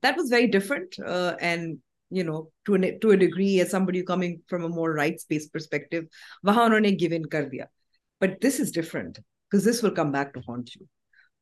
that 0.03 0.17
was 0.17 0.33
very 0.33 0.47
different 0.57 0.99
and 1.39 1.79
you 2.11 2.23
know 2.23 2.39
to 2.65 2.73
an, 2.75 2.85
to 3.01 3.11
a 3.11 3.17
degree 3.17 3.51
as 3.61 3.69
somebody 3.71 4.03
coming 4.03 4.41
from 4.47 4.63
a 4.63 4.69
more 4.69 4.93
rights 4.93 5.25
based 5.25 5.51
perspective 5.53 6.07
وہاں 6.43 6.65
انہوں 6.65 6.79
نے 6.79 6.89
give 7.03 7.13
in 7.17 7.27
کر 7.31 7.47
دیا 7.49 7.65
but 8.21 8.33
this 8.45 8.59
is 8.59 8.71
different 8.71 9.19
because 9.19 9.63
this 9.65 9.81
will 9.83 9.95
come 9.99 10.11
back 10.11 10.33
to 10.33 10.43
haunt 10.47 10.75
you. 10.75 10.85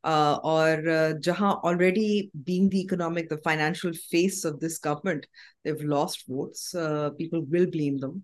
اور 0.04 0.78
جہاں 1.22 1.52
already 1.62 2.28
being 2.34 2.68
the 2.68 2.80
economic 2.80 3.30
the 3.30 3.36
financial 3.44 3.92
face 4.10 4.44
of 4.46 4.60
this 4.62 4.78
government 4.84 5.26
they've 5.64 5.88
lost 5.88 6.22
votes 6.28 6.70
people 7.18 7.38
will 7.50 7.66
blame 7.70 7.96
them 7.96 8.18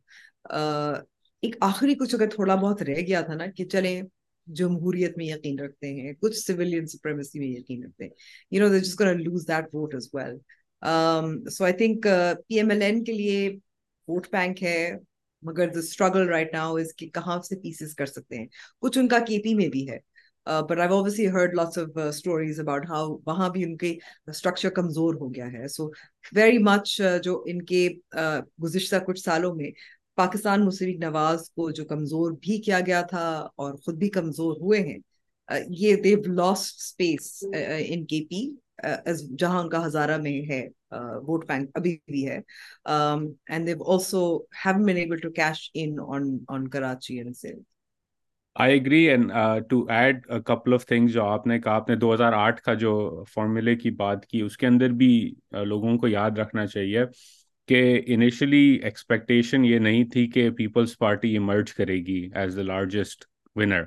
ایک 1.42 1.56
آخری 1.60 1.94
کچھ 1.94 2.14
اگر 2.14 2.30
تھوڑا 2.30 2.54
بہت 2.54 2.82
رہ 2.82 3.00
گیا 3.06 3.20
تھا 3.20 3.34
نا 3.34 3.46
کہ 3.46 3.64
چلیں 3.64 4.02
جمہوریت 4.46 5.16
میں 5.18 5.26
یقین 5.26 5.58
رکھتے 5.58 5.92
ہیں، 5.94 6.12
کچھ 6.12 6.36
سویلین 6.36 6.86
سپریمیسی 6.86 7.38
میں 7.38 7.48
یقین 7.48 7.84
رکھتے 7.84 8.04
ہیں۔ 8.04 8.10
یو 8.50 8.68
نو 8.68 8.76
جس 8.78 9.00
gonna 9.00 9.12
lose 9.12 9.48
that 9.48 9.74
vote 9.74 9.94
as 9.94 10.08
well 10.14 10.36
so 11.50 11.64
I 11.64 11.72
think 11.72 12.06
P 12.46 12.54
M 12.54 12.70
L 12.70 12.82
N 12.82 13.04
کے 13.04 13.12
لیے 13.12 13.48
ووٹ 14.08 14.26
بینک 14.32 14.62
ہے، 14.62 14.92
مگر 15.42 15.68
the 15.68 15.78
struggle 15.78 16.28
right 16.28 16.52
now 16.52 16.76
is 16.76 16.94
کہ 16.96 17.08
کہاں 17.08 17.42
سے 17.42 17.56
پیسز 17.56 17.94
کر 17.94 18.06
سکتے 18.06 18.36
ہیں۔ 18.36 18.46
کچھ 18.80 18.98
ان 18.98 19.08
کا 19.08 19.18
کے 19.18 19.38
پی 19.38 19.54
میں 19.54 19.68
بھی 19.68 19.88
ہے۔ 19.90 19.98
But 20.68 20.78
I 20.78 20.88
obviously 20.88 21.28
heard 21.28 21.54
lots 21.54 21.78
of 21.78 21.96
stories 21.98 22.60
about 22.60 22.86
how 22.90 23.16
وہاں 23.26 23.48
بھی 23.48 23.62
ان 23.64 23.76
کے 23.76 23.96
اسٹرکچر 24.26 24.70
کمزور 24.70 25.14
ہو 25.14 25.34
گیا 25.34 25.52
ہے۔ 25.52 25.68
سو 25.68 25.90
ویری 26.32 26.58
مچ 26.58 27.00
جو 27.22 27.42
ان 27.46 27.62
کے 27.62 27.88
uh, 28.18 28.40
گزشتہ 28.62 28.96
کچھ 29.06 29.20
سالوں 29.20 29.54
میں 29.54 29.70
پاکستان 30.16 30.64
مسلم 30.66 31.02
نواز 31.02 31.50
کو 31.50 31.70
جو 31.70 31.84
کمزور 31.84 32.32
بھی 32.40 32.60
کیا 32.62 32.80
گیا 32.80 33.00
تھا 33.02 33.26
اور 33.56 33.74
خود 33.74 33.94
بھی 33.94 34.08
کمزور 34.08 34.56
ہوئے 34.60 34.80
ہیں 34.80 34.98
یہ 35.70 35.96
دیو 35.96 36.18
لاسٹ 36.32 36.80
اسپیس 36.80 37.44
ان 37.78 38.04
کے 38.04 38.20
پی 38.30 38.46
جہاں 39.38 39.62
ان 39.62 39.68
کا 39.68 39.84
ہزارہ 39.86 40.16
میں 40.16 40.40
ہے 40.48 40.66
ووٹ 41.22 41.46
بینک 41.48 41.70
ابھی 41.74 41.96
بھی 42.06 42.26
ہے 42.28 42.40
and 42.86 43.66
they've 43.66 43.92
also 43.92 44.26
have 44.64 44.84
been 44.84 44.96
able 44.96 45.16
to 45.16 45.30
cash 45.30 45.70
in 45.74 45.96
on 46.48 46.68
Karachi 46.68 47.18
and 47.18 47.36
sell 47.36 47.58
I 48.56 48.72
agree 48.72 49.02
and 49.04 49.32
to 49.70 49.84
add 49.88 50.26
couple 50.46 50.74
of 50.74 50.86
things 50.86 51.12
جو 51.12 51.24
آپ 51.24 51.46
نے 51.46 51.58
کہا، 51.60 51.72
آپ 51.72 51.88
نے 51.88 51.96
دو 51.96 52.12
ہزار 52.14 52.32
آٹھ 52.32 52.60
کا 52.62 52.74
جو 52.74 53.24
فارمولے 53.34 53.74
کی 53.76 53.90
بات 53.90 54.26
کی، 54.26 54.40
اس 54.40 54.56
کے 54.56 54.66
اندر 54.66 54.92
بھی 55.00 55.10
لوگوں 55.64 55.96
کو 55.98 56.08
یاد 56.08 56.38
رکھنا 56.38 56.66
چاہیے۔ 56.66 57.04
کہ 57.68 58.00
انیشلی 58.06 58.66
ایکسپیکٹیشن 58.82 59.64
یہ 59.64 59.78
نہیں 59.78 60.04
تھی 60.04 60.26
کہ 60.30 60.48
پیپلز 60.50 60.96
پارٹی 60.98 61.32
ایمرج 61.32 61.72
کرے 61.74 61.96
گی 62.06 62.28
ایز 62.34 62.56
دا 62.56 62.62
لارجسٹ 62.62 63.24
ونر 63.56 63.82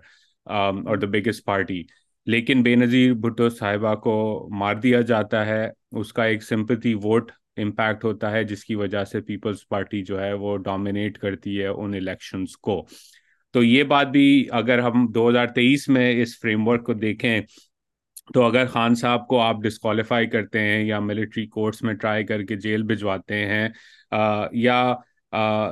اور 0.47 0.97
دا 0.97 1.07
بگیسٹ 1.07 1.45
پارٹی 1.45 1.81
لیکن 2.27 2.61
بے 2.63 2.75
نظیر 2.75 3.13
بھٹو 3.13 3.49
صاحبہ 3.49 3.93
کو 3.95 4.15
مار 4.51 4.75
دیا 4.75 5.01
جاتا 5.01 5.45
ہے، 5.45 5.67
اس 5.91 6.11
کا 6.13 6.23
ایک 6.23 6.43
سمپتی 6.43 6.93
ووٹ 6.93 7.31
امپیکٹ 7.57 8.03
ہوتا 8.03 8.31
ہے، 8.31 8.43
جس 8.43 8.65
کی 8.65 8.75
وجہ 8.75 9.03
سے 9.03 9.21
پیپلز 9.21 9.67
پارٹی 9.69 10.01
جو 10.03 10.21
ہے 10.21 10.31
وہ 10.33 10.57
ڈومینیٹ 10.57 11.17
کرتی 11.17 11.59
ہے 11.61 11.67
ان 11.67 11.93
الیکشنز 11.93 12.57
کو. 12.57 12.85
تو 13.55 13.63
یہ 13.63 13.83
بات 13.83 14.07
بھی 14.07 14.47
اگر 14.51 14.79
ہم 14.79 15.05
دو 15.11 15.29
ہزار 15.29 15.47
تیئیس 15.55 15.87
میں 15.89 16.11
اس 16.21 16.39
فریم 16.41 16.67
ورک 16.67 16.85
کو 16.85 16.93
دیکھیں 16.93 17.41
تو 18.33 18.43
اگر 18.43 18.65
خان 18.65 18.95
صاحب 18.95 19.27
کو 19.27 19.39
آپ 19.41 19.61
ڈسکوالیفائی 19.63 20.27
کرتے 20.27 20.59
ہیں 20.59 20.83
یا 20.85 20.99
ملٹری 20.99 21.45
کورٹس 21.47 21.81
میں 21.81 21.93
ٹرائی 21.93 22.25
کر 22.25 22.43
کے 22.43 22.55
جیل 22.55 22.83
بھجواتے 22.83 23.45
ہیں 23.45 23.67
یا 24.53 24.93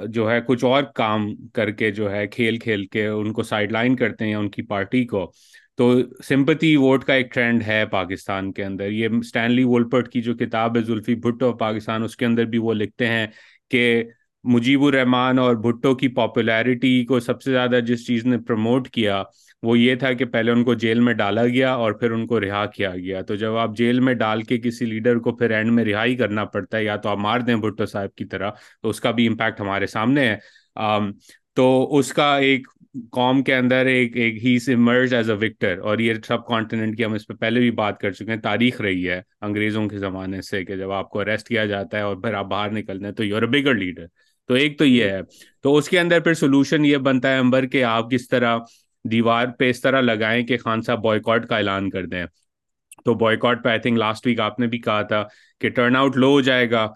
جو 0.05 0.29
ہے 0.31 0.39
کچھ 0.47 0.63
اور 0.65 0.83
کام 0.95 1.27
کر 1.53 1.71
کے 1.71 1.91
جو 1.91 2.11
ہے 2.11 2.25
کھیل 2.27 2.57
کھیل 2.59 2.85
کے 2.85 3.05
ان 3.07 3.31
کو 3.33 3.43
سائڈ 3.43 3.71
لائن 3.71 3.95
کرتے 3.95 4.25
ہیں 4.25 4.35
ان 4.35 4.49
کی 4.49 4.61
پارٹی 4.67 5.05
کو، 5.05 5.31
تو 5.77 5.93
سمپتی 6.23 6.75
ووٹ 6.75 7.03
کا 7.03 7.13
ایک 7.13 7.33
ٹرینڈ 7.33 7.63
ہے 7.67 7.85
پاکستان 7.91 8.51
کے 8.53 8.63
اندر۔ 8.65 8.91
یہ 8.91 9.07
اسٹینلی 9.19 9.63
وولپرٹ 9.63 10.09
کی 10.11 10.21
جو 10.21 10.33
کتاب 10.35 10.77
ہے 10.77 10.81
زلفی 10.83 11.15
بھٹو 11.15 11.51
پاکستان، 11.57 12.03
اس 12.03 12.15
کے 12.17 12.25
اندر 12.25 12.45
بھی 12.45 12.57
وہ 12.57 12.73
لکھتے 12.73 13.07
ہیں 13.07 13.27
کہ 13.71 14.03
مجیب 14.45 14.83
الرحمان 14.83 15.39
اور 15.39 15.55
بھٹو 15.63 15.93
کی 15.95 16.07
پاپولیرٹی 16.15 17.03
کو 17.05 17.19
سب 17.19 17.41
سے 17.41 17.51
زیادہ 17.51 17.79
جس 17.85 18.05
چیز 18.07 18.25
نے 18.25 18.37
پروموٹ 18.47 18.89
کیا 18.89 19.21
وہ 19.63 19.79
یہ 19.79 19.95
تھا 19.95 20.13
کہ 20.13 20.25
پہلے 20.25 20.51
ان 20.51 20.63
کو 20.63 20.73
جیل 20.73 20.99
میں 20.99 21.13
ڈالا 21.13 21.45
گیا 21.45 21.73
اور 21.73 21.91
پھر 21.91 22.11
ان 22.11 22.27
کو 22.27 22.39
رہا 22.39 22.65
کیا 22.65 22.95
گیا۔ 22.95 23.21
تو 23.21 23.35
جب 23.35 23.55
آپ 23.55 23.77
جیل 23.77 23.99
میں 23.99 24.13
ڈال 24.13 24.41
کے 24.41 24.57
کسی 24.57 24.85
لیڈر 24.85 25.15
کو 25.15 25.35
پھر 25.35 25.51
اینڈ 25.51 25.71
میں 25.71 25.85
رہائی 25.85 26.15
کرنا 26.15 26.45
پڑتا 26.45 26.77
ہے 26.77 26.83
یا 26.83 26.95
تو 26.95 27.09
آپ 27.09 27.17
مار 27.17 27.39
دیں 27.39 27.55
بھٹو 27.55 27.85
صاحب 27.85 28.15
کی 28.15 28.25
طرح، 28.25 28.51
تو 28.81 28.89
اس 28.89 28.99
کا 28.99 29.11
بھی 29.11 29.27
امپیکٹ 29.27 29.61
ہمارے 29.61 29.87
سامنے 29.87 30.29
ہے۔ 30.29 30.37
تو 31.55 31.97
اس 31.97 32.13
کا 32.13 32.37
ایک 32.37 32.67
قوم 33.11 33.43
کے 33.43 33.55
اندر 33.55 33.85
ایک 33.85 34.17
ایک 34.17 34.45
ہی 34.45 34.57
ایمرج 34.67 35.13
ایز 35.13 35.29
اے 35.29 35.35
وکٹر 35.35 35.77
اور 35.77 35.99
یہ 35.99 36.13
سب 36.27 36.45
کانٹیننٹ 36.47 36.97
کی 36.97 37.05
ہم 37.05 37.13
اس 37.13 37.27
پہ 37.27 37.33
پہلے 37.33 37.59
بھی 37.59 37.71
بات 37.71 37.99
کر 37.99 38.11
چکے 38.11 38.31
ہیں۔ 38.31 38.41
تاریخ 38.41 38.81
رہی 38.81 39.09
ہے 39.09 39.21
انگریزوں 39.41 39.87
کے 39.89 39.97
زمانے 39.97 40.41
سے 40.41 40.63
کہ 40.65 40.75
جب 40.75 40.91
آپ 40.91 41.09
کو 41.09 41.19
اریسٹ 41.19 41.47
کیا 41.47 41.65
جاتا 41.65 41.97
ہے 41.97 42.01
اور 42.01 42.15
پھر 42.15 42.33
آپ 42.33 42.45
باہر 42.45 42.71
نکلتے 42.71 43.05
ہیں 43.05 43.11
تو 43.11 43.23
یور 43.23 43.41
اے 43.41 43.47
بگر 43.47 43.75
لیڈر 43.75 44.05
تو 44.47 44.53
ایک 44.53 44.77
تو 44.79 44.85
یہ 44.85 45.03
ہے۔ 45.03 45.21
تو 45.63 45.75
اس 45.77 45.89
کے 45.89 45.99
اندر 45.99 46.19
پھر 46.19 46.33
سولوشن 46.33 46.85
یہ 46.85 46.97
بنتا 46.97 47.33
ہے 47.33 47.37
امبر 47.39 47.65
کہ 47.65 47.83
آپ 47.83 48.11
کس 48.11 48.27
طرح 48.27 48.57
دیوار 49.11 49.47
پہ 49.59 49.69
اس 49.69 49.81
طرح 49.81 50.01
لگائیں 50.01 50.47
کہ 50.47 50.57
خان 50.57 50.81
صاحب 50.81 51.01
بوائے 51.01 51.19
کا 51.45 51.57
اعلان 51.57 51.89
کر 51.89 52.05
دیں۔ 52.05 52.25
تو 53.05 53.13
بوائے 53.13 53.37
پہ 53.55 53.69
آئی 53.69 53.79
تھنک 53.79 53.97
لاسٹ 53.97 54.27
ویک 54.27 54.39
آپ 54.39 54.59
نے 54.59 54.67
بھی 54.67 54.79
کہا 54.79 55.01
تھا 55.01 55.23
کہ 55.61 55.69
ٹرن 55.69 55.95
آؤٹ 55.95 56.17
لو 56.17 56.31
ہو 56.31 56.41
جائے 56.41 56.71
گا۔ 56.71 56.87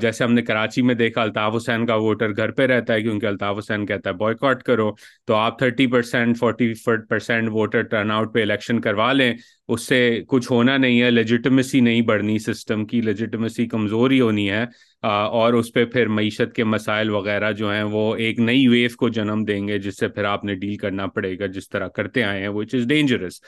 جیسے 0.00 0.24
ہم 0.24 0.32
نے 0.32 0.42
کراچی 0.42 0.82
میں 0.82 0.94
دیکھا، 0.94 1.22
الطاف 1.22 1.54
حسین 1.56 1.86
کا 1.86 1.94
ووٹر 1.94 2.30
گھر 2.36 2.50
پہ 2.50 2.66
رہتا 2.66 2.94
ہے 2.94 3.02
کیونکہ 3.02 3.26
الطاف 3.26 3.58
حسین 3.58 3.86
کہتا 3.86 4.10
ہے 4.10 4.14
بوائے 4.14 4.36
کاٹ 4.40 4.62
کرو۔ 4.62 4.90
تو 5.26 5.34
آپ 5.34 5.58
thirty 5.58 5.86
percent 5.86 6.38
forty 6.38 6.72
percent 7.08 7.48
voter 7.52 7.82
turnout 8.10 8.34
پہ 8.34 8.42
الیکشن 8.42 8.80
کروا 8.80 9.12
لیں۔ 9.12 9.34
اس 9.68 9.86
سے 9.86 10.20
کچھ 10.28 10.50
ہونا 10.52 10.76
نہیں 10.76 11.00
ہے 11.02 11.10
لیجیٹمیسی 11.10 11.80
نہیں 11.80 12.00
بڑھنی 12.02 12.38
سسٹم 12.38 12.84
کی 12.86 13.00
لیجیٹمیسی 13.00 13.66
کمزوری 13.66 14.20
ہونی 14.20 14.50
ہے۔ 14.50 14.64
اور 15.02 15.52
اس 15.52 15.72
پہ 15.72 15.84
پھر 15.84 16.08
معیشت 16.08 16.52
کے 16.56 16.64
مسائل 16.64 17.10
وغیرہ 17.10 17.52
جو 17.52 17.70
ہیں، 17.72 17.82
وہ 17.82 18.14
ایک 18.16 18.38
نئی 18.38 18.66
ویو 18.68 18.88
کو 18.98 19.08
جنم 19.08 19.44
دیں 19.44 19.66
گے، 19.68 19.78
جس 19.78 19.98
سے 19.98 20.08
پھر 20.08 20.24
آپ 20.24 20.44
نے 20.44 20.54
ڈیل 20.54 20.76
کرنا 20.76 21.06
پڑے 21.06 21.38
گا، 21.38 21.46
جس 21.46 21.68
طرح 21.68 21.88
کرتے 21.88 22.22
آئے 22.24 22.40
ہیں 22.40 22.48
وچ 22.48 22.74
از 22.74 22.86
ڈینجرس 22.88 23.40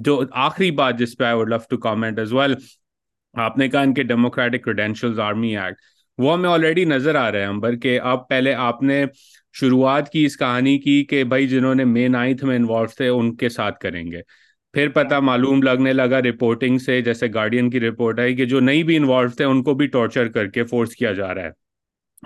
جو 0.00 0.20
آخری 0.46 0.70
بات 0.80 0.98
جس 0.98 1.16
پہ 1.18 1.24
I 1.24 1.36
would 1.36 1.48
love 1.50 1.56
to 1.70 1.76
comment 1.78 2.18
as 2.18 2.32
well 2.32 2.54
آپ 3.34 3.58
نے 3.58 3.68
کہا 3.68 3.80
ان 3.80 3.94
کے 3.94 4.02
ڈیموکریٹک 4.02 4.64
کریڈینشیل 4.64 5.20
آرمی 5.20 5.56
ایکٹ 5.56 5.80
وہ 6.18 6.32
ہمیں 6.32 6.48
آلریڈی 6.50 6.84
نظر 6.84 7.14
آ 7.14 7.30
رہے 7.32 7.40
ہیں 7.40 7.46
امبر 7.46 7.76
کہ 7.76 8.00
اب 8.00 8.28
پہلے 8.28 8.54
آپ 8.54 8.82
نے 8.82 9.04
شروعات 9.60 10.10
کی 10.12 10.24
اس 10.24 10.36
کہانی 10.36 10.78
کی 10.78 11.04
کہ 11.04 11.22
بھائی 11.24 11.46
جنہوں 11.48 11.74
نے 11.74 11.84
مے 11.84 12.06
نائنتھ 12.08 12.44
میں 12.44 12.56
انوالو 12.56 12.86
تھے 12.96 13.08
ان 13.08 13.34
کے 13.36 13.48
ساتھ 13.48 13.78
کریں 13.80 14.10
گے. 14.12 14.20
پھر 14.74 14.88
پتا 14.88 15.18
معلوم 15.20 15.62
لگنے 15.62 15.92
لگا 15.92 16.20
رپورٹنگ 16.22 16.78
سے 16.78 17.00
جیسے 17.02 17.26
گارڈین 17.34 17.70
کی 17.70 17.80
رپورٹ 17.80 18.18
آئی 18.20 18.34
کہ 18.36 18.44
جو 18.44 18.60
نہیں 18.60 18.82
بھی 18.82 18.96
انوالو 18.96 19.28
تھے 19.28 19.44
ان 19.44 19.62
کو 19.62 19.74
بھی 19.74 19.86
ٹارچر 19.86 20.28
کر 20.28 20.46
کے 20.46 20.64
فورس 20.64 20.94
کیا 20.96 21.12
جا 21.12 21.34
رہا 21.34 21.42
ہے. 21.42 21.50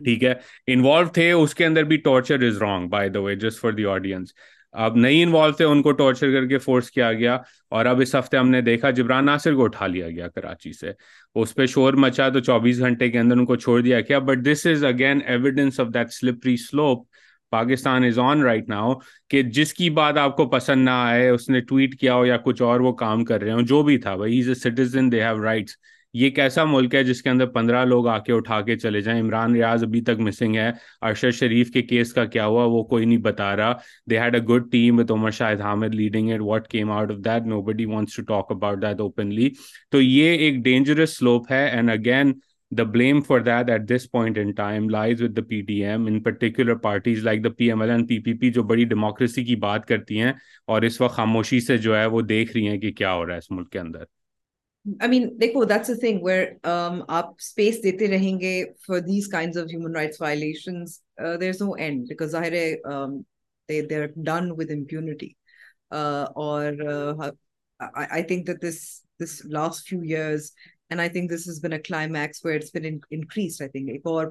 ٹھیک 0.05 0.25
ہے؟ 0.25 0.35
انوالو 0.67 1.09
تھے، 1.09 1.31
اس 1.33 1.55
کے 1.55 1.67
اندر 1.67 1.85
بھی 1.85 1.97
torture 1.97 2.43
is 2.47 2.63
wrong 2.63 2.89
by 2.89 3.09
the 3.11 3.21
way 3.21 3.35
just 3.35 3.61
for 3.61 3.73
the 3.73 3.85
audience 3.87 4.33
اب 4.75 4.97
نہیں 4.97 5.23
انوالو 5.23 5.53
تھے، 5.53 5.65
ان 5.65 5.83
کو 5.83 5.93
ٹارچر 5.93 6.31
کر 6.33 6.47
کے 6.49 6.59
فورس 6.59 6.91
کیا 6.91 7.13
گیا 7.13 7.37
اور 7.69 7.87
اب 7.87 8.01
اس 8.01 8.15
ہفتے 8.15 8.37
ہم 8.37 8.49
نے 8.51 8.61
دیکھا 8.61 8.91
جبران 8.91 9.27
ناصر 9.27 9.55
کو 9.55 9.65
اٹھا 9.65 9.87
لیا 9.87 10.09
گیا 10.09 10.29
کراچی 10.29 10.73
سے۔ 10.73 10.91
اس 11.37 11.55
پہ 11.55 11.67
شور 11.67 11.95
مچا 11.95 12.29
تو 12.29 12.41
چوبیس 12.41 12.79
گھنٹے 12.81 13.11
کے 13.11 13.19
اندر 13.19 13.37
ان 13.37 13.45
کو 13.47 13.57
چھوڑ 13.57 13.81
دیا 13.81 14.01
کیا 14.01 14.19
but 14.19 14.45
this 14.47 14.67
is 14.67 14.85
again 14.85 15.21
evidence 15.27 15.81
of 15.81 15.87
that 15.95 16.13
slippery 16.13 16.57
slope 16.57 17.07
Pakistan 17.53 18.05
is 18.05 18.19
on 18.19 18.43
right 18.43 18.69
now 18.69 18.93
کہ 19.31 19.43
جس 19.57 19.73
کی 19.75 19.91
بات 19.91 20.19
آپ 20.19 20.37
کو 20.37 20.49
پسند 20.51 20.85
نہ 20.85 20.91
آئے، 20.91 21.29
اس 21.29 21.49
نے 21.49 21.61
ٹویٹ 21.61 21.99
کیا 22.01 22.15
ہو 22.15 22.25
یا 22.27 22.37
کچھ 22.45 22.63
اور 22.63 22.81
وہ 22.81 22.93
کام 22.93 23.25
کر 23.25 23.43
رہے 23.43 23.53
ہوں، 23.53 23.63
جو 23.63 23.83
بھی 23.83 23.99
تھا، 23.99 24.15
بھائی 24.17 24.39
as 24.41 24.49
a 24.49 24.55
citizen 24.55 25.13
they 25.13 25.23
have 25.25 25.43
rights 25.43 25.77
یہ 26.13 26.31
کیسا 26.31 26.65
ملک 26.65 26.95
ہے 26.95 27.05
جس 27.05 27.23
کے 27.23 27.31
اندر 27.31 27.47
پندرہ 27.47 27.85
لوگ 27.85 28.09
آ 28.09 28.19
کے 28.19 28.33
اٹھا 28.33 28.61
کے 28.61 28.77
چلے 28.77 29.01
جائیں۔ 29.01 29.21
عمران 29.21 29.53
ریاض 29.53 29.85
ابھی 29.85 30.01
تک 30.01 30.21
مسنگ 30.21 30.57
ہے۔ 30.57 30.71
ارشد 31.03 31.35
شریف 31.35 31.71
کے 31.71 31.83
کیس 31.83 32.13
کا 32.13 32.25
کیا 32.25 32.47
ہوا 32.47 32.65
وہ 32.65 32.83
کوئی 32.83 33.05
نہیں 33.05 33.19
بتا 33.19 33.57
رہا۔ 33.57 33.73
They 34.11 34.19
had 34.19 34.35
a 34.35 34.41
good 34.41 34.73
team 34.73 34.99
with 34.99 35.13
Umar 35.13 35.31
Shahid 35.31 35.61
Hamid 35.61 35.95
leading 35.95 36.33
it 36.33 36.41
what 36.41 36.69
came 36.69 36.91
out 36.91 37.11
of 37.11 37.19
that 37.25 37.47
nobody 37.63 37.85
wants 37.85 38.17
to 38.17 38.23
talk 38.23 38.53
about 38.53 38.83
that 38.83 39.01
openly 39.01 39.51
تو 39.91 40.01
یہ 40.01 40.25
ایک 40.25 40.55
ڈینجرس 40.57 41.19
سلوپ 41.19 41.53
ہے۔ 41.53 41.69
And 41.69 41.91
again 41.91 42.33
the 42.73 42.85
blame 42.85 43.19
for 43.21 43.39
that 43.45 43.71
at 43.71 43.83
this 43.89 44.05
point 44.17 44.39
in 44.43 44.53
time 44.61 44.87
lies 44.89 45.21
with 45.21 45.35
the 45.35 45.45
PDM 45.51 46.07
in 46.09 46.15
particular 46.29 46.77
parties 46.87 47.21
like 47.29 47.43
the 47.43 47.53
PML 47.63 47.91
and 47.91 48.07
PPP 48.13 48.51
جو 48.55 48.63
بڑی 48.63 48.85
democracy 48.85 49.45
کی 49.45 49.57
بات 49.57 49.87
کرتی 49.87 50.21
ہیں 50.21 50.33
اور 50.67 50.83
اس 50.83 51.01
وقت 51.01 51.15
خاموشی 51.15 51.61
سے 51.61 51.79
جو 51.79 51.99
ہے 51.99 52.07
وہ 52.07 52.21
دیکھ 52.21 52.57
رہی 52.57 52.69
ہیں 52.69 52.79
کہ 52.79 52.93
کیا 52.93 53.15
ہو 53.15 53.27
رہا 53.27 53.33
ہے 53.33 53.39
اس 53.39 53.51
ملک 53.51 53.71
کے 53.71 53.79
اندر۔ 53.79 54.22
آپ 57.09 57.27
اسپیس 57.39 57.83
دیتے 57.83 58.09
رہیں 58.09 58.41
گے 58.41 58.65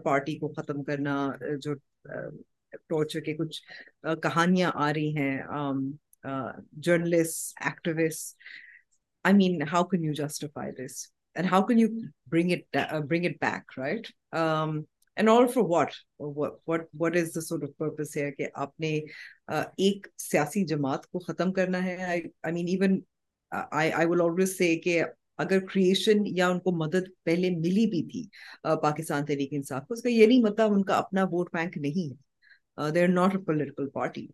پارٹی 0.03 0.35
کو 0.35 0.47
ختم 0.47 0.83
کرنا 0.83 1.31
جو 1.63 1.73
ٹورچر 2.89 3.19
کے 3.19 3.33
کچھ 3.33 3.61
کہانیاں 4.03 4.71
آ 4.73 4.93
رہی 4.93 5.17
ہیں 5.17 5.41
journalist 6.73 7.61
activist 7.65 8.37
I 9.25 9.33
mean 9.33 9.61
how 9.61 9.83
can 9.83 10.03
you 10.03 10.13
justify 10.13 10.71
this? 10.77 11.09
And 11.35 11.45
how 11.45 11.61
can 11.61 11.77
you 11.77 12.09
bring 12.27 12.49
it 12.51 12.65
uh, 12.73 13.01
bring 13.01 13.23
it 13.23 13.39
back 13.39 13.65
right? 13.77 14.07
Um, 14.33 14.87
and 15.17 15.29
all 15.29 15.47
for 15.47 15.63
what? 15.63 15.95
What 16.17 16.59
what 16.65 16.87
what 16.93 17.15
is 17.15 17.31
the 17.33 17.41
sort 17.41 17.63
of 17.63 17.77
purpose 17.77 18.13
here? 18.13 18.31
کہ 18.31 18.47
آپ 18.55 18.79
نے 18.79 18.99
ایک 19.77 20.07
سیاسی 20.17 20.63
جماعت 20.65 21.07
کو 21.11 21.19
ختم 21.19 21.51
کرنا 21.53 21.83
ہے 21.83 21.97
I, 22.07 22.21
I 22.49 22.51
mean 22.51 22.67
even 22.67 23.01
I, 23.51 23.91
I 23.91 24.05
will 24.05 24.21
always 24.21 24.57
say 24.57 24.75
کہ 24.83 25.03
اگر 25.39 25.59
کریشن 25.65 26.25
یا 26.37 26.47
ان 26.49 26.59
کو 26.59 26.71
مدد 26.77 27.07
پہلے 27.25 27.49
ملی 27.49 27.85
بھی 27.91 28.01
تھی 28.11 28.23
پاکستان 28.81 29.25
تحریک 29.25 29.53
انصاف 29.53 29.87
کو 29.87 29.93
اس 29.93 30.01
کا 30.01 30.09
یہ 30.09 30.25
نہیں 30.25 30.41
مطلب 30.41 30.73
ان 30.73 30.83
کا 30.83 30.97
اپنا 30.97 31.23
ووٹ 31.31 31.49
بینک 31.53 31.77
نہیں 31.77 32.11
ہے 32.11 32.91
they 32.91 33.03
are 33.03 33.07
not 33.07 33.35
a 33.35 33.41
political 33.45 33.89
party 33.93 34.27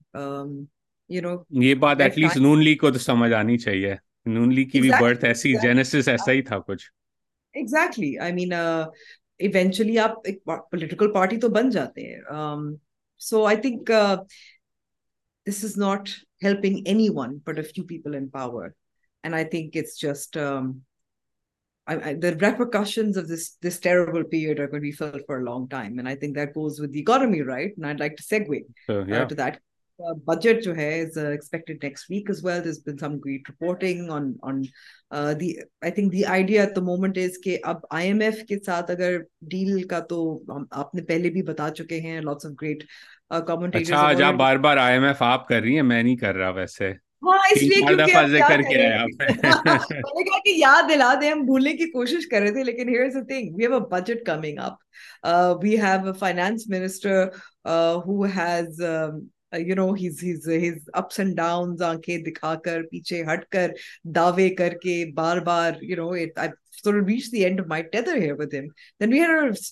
یہ 1.09 1.73
بات 1.85 2.01
ایٹ 2.01 2.17
لیسٹ 2.17 2.37
نون 2.37 2.63
لیگ 2.63 2.77
کو 2.77 2.91
تو 2.91 2.99
سمجھ 2.99 3.31
آنی 3.33 3.57
چاہیے 3.57 3.95
نون 4.27 4.53
لیگ 4.53 4.69
کی 4.69 4.81
بھی 4.81 4.89
برتھ 4.99 5.25
ایسی 5.25 5.53
جینیسس 5.61 6.07
ایسا 6.07 6.31
ہی 6.31 6.41
تھا 6.41 6.59
کچھ۔ 6.59 6.85
ایگزیکٹلی 7.53 8.17
آئی 8.17 8.33
مین 8.33 8.53
ایونچولی 8.53 9.99
آپ 9.99 10.17
ایک 10.25 10.43
پولیٹیکل 10.45 11.13
پارٹی 11.13 11.37
تو 11.37 11.49
بن 11.49 11.69
جاتے 11.69 12.07
ہیں۔ 12.07 12.21
So 13.19 13.45
I 13.45 13.57
think 13.57 13.91
this 15.47 15.63
is 15.65 15.77
not 15.77 16.09
helping 16.43 16.77
anyone 17.13 17.37
but 17.37 17.57
a 17.57 17.63
few 17.63 17.85
people 17.87 18.15
in 18.15 18.27
power 18.27 18.69
and 19.23 19.35
I 19.35 19.45
think 19.45 19.77
it's 19.77 20.01
just 20.01 20.37
the 21.87 22.35
repercussions 22.41 23.17
of 23.17 23.27
this 23.27 23.43
this 23.65 23.79
terrible 23.79 24.23
period 24.23 24.59
are 24.59 24.67
going 24.67 24.81
to 24.81 24.87
be 24.87 24.91
felt 24.91 25.21
for 25.25 25.39
a 25.39 25.43
long 25.43 25.67
time. 25.69 25.99
And 25.99 26.09
i 26.09 26.15
think 26.15 26.35
that 26.35 26.53
goes 26.53 26.79
with 26.81 26.91
the 26.91 26.99
economy 26.99 27.41
right? 27.41 27.71
And 27.77 27.87
i'd 27.87 27.99
like 27.99 28.17
to 28.17 28.23
segue 28.23 28.57
uh, 28.89 29.05
yeah. 29.05 29.21
uh, 29.21 29.25
to 29.25 29.35
that. 29.35 29.59
Uh, 29.99 30.13
budget 30.25 30.63
jo 30.63 30.73
hai 30.75 30.89
is 30.99 31.17
uh, 31.17 31.29
expected 31.29 31.83
next 31.83 32.09
week 32.09 32.29
as 32.29 32.41
well. 32.43 32.61
There's 32.61 32.79
been 32.79 32.97
some 32.97 33.17
great 33.19 33.49
reporting 33.49 34.09
on 34.09 34.35
on 34.43 34.63
uh, 35.11 35.33
the 35.33 35.49
i 35.81 35.89
think 35.89 36.11
the 36.11 36.25
idea 36.27 36.63
at 36.63 36.75
the 36.75 36.81
moment 36.81 37.17
is 37.17 37.39
کہ 37.43 37.57
اب 37.63 37.85
imf 37.93 38.45
کے 38.49 38.59
ساتھ 38.65 38.91
اگر 38.91 39.17
deal 39.51 39.81
کا 39.87 39.99
تو 40.09 40.19
آپ 40.71 40.95
نے 40.95 41.01
پہلے 41.01 41.29
بھی 41.29 41.43
بتا 41.43 41.69
چکے 41.75 41.99
ہیں 42.01 42.19
lots 42.21 42.49
of 42.49 42.55
great 42.55 42.85
uh, 43.31 43.41
commentators 43.49 43.91
اچھا 43.91 44.13
جا 44.13 44.31
بار 44.43 44.57
بار 44.67 44.77
imf 44.77 45.27
آپ 45.27 45.47
کر 45.47 45.61
رہی 45.61 45.75
ہیں 45.75 45.89
میں 45.91 46.01
نہیں 46.03 46.15
کر 46.17 46.35
رہا 46.35 46.49
ویسے 46.55 46.93
ہاں 47.23 47.37
اس 47.51 47.61
لیے 47.61 47.79
کہ 50.43 50.49
یاد 50.49 50.89
دلا 50.89 51.13
دیں 51.21 51.31
ہم 51.31 51.41
بھولنے 51.45 51.73
کی 51.77 51.89
کوشش 51.91 52.27
کر 52.31 52.41
رہے 52.41 52.51
تھے 52.53 52.63
لیکن 52.63 52.89
here 52.89 53.05
is 53.05 53.13
thing 53.27 53.55
we 53.55 53.65
have 53.65 53.73
a 53.73 53.79
budget 53.91 54.25
coming 54.25 54.59
up 54.59 55.63
we 55.63 55.77
have 55.81 56.05
a 56.05 56.13
finance 56.19 56.67
minister 56.69 57.23
who 58.05 58.23
has 58.35 58.81
you 59.53 59.75
know 59.75 59.91
has 59.93 60.23
has 60.23 60.47
has 60.49 60.89
ups 60.93 61.19
and 61.19 61.35
downs 61.37 61.81
آنکھیں 61.81 62.17
دکھا 62.23 62.53
کر 62.55 62.83
پیچھے 62.83 63.23
ہٹ 63.23 63.45
کر 63.47 63.71
دعوے 64.15 64.49
کر 64.55 64.73
کے 64.81 65.03
بار 65.15 65.37
بار 65.41 65.81
you 65.81 65.95
know 65.97 66.11
sort 66.77 66.97
of 66.97 67.07
reached 67.07 67.31
the 67.31 67.43
end 67.43 67.59
of 67.59 67.67
my 67.67 67.81
tether 67.83 68.15
here 68.15 68.35
with 68.35 68.53
him. 68.53 68.69
Then 68.99 69.13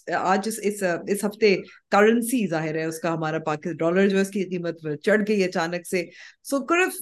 آج 0.09 0.47
اس 0.47 0.59
اس 0.61 1.23
ہفتے 1.25 1.55
کرنسی 1.91 2.45
ظاہر 2.47 2.75
ہے 2.75 2.83
اس 2.83 2.99
کا 2.99 3.13
ہمارا 3.13 3.39
پاکستان 3.39 3.75
ڈالر 3.77 4.07
جو 4.09 4.15
ہے 4.17 4.21
اس 4.21 4.29
کی 4.29 4.43
قیمت 4.49 4.81
چڑھ 5.03 5.21
گئی 5.27 5.43
اچانک 5.43 5.87
سے 5.87 6.03
سو 6.43 6.65
کرف 6.65 7.01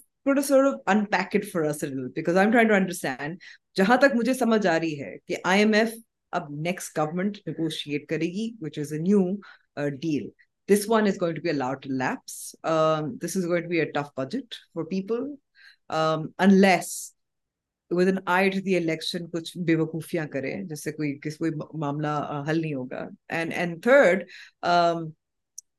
جہاں 3.75 3.97
تک 3.97 4.15
مجھے 4.15 4.33
سمجھ 4.33 4.65
آ 4.67 4.79
رہی 4.79 4.99
ہے 5.01 5.15
کہ 5.27 5.35
آئی 5.43 5.59
ایم 5.59 5.73
ایف 5.73 5.93
اب 6.33 6.49
نیکسٹ 6.59 6.97
گورنمنٹ 6.97 7.37
نیگوشیٹ 7.47 8.07
کرے 8.09 8.25
گی 8.33 8.49
which 8.61 8.79
is 8.79 8.93
a 8.93 8.99
new 8.99 9.25
deal 9.97 10.27
this 10.69 10.85
one 10.89 11.07
is 11.07 11.21
going 11.21 11.35
to 11.35 11.41
be 11.41 11.49
allowed 11.49 11.85
lapse 11.85 12.35
this 13.23 13.37
is 13.37 13.45
going 13.45 13.63
to 13.63 13.69
be 13.69 13.79
a 13.79 13.85
tough 13.91 14.09
budget 14.17 14.55
for 14.73 14.83
people 14.83 15.23
unless 15.89 16.93
within 18.07 18.17
I 18.25 18.49
to 18.49 18.59
the 18.65 18.75
election 18.75 19.27
کچھ 19.29 19.57
بے 19.57 19.75
وقوفیاں 19.75 20.25
کرے 20.27 20.53
جس 20.63 20.83
سے 20.83 20.91
کوئی 20.91 21.17
کس 21.19 21.37
کوئی 21.37 21.51
معاملہ 21.73 22.43
حل 22.49 22.61
نہیں 22.61 22.73
ہوگا 22.73 23.07
and 23.29 23.53
and 23.53 23.83
third 23.83 24.23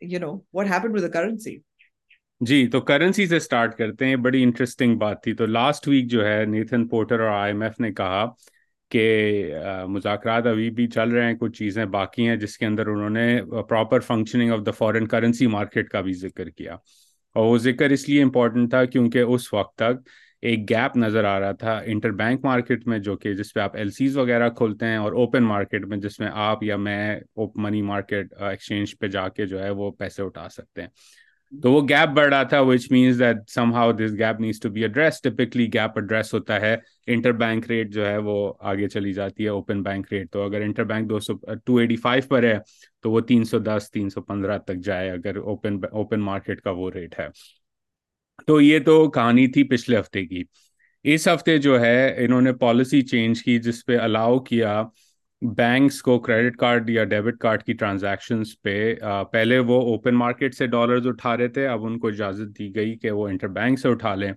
you 0.02 0.20
know 0.20 0.36
what 0.54 0.66
happen 0.66 0.94
with 0.94 1.02
the 1.02 1.08
currency 1.08 1.58
جی 2.40 2.66
تو 2.68 2.80
کرنسی 2.80 3.26
سے 3.26 3.36
اسٹارٹ 3.36 3.76
کرتے 3.78 4.06
ہیں 4.06 4.16
بڑی 4.16 4.42
انٹرسٹنگ 4.42 4.98
بات 4.98 5.22
تھی 5.22 5.34
تو 5.34 5.46
لاسٹ 5.46 5.88
ویک 5.88 6.08
جو 6.10 6.26
ہے 6.26 6.44
نیتھن 6.44 6.86
پورٹر 6.88 7.20
اور 7.20 7.30
آئی 7.30 7.52
ایم 7.52 7.62
ایف 7.62 7.80
نے 7.80 7.92
کہا 7.92 8.24
کہ 8.94 9.54
مذاکرات 9.88 10.46
ابھی 10.46 10.70
بھی 10.70 10.86
چل 10.86 11.10
رہے 11.10 11.26
ہیں، 11.26 11.34
کچھ 11.34 11.58
چیزیں 11.58 11.84
باقی 11.84 12.28
ہیں 12.28 12.36
جس 12.36 12.58
کے 12.58 12.66
اندر 12.66 12.86
انہوں 12.86 13.10
نے 13.10 13.40
proper 13.68 14.00
functioning 14.00 14.52
of 14.52 14.66
the 14.66 14.70
foreign 14.70 15.06
currency 15.06 15.46
market 15.46 15.88
کا 15.88 16.00
بھی 16.00 16.12
ذکر 16.12 16.50
کیا۔ 16.50 16.74
اور 17.36 17.46
وہ 17.46 17.58
ذکر 17.58 17.90
اس 17.90 18.08
لیے 18.08 18.22
امپورٹنٹ 18.22 18.70
تھا 18.70 18.84
کیونکہ 18.84 19.18
اس 19.18 19.52
وقت 19.54 19.76
تک 19.78 20.08
ایک 20.42 20.68
گیپ 20.70 20.96
نظر 20.96 21.24
آ 21.24 21.38
رہا 21.40 21.52
تھا 21.52 21.78
انٹر 21.84 22.10
بینک 22.10 22.44
مارکیٹ 22.44 22.86
میں، 22.86 22.98
جو 22.98 23.16
کہ 23.16 23.32
جس 23.34 23.52
پہ 23.54 23.60
آپ 23.60 23.76
ایل 23.76 23.90
سیز 23.90 24.16
وغیرہ 24.16 24.48
کھولتے 24.48 24.86
ہیں 24.86 24.96
اور 24.96 25.12
اوپن 25.12 25.44
مارکیٹ 25.44 25.84
میں، 25.84 25.96
جس 25.96 26.20
میں 26.20 26.28
آپ 26.32 26.62
یا 26.62 26.76
میں 26.76 27.20
منی 27.56 27.82
مارکیٹ 27.82 28.32
ایکسچینج 28.40 28.98
پہ 28.98 29.06
جا 29.06 29.28
کے 29.28 29.46
جو 29.46 29.62
ہے 29.62 29.70
وہ 29.70 29.90
پیسے 29.90 30.22
اٹھا 30.22 30.48
سکتے 30.48 30.82
ہیں۔ 30.82 30.88
تو 31.52 31.72
وہ 31.72 31.80
گیپ 31.88 32.14
بڑھ 32.14 32.28
رہا 32.28 32.42
تھا 32.42 32.60
which 32.60 32.90
means 32.90 33.18
that 33.18 33.36
somehow 33.74 33.92
this 33.92 34.12
gap 34.18 34.40
needs 34.40 34.60
to 34.60 34.70
be 34.70 34.82
address 34.82 35.20
typically 35.22 35.66
gap 35.74 35.98
address 35.98 36.34
ہوتا 36.34 36.60
ہے 36.60 36.76
انٹر 37.06 37.32
بینک 37.32 37.66
ریٹ 37.70 37.90
جو 37.90 38.06
ہے، 38.06 38.16
وہ 38.16 38.52
آگے 38.60 38.88
چلی 38.88 39.12
جاتی 39.12 39.44
ہے 39.44 39.48
اوپن 39.48 39.82
بینک 39.82 40.12
ریٹ 40.12 40.30
تو 40.30 40.42
اگر 40.42 40.60
انٹر 40.60 40.84
بینک 40.84 41.10
دو 41.10 41.20
سو 41.20 41.34
ٹو 41.64 41.76
ایٹی 41.76 41.96
فائیو 41.96 42.22
پر 42.28 42.42
ہے، 42.42 42.58
تو 43.02 43.10
وہ 43.10 43.20
تین 43.20 43.44
سو 43.44 43.58
دس، 43.58 43.90
تین 43.90 44.10
سو 44.10 44.22
پندرہ 44.22 44.58
تک 44.58 44.84
جائے، 44.84 45.10
اگر 45.10 45.36
اوپن 45.36 45.78
اوپن 45.92 46.20
مارکیٹ 46.20 46.60
کا 46.60 46.70
وہ 46.70 46.90
ریٹ 46.90 47.18
ہے. 47.18 47.28
تو 48.46 48.60
یہ 48.60 48.78
تو 48.78 49.10
کہانی 49.10 49.46
تھی 49.46 49.64
پچھلے 49.64 49.98
ہفتے 49.98 50.26
کی. 50.26 50.42
اس 51.04 51.28
ہفتے 51.28 51.58
جو 51.58 51.80
ہے، 51.80 52.24
انہوں 52.24 52.40
نے 52.40 52.52
پالیسی 52.52 53.02
چینج 53.02 53.42
کی، 53.42 53.58
جس 53.58 53.84
پہ 53.86 53.98
الاؤ 53.98 54.38
کیا 54.38 54.82
بینکس 55.56 56.00
کو 56.02 56.18
کریڈٹ 56.18 56.56
کارڈ 56.56 56.90
یا 56.90 57.04
ڈیبٹ 57.04 57.38
کارڈ 57.38 57.62
کی 57.62 57.72
ٹرانزیکشنز 57.72 58.54
پہ 58.62 58.94
پہلے 59.32 59.58
وہ 59.58 59.80
اوپن 59.90 60.14
مارکیٹ 60.14 60.54
سے 60.54 60.66
ڈالرز 60.66 61.06
اٹھا 61.06 61.36
رہے 61.36 61.48
تھے، 61.48 61.66
اب 61.66 61.84
ان 61.86 61.98
کو 61.98 62.08
اجازت 62.08 62.58
دی 62.58 62.74
گئی 62.74 62.94
کہ 62.98 63.10
وہ 63.10 63.26
انٹر 63.28 63.48
بینک 63.48 63.80
سے 63.80 63.88
اٹھا 63.88 64.14
لیں، 64.14 64.32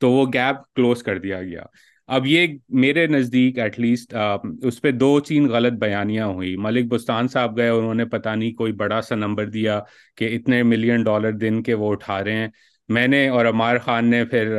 تو 0.00 0.10
وہ 0.10 0.26
گیپ 0.34 0.62
کلوز 0.76 1.02
کر 1.02 1.18
دیا 1.18 1.42
گیا۔ 1.42 1.62
اب 2.08 2.26
یہ 2.26 2.46
میرے 2.80 3.06
نزدیک 3.06 3.58
ایٹ 3.58 3.78
لیسٹ 3.80 4.14
اس 4.62 4.80
پہ 4.82 4.90
دو 4.90 5.18
تین 5.20 5.48
غلط 5.48 5.72
بیانیاں 5.80 6.26
ہوئی۔ 6.26 6.56
ملک 6.56 6.92
بستان 6.92 7.28
صاحب 7.28 7.56
گئے، 7.58 7.68
انہوں 7.68 7.94
نے 7.94 8.04
پتہ 8.04 8.28
نہیں 8.28 8.52
کوئی 8.54 8.72
بڑا 8.72 9.00
سا 9.02 9.14
نمبر 9.14 9.46
دیا 9.50 9.80
کہ 10.16 10.34
اتنے 10.36 10.62
ملین 10.62 11.02
ڈالر 11.04 11.32
دن 11.32 11.62
کے 11.62 11.74
وہ 11.74 11.90
اٹھا 11.92 12.22
رہے 12.24 12.32
ہیں۔ 12.32 12.48
میں 12.92 13.06
نے 13.08 13.28
اور 13.28 13.46
عمار 13.46 13.78
خان 13.78 14.10
نے 14.10 14.24
پھر 14.24 14.58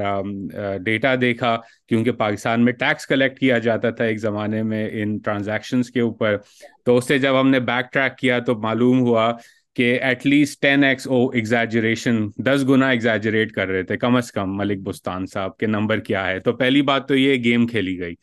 ڈیٹا 0.83 1.13
دیکھا 1.21 1.55
کیونکہ 1.89 2.11
پاکستان 2.11 2.65
میں 2.65 2.73
ٹیکس 2.73 3.07
کلیکٹ 3.07 3.39
کیا 3.39 3.57
جاتا 3.57 3.89
تھا 3.89 4.03
ایک 4.03 4.19
زمانے 4.19 4.63
میں 4.63 4.89
ان 4.91 5.17
ٹرانزیکشنز 5.17 5.89
کے 5.91 5.99
اوپر۔ 5.99 6.37
تو 6.85 6.97
اس 6.97 7.07
سے 7.07 7.17
جب 7.17 7.39
ہم 7.39 7.49
نے 7.49 7.59
بیک 7.59 7.93
ٹریک 7.93 8.17
کیا 8.17 8.39
تو 8.39 8.55
معلوم 8.59 8.99
ہوا 8.99 9.31
کہ 9.75 9.97
at 10.01 10.25
least 10.25 10.61
ten 10.61 10.83
x 10.83 11.07
or 11.07 11.29
exaggeration 11.29 12.27
دس 12.37 12.65
گنا 12.69 12.89
ایگزیجریٹ 12.89 13.51
کر 13.51 13.67
رہے 13.67 13.83
تھے۔ 13.83 13.97
کم 13.97 14.15
از 14.15 14.31
کم 14.31 14.57
ملک 14.57 14.79
بستان 14.79 15.25
صاحب 15.25 15.57
کے 15.57 15.67
نمبر 15.67 15.99
کیا 15.99 16.27
ہے۔ 16.27 16.39
تو 16.39 16.53
پہلی 16.53 16.81
بات 16.81 17.07
تو 17.07 17.15
یہ 17.15 17.43
گیم 17.43 17.67
کھیلی 17.67 17.99
گئی۔ 17.99 18.13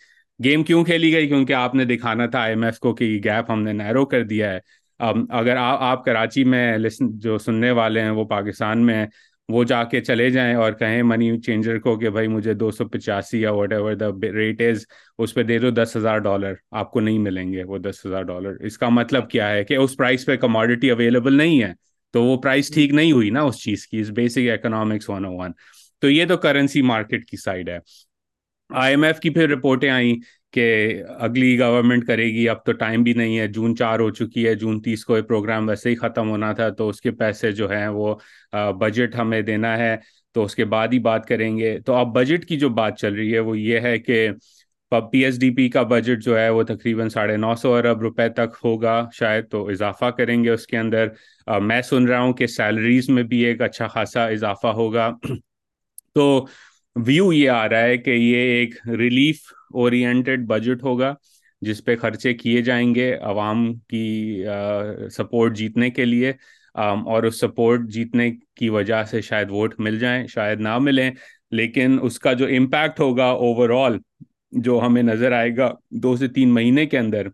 گیم 0.44 0.62
کیوں 0.62 0.84
کھیلی 0.84 1.12
گئی؟ 1.12 1.28
کیونکہ 1.28 1.52
آپ 1.52 1.74
نے 1.74 1.84
دکھانا 1.84 2.26
تھا 2.26 2.40
آئی 2.40 2.52
ایم 2.52 2.62
ایف 2.62 2.78
کو 2.78 2.94
کہ 2.94 3.04
یہ 3.04 3.20
گیپ 3.24 3.50
ہم 3.50 3.62
نے 3.62 3.72
نیرو 3.72 4.06
کر 4.06 4.24
دیا 4.24 4.52
ہے۔ 4.52 4.58
اگر 5.30 5.56
آپ 5.58 6.04
کراچی 6.04 6.44
میں 6.44 6.78
جو 7.00 7.38
سننے 7.38 7.70
والے 7.70 8.00
ہیں 8.00 8.10
وہ 8.10 8.24
پاکستان 8.24 8.86
میں 8.86 8.94
ہیں 8.94 9.06
وہ 9.50 9.64
جا 9.64 9.84
کے 9.84 10.00
چلے 10.00 10.30
جائیں 10.30 10.54
اور 10.54 10.72
کہیں 10.72 11.02
منی 11.02 11.40
چینجر 11.40 11.78
کو 11.78 11.98
کہ 11.98 12.10
بھائی 12.10 12.28
مجھے 12.28 12.54
دو 12.54 12.70
سو 12.70 12.88
پچاسی 12.88 13.40
یا 13.40 13.50
what 13.50 13.72
ever 13.72 13.94
the 13.94 14.06
rate 14.22 14.60
is 14.60 14.84
اس 15.18 15.34
پہ 15.34 15.42
دے 15.42 15.58
دو 15.58 15.70
دس 15.70 15.96
ہزار 15.96 16.18
ڈالر 16.18 16.54
آپ 16.70 16.90
کو 16.90 17.00
نہیں 17.00 17.18
ملیں 17.18 17.52
گے 17.52 17.64
وہ 17.64 17.78
دس 17.78 18.06
ہزار 18.06 18.22
ڈالر 18.22 18.54
اس 18.60 18.78
کا 18.78 18.88
مطلب 18.88 19.30
کیا 19.30 19.50
ہے 19.50 19.64
کہ 19.64 19.74
اس 19.74 19.96
پرائز 19.96 20.26
پہ 20.26 20.36
کموڈیٹی 20.36 20.90
اویلیبل 20.90 21.36
نہیں 21.36 21.62
ہے 21.62 21.72
تو 22.12 22.22
وہ 22.22 22.36
پرائز 22.36 22.68
ٹھیک 22.68 22.92
نہیں 22.92 23.12
ہوئی 23.12 23.30
نا 23.30 23.40
اس 23.40 23.62
چیز 23.62 23.86
کی 23.86 24.02
basic 24.16 24.38
economics 24.38 25.10
one 25.10 25.24
o 25.24 25.36
one 25.36 25.50
تو 26.00 26.10
یہ 26.10 26.24
تو 26.26 26.36
کرنسی 26.36 26.82
مارکیٹ 26.82 27.26
کی 27.26 27.36
سائڈ 27.36 27.68
ہے۔ 27.68 27.78
آئی 28.70 28.92
ایم 28.92 29.02
ایف 29.02 29.20
کی 29.20 29.30
پھر 29.30 29.48
رپورٹیں 29.48 29.90
آئیں۔ 29.90 30.14
کہ 30.52 31.02
اگلی 31.18 31.58
گورنمنٹ 31.58 32.06
کرے 32.06 32.24
گی، 32.24 32.48
اب 32.48 32.64
تو 32.64 32.72
ٹائم 32.72 33.02
بھی 33.02 33.12
نہیں 33.12 33.38
ہے، 33.38 33.46
جون 33.48 33.76
چار 33.76 33.98
ہو 34.00 34.10
چکی 34.10 34.46
ہے، 34.46 34.54
جون 34.54 34.80
تیس 34.82 35.04
کو 35.04 35.16
یہ 35.16 35.22
پروگرام 35.22 35.68
ویسے 35.68 35.90
ہی 35.90 35.94
ختم 35.96 36.30
ہونا 36.30 36.52
تھا، 36.52 36.68
تو 36.68 36.88
اس 36.88 37.00
کے 37.00 37.10
پیسے 37.10 37.52
جو 37.52 37.70
ہیں 37.70 37.86
وہ 37.88 38.14
بجٹ 38.80 39.14
ہمیں 39.16 39.40
دینا 39.42 39.76
ہے، 39.78 39.96
تو 40.34 40.44
اس 40.44 40.54
کے 40.54 40.64
بعد 40.64 40.88
ہی 40.92 40.98
بات 40.98 41.26
کریں 41.28 41.56
گے۔ 41.58 41.78
تو 41.86 41.94
اب 41.94 42.14
بجٹ 42.14 42.44
کی 42.48 42.56
جو 42.58 42.68
بات 42.68 42.98
چل 42.98 43.14
رہی 43.14 43.34
ہے 43.34 43.38
وہ 43.38 43.58
یہ 43.58 43.80
ہے 43.80 43.98
کہ 43.98 44.28
پی 45.10 45.24
ایس 45.24 45.38
ڈی 45.40 45.50
پی 45.56 45.68
کا 45.68 45.82
بجٹ 45.90 46.22
جو 46.24 46.38
ہے 46.38 46.48
وہ 46.50 46.62
تقریباً 46.68 47.08
ساڑھے 47.08 47.36
نو 47.36 47.54
سو 47.54 47.74
ارب 47.74 48.00
روپے 48.02 48.28
تک 48.28 48.56
ہوگا، 48.64 48.94
شاید 49.18 49.48
تو 49.50 49.66
اضافہ 49.68 50.10
کریں 50.16 50.42
گے 50.44 50.50
اس 50.50 50.66
کے 50.66 50.78
اندر۔ 50.78 51.08
میں 51.62 51.80
سن 51.82 52.08
رہا 52.08 52.20
ہوں 52.20 52.32
کہ 52.32 52.46
سیلریز 52.46 53.08
میں 53.08 53.22
بھی 53.22 53.44
ایک 53.44 53.60
اچھا 53.62 53.86
خاصا 53.86 54.26
اضافہ 54.26 54.66
ہوگا۔ 54.78 55.10
تو 56.14 56.44
ویو 56.96 57.32
یہ 57.32 57.50
آ 57.50 57.68
رہا 57.68 57.82
ہے 57.82 57.96
کہ 57.98 58.10
یہ 58.10 58.36
ایک 58.36 58.74
ریلیف 58.98 59.42
اورینٹیڈ 59.74 60.46
بجٹ 60.46 60.82
ہوگا، 60.82 61.14
جس 61.62 61.84
پہ 61.84 61.96
خرچے 61.96 62.34
کیے 62.34 62.62
جائیں 62.62 62.94
گے 62.94 63.14
عوام 63.14 63.74
کی 63.74 64.44
سپورٹ 65.12 65.56
جیتنے 65.56 65.90
کے 65.90 66.04
لیے 66.04 66.32
اور 66.74 67.22
اس 67.22 67.40
سپورٹ 67.40 67.88
جیتنے 67.88 68.30
کی 68.56 68.68
وجہ 68.68 69.02
سے 69.04 69.20
شاید 69.20 69.50
ووٹ 69.50 69.74
مل 69.78 69.98
جائیں، 69.98 70.26
شاید 70.26 70.60
نہ 70.60 70.78
ملیں۔ 70.78 71.10
لیکن 71.50 71.98
اس 72.02 72.18
کا 72.18 72.32
جو 72.32 72.46
امپیکٹ 72.46 73.00
ہوگا 73.00 73.24
اوور 73.24 73.70
آل 73.70 73.98
جو 74.52 74.80
ہمیں 74.86 75.02
نظر 75.02 75.32
آئے 75.32 75.56
گا 75.56 75.72
دو 75.90 76.16
سے 76.16 76.28
تین 76.28 76.54
مہینے 76.54 76.86
کے 76.86 76.98
اندر، 76.98 77.26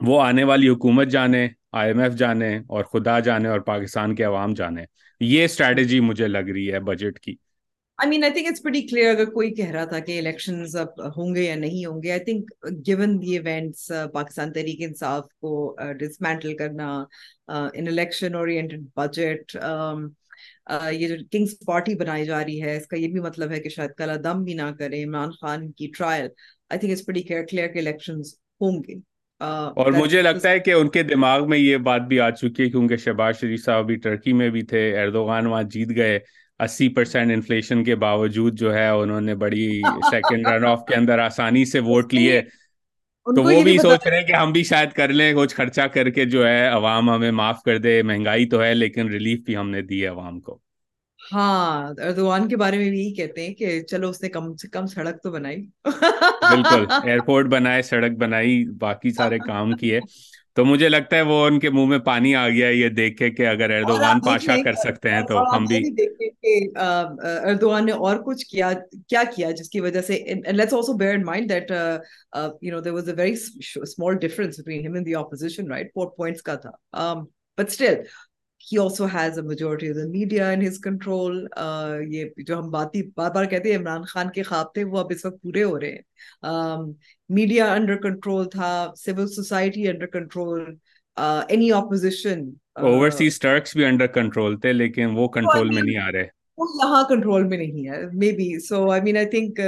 وہ 0.00 0.20
آنے 0.22 0.44
والی 0.44 0.68
حکومت 0.68 1.08
جانے 1.08 1.48
آئی 1.72 1.90
ایم 1.90 2.00
ایف 2.00 2.14
جانے، 2.14 2.56
اور 2.68 2.84
خدا 2.84 3.18
جانے، 3.20 3.48
اور 3.48 3.60
پاکستان 3.60 4.14
کے 4.14 4.24
عوام 4.24 4.54
جانے۔ 4.54 4.84
یہ 5.20 5.44
اسٹریٹجی 5.44 6.00
مجھے 6.00 6.28
لگ 6.28 6.38
رہی 6.38 6.72
ہے 6.72 6.80
بجٹ 6.80 7.18
کی۔ 7.20 7.34
I 8.00 8.08
mean 8.10 8.24
I 8.24 8.32
think 8.32 8.46
it's 8.46 8.60
بڑی 8.64 8.80
کلیئر 8.82 9.10
اگر 9.10 9.30
کوئی 9.30 9.54
کہہ 9.54 9.70
رہا 9.70 9.84
تھا 9.84 9.98
کہ 9.98 10.18
الیکشن 10.18 10.62
اب 10.78 11.00
ہوں 11.16 11.34
گے 11.34 11.42
یا 11.42 11.54
نہیں 11.54 11.84
ہوں 11.86 12.02
گے 12.02 12.10
I 12.10 12.20
think 12.20 12.50
given 12.86 13.22
the 13.22 13.38
events 13.38 13.92
Pakistan 14.12 14.52
Tehreek 14.52 14.82
Insaf 14.82 15.24
کو 15.40 15.76
ڈسمینٹل 15.98 16.56
کرنا 16.56 16.88
ان 17.48 17.88
الیکشن 17.88 18.34
اورینٹڈ 18.34 18.86
بجٹ 18.96 19.56
یہ 20.92 21.08
جو 21.08 21.14
کنگس 21.32 21.54
پارٹی 21.66 21.94
بنائی 21.94 22.24
جا 22.24 22.44
رہی 22.44 22.62
ہے 22.62 22.76
اس 22.76 22.86
کا 22.86 22.96
یہ 22.96 23.08
بھی 23.08 23.20
مطلب 23.20 23.50
ہے 23.50 23.60
کہ 23.60 23.68
شاید 23.68 23.90
کل 23.96 24.24
دم 24.24 24.42
بھی 24.44 24.54
نہ 24.54 24.70
کرے 24.78 25.04
عمران 25.04 25.30
خان 25.30 25.70
کی 25.72 25.90
ٹرائل 25.98 26.26
آئی 26.68 26.78
تھنک 26.78 26.92
اٹس 26.92 27.02
بڑی 27.08 27.22
کلیئر 27.22 27.68
کہ 27.68 27.78
الیکشن 27.78 28.20
ہوں 28.60 28.82
گے. 28.88 28.94
اور 29.40 29.92
مجھے 29.92 30.22
لگتا 30.22 30.50
ہے 30.50 30.58
کہ 30.58 30.72
ان 30.72 30.88
کے 30.88 31.02
دماغ 31.02 31.48
میں 31.48 31.58
یہ 31.58 31.76
بات 31.76 32.00
بھی 32.00 32.20
آ 32.20 32.30
چکی 32.30 32.62
ہے 32.62 32.70
کیونکہ 32.70 32.96
شہباز 32.96 33.40
شریف 33.40 33.64
صاحب 33.64 33.86
بھی 33.86 33.96
ٹرکی 33.96 34.32
میں 34.32 34.48
بھی 34.50 34.62
تھے 34.62 35.00
اردوغان 35.00 35.46
وہاں 35.46 35.62
جیت 35.62 35.96
گئے 35.96 36.18
اسی 36.60 36.88
پرسینٹ 36.88 37.32
انفلیشن 37.32 37.82
کے 37.84 37.94
باوجود 37.96 38.58
جو 38.58 38.74
ہے 38.74 38.88
انہوں 38.90 39.20
نے 39.20 39.34
بڑی 39.36 39.64
سیکنڈ 40.02 40.46
رن 40.46 40.64
آف 40.64 40.84
کے 40.86 40.94
اندر 40.94 41.18
آسانی 41.20 41.64
سے 41.64 41.80
ووٹ 41.82 42.14
لیے۔ 42.14 42.40
تو 43.26 43.42
وہ 43.44 43.60
بھی 43.62 43.76
سوچ 43.78 44.06
رہے 44.06 44.18
ہیں 44.18 44.26
کہ 44.26 44.32
ہم 44.32 44.52
بھی 44.52 44.62
شاید 44.64 44.92
کر 44.92 45.08
لیں 45.10 45.32
کچھ 45.34 45.54
خرچہ 45.54 45.86
کر 45.92 46.10
کے 46.10 46.24
جو 46.26 46.46
ہے 46.46 46.66
عوام 46.68 47.10
ہمیں 47.10 47.30
معاف 47.32 47.62
کر 47.62 47.78
دے۔ 47.78 48.02
مہنگائی 48.02 48.46
تو 48.48 48.62
ہے 48.62 48.72
لیکن 48.74 49.08
ریلیف 49.08 49.44
بھی 49.44 49.56
ہم 49.56 49.70
نے 49.70 49.82
دی 49.82 50.02
ہے 50.02 50.08
عوام 50.08 50.40
کو۔ 50.40 50.58
ہاں 51.20 51.74
اردوان 52.00 52.48
کے 52.48 52.56
بارے 52.56 52.78
میں 52.78 52.88
بھی 52.90 52.98
یہی 52.98 53.14
کہتے 53.14 53.46
ہیں 53.46 53.54
کہ 53.54 53.68
چلو 53.84 54.08
اس 54.08 54.22
نے 54.22 54.28
کم 54.28 54.54
سے 54.56 54.68
کم 54.68 54.86
سڑک 54.88 55.22
تو 55.22 55.30
بنائی۔ 55.30 55.66
بالکل 56.44 56.84
ایئرپورٹ 57.02 57.46
بنائے 57.46 57.82
سڑک 57.82 58.16
بنائی 58.18 58.52
باقی 58.80 59.10
سارے 59.12 59.38
کام 59.40 59.74
کیے۔ 59.76 60.00
تو 60.56 60.64
مجھے 60.64 60.88
لگتا 60.88 61.16
ہے 61.16 61.22
وہ 61.22 61.44
ان 61.46 61.58
کے 61.60 61.70
منہ 61.70 61.86
میں 61.86 61.98
پانی 61.98 62.34
آ 62.34 62.48
گیا 62.48 62.68
یہ 62.68 62.88
دیکھے 62.88 63.30
کہ 63.30 63.46
اگر 63.46 63.70
اردوان 63.70 64.20
پاشا 64.20 64.56
کر 64.64 64.74
سکتے 64.74 65.10
ہیں 65.10 65.20
تو 65.22 65.42
ہم 65.54 65.64
بھی 65.64 65.82
اردوان 67.42 67.86
نے 67.86 67.92
اور 67.92 68.16
کچھ 68.16 68.44
کیا 68.46 68.72
کیا 69.08 69.22
کیا 69.36 69.50
جس 69.50 69.68
کی 69.70 69.80
وجہ 69.80 70.00
سے 70.00 70.18
let's 70.52 70.74
also 70.74 70.96
bear 70.96 71.14
in 71.14 71.24
mind 71.24 71.50
that 71.50 71.70
you 71.70 72.74
know 72.74 72.80
there 72.80 72.92
was 72.92 73.08
a 73.08 73.14
very 73.14 73.34
small 73.82 74.18
difference 74.18 74.58
between 74.60 74.86
ہم 74.86 74.94
and 74.94 75.06
the 75.06 75.14
opposition 75.14 75.70
right 75.70 75.92
four 75.94 76.10
points 76.16 76.42
کا 76.42 76.54
تھا۔ 76.54 77.14
But 77.58 77.68
still 77.68 77.94
he 78.60 78.78
also 78.78 79.06
has 79.06 79.38
a 79.38 79.42
majority 79.42 79.88
of 79.88 79.96
the 79.96 80.06
media 80.08 80.50
in 80.52 80.60
his 80.60 80.78
control. 80.78 81.36
یہ 82.10 82.24
جو 82.36 82.58
ہم 82.58 82.70
باتی 82.70 83.02
بار 83.16 83.30
بار 83.30 83.44
کہتے 83.44 83.70
ہیں 83.70 83.78
عمران 83.78 84.02
خان 84.02 84.30
کے 84.30 84.42
خواب 84.42 84.72
تھے 84.74 84.84
وہ 84.84 84.98
اب 84.98 85.06
اس 85.10 85.24
وقت 85.24 85.42
پورے 85.42 85.62
ہو 85.62 85.80
رہے 85.80 85.90
ہیں۔ 85.90 86.92
میڈیا 87.28 87.72
انڈر 87.72 87.96
کنٹرول 87.96 88.48
تھا 88.50 88.92
civil 88.96 89.26
society 89.26 89.88
under 89.88 90.06
control 90.06 90.64
any 91.16 91.72
opposition 91.72 92.48
overseas 92.74 93.38
tricks 93.40 93.76
بھی 93.76 93.84
انڈر 93.84 94.06
کنٹرول 94.06 94.58
تھے 94.60 94.72
لیکن 94.72 95.16
وہ 95.16 95.28
کنٹرول 95.28 95.68
میں 95.68 95.82
نہیں 95.82 95.98
آ 95.98 96.10
رہے۔ 96.12 96.26
یہاں 96.58 97.02
کنٹرول 97.08 97.44
میں 97.44 97.58
نہیں 97.58 97.88
ہے 97.88 98.04
maybe 98.32 98.58
so 98.58 98.90
I 98.90 99.02
mean 99.02 99.16
I 99.16 99.26
think 99.26 99.60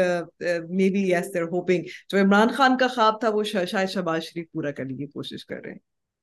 maybe 0.90 1.02
yes 1.11 1.33
they're 1.35 1.42
hoping 1.42 1.83
جو 2.09 2.20
عمران 2.20 2.48
خان 2.48 2.76
کا 2.78 2.88
خواب 2.88 3.20
تھا 3.20 3.28
وہ 3.28 3.42
شاید 3.44 3.90
شہباز 3.90 4.22
شریف 4.22 4.50
پورا 4.52 4.70
کرنے 4.70 4.94
کی 4.94 5.07
کوشش 5.07 5.46
کر 5.46 5.61
رہے 5.64 5.72
ہیں۔ 5.72 5.78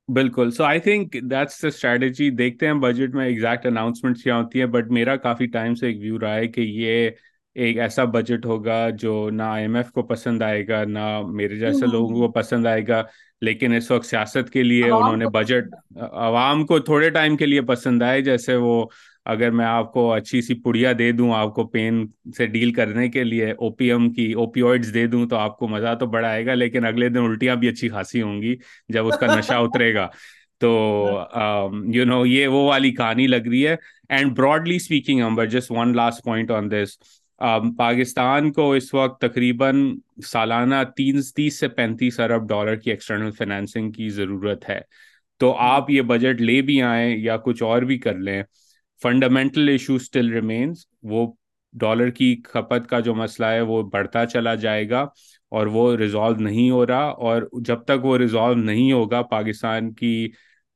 بالکل۔ 0.09 0.51
So 0.51 0.63
I 0.63 0.79
think 0.79 1.13
that's 1.13 1.61
the 1.63 1.67
strategy 1.67 2.29
دیکھتے 2.29 2.65
ہیں 2.65 2.73
بجٹ 2.73 3.15
میں 3.15 3.25
ایگزیکٹ 3.25 3.65
اناؤنسمنٹ 3.65 4.17
کیا 4.17 4.37
ہوتی 4.37 4.59
ہے 4.61 4.65
بٹ 4.65 4.91
میرا 4.91 5.15
کافی 5.15 5.45
ٹائم 5.45 5.75
سے 5.75 5.87
ایک 5.87 5.97
ویو 6.01 6.19
رہا 6.19 6.35
ہے 6.35 6.47
کہ 6.47 6.61
یہ 6.61 7.09
ایک 7.55 7.77
ایسا 7.77 8.03
بجٹ 8.03 8.45
ہوگا 8.45 8.89
جو 8.89 9.29
نہ 9.33 9.43
آئی 9.43 9.63
ایم 9.63 9.75
ایف 9.75 9.91
کو 9.91 10.03
پسند 10.03 10.41
آئے 10.41 10.67
گا 10.67 10.83
نہ 10.83 11.21
میرے 11.27 11.55
جیسے 11.55 11.85
لوگوں 11.85 12.15
کو 12.15 12.31
پسند 12.31 12.65
آئے 12.65 12.87
گا۔ 12.87 13.03
لیکن 13.41 13.73
اس 13.73 13.91
وقت 13.91 14.05
سیاست 14.05 14.49
کے 14.49 14.63
لیے 14.63 14.89
انہوں 14.89 15.17
نے 15.17 15.25
بجٹ 15.25 15.75
عوام 16.11 16.65
کو 16.65 16.79
تھوڑے 16.79 17.09
ٹائم 17.09 17.37
کے 17.37 17.45
لیے 17.45 17.61
پسند 17.61 18.01
آئے 18.01 18.21
جیسے 18.21 18.55
وہ 18.55 18.85
اگر 19.25 19.51
میں 19.51 19.65
آپ 19.65 19.93
کو 19.93 20.13
اچھی 20.13 20.41
سی 20.41 20.53
پڑیا 20.53 20.91
دے 20.99 21.11
دوں 21.11 21.33
آپ 21.33 21.53
کو 21.55 21.67
پین 21.67 22.07
سے 22.37 22.45
ڈیل 22.47 22.73
کرنے 22.73 23.09
کے 23.09 23.23
لیے 23.23 23.51
او 23.51 23.71
پی 23.71 23.91
ایم 23.91 24.13
کی 24.13 24.33
اوپیوائڈس 24.33 24.93
دے 24.93 25.07
دوں 25.07 25.27
تو 25.27 25.35
آپ 25.35 25.57
کو 25.57 25.67
مزہ 25.67 25.95
تو 25.99 26.05
بڑا 26.05 26.27
آئے 26.27 26.45
گا 26.45 26.53
لیکن 26.53 26.85
اگلے 26.85 27.09
دن 27.09 27.23
الٹیاں 27.23 27.55
بھی 27.55 27.67
اچھی 27.67 27.89
خاصی 27.89 28.21
ہوں 28.21 28.41
گی 28.41 28.55
جب 28.89 29.07
اس 29.07 29.17
کا 29.17 29.35
نشہ 29.37 29.53
اترے 29.57 29.93
گا۔ 29.93 30.07
تو 30.57 30.69
یو 31.93 32.05
نو 32.05 32.25
یہ 32.25 32.47
وہ 32.47 32.67
والی 32.67 32.91
کہانی 32.91 33.27
لگ 33.27 33.47
رہی 33.47 33.67
ہے۔ 33.67 33.75
And 34.09 34.31
broadly 34.37 34.75
speaking 34.75 35.21
Amber 35.21 35.45
just 35.45 35.71
one 35.71 35.95
last 35.95 36.23
point 36.23 36.51
on 36.51 36.71
this 36.71 36.97
Pakistan 37.77 38.51
کو 38.51 38.73
اس 38.73 38.93
وقت 38.93 39.21
تقریباً 39.21 39.97
سالانہ 40.25 40.75
تین 40.97 41.21
تیس 41.35 41.59
سے 41.59 41.67
پینتیس 41.67 42.19
ارب 42.19 42.49
ڈالر 42.49 42.75
کی 42.75 42.89
ایکسٹرنل 42.89 43.31
فائنینسنگ 43.31 43.91
کی 43.91 44.09
ضرورت 44.09 44.69
ہے۔ 44.69 44.79
تو 45.37 45.55
آپ 45.57 45.89
یہ 45.89 46.01
بجٹ 46.01 46.41
لے 46.41 46.61
بھی 46.61 46.81
آئیں 46.81 47.17
یا 47.17 47.37
کچھ 47.37 47.63
اور 47.63 47.81
بھی 47.81 47.97
کر 47.97 48.15
لیں۔ 48.15 48.43
فنڈامنٹل 49.03 49.69
ایشو 49.69 49.95
اسٹل 49.95 50.33
ریمینس 50.33 50.85
وہ 51.03 51.31
ڈالر 51.73 52.09
کی 52.09 52.35
کھپت 52.43 52.89
کا 52.89 52.99
جو 52.99 53.15
مسئلہ 53.15 53.45
ہے 53.45 53.61
وہ 53.61 53.81
بڑھتا 53.83 54.25
چلا 54.25 54.55
جائے 54.55 54.89
گا 54.89 55.01
اور 55.51 55.67
وہ 55.67 55.95
ریزالو 55.97 56.35
نہیں 56.35 56.69
ہو 56.69 56.85
رہا 56.85 57.03
اور 57.19 57.41
جب 57.61 57.83
تک 57.83 58.05
وہ 58.05 58.17
ریزالو 58.17 58.53
نہیں 58.53 58.91
ہوگا 58.91 59.21
پاکستان 59.21 59.93
کی 59.93 60.27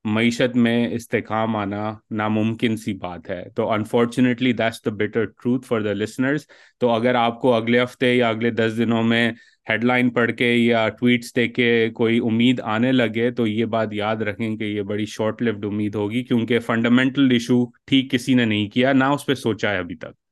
معیشت 0.05 0.55
میں 0.55 0.87
استحکام 0.87 1.55
آنا 1.55 1.83
ناممکن 2.11 2.77
سی 2.77 2.93
بات 2.93 3.29
ہے۔ 3.29 3.43
تو 3.55 3.71
unfortunately 3.71 4.53
that's 4.53 4.85
the 4.85 4.91
bitter 4.91 5.25
truth 5.25 5.67
for 5.67 5.81
the 5.81 5.93
listeners 5.93 6.47
تو 6.79 6.89
اگر 6.89 7.15
آپ 7.15 7.41
کو 7.41 7.53
اگلے 7.53 7.83
ہفتے 7.83 8.13
یا 8.13 8.29
اگلے 8.29 8.51
دس 8.51 8.77
دنوں 8.77 9.03
میں 9.03 9.31
ہیڈ 9.69 9.83
لائن 9.83 10.09
پڑھ 10.09 10.31
کے 10.31 10.53
یا 10.53 10.89
ٹویٹس 10.89 11.35
دیکھ 11.35 11.53
کے 11.53 11.89
کوئی 11.89 12.19
امید 12.23 12.59
آنے 12.63 12.91
لگے 12.91 13.31
تو 13.31 13.47
یہ 13.47 13.65
بات 13.65 13.93
یاد 13.93 14.15
رکھیں 14.15 14.57
کہ 14.57 14.63
یہ 14.63 14.81
بڑی 14.81 15.05
شارٹ 15.05 15.41
لفٹ 15.41 15.65
امید 15.65 15.95
ہوگی 15.95 16.23
کیونکہ 16.23 16.59
فنڈامنٹل 16.59 17.31
ایشو 17.31 17.65
ٹھیک 17.87 18.11
کسی 18.11 18.33
نے 18.33 18.45
نہیں 18.45 18.69
کیا، 18.69 18.93
نہ 18.93 19.03
اس 19.03 19.25
پہ 19.25 19.33
سوچا 19.33 19.71
ہے 19.71 19.77
ابھی 19.77 19.95
تک۔ 19.95 20.22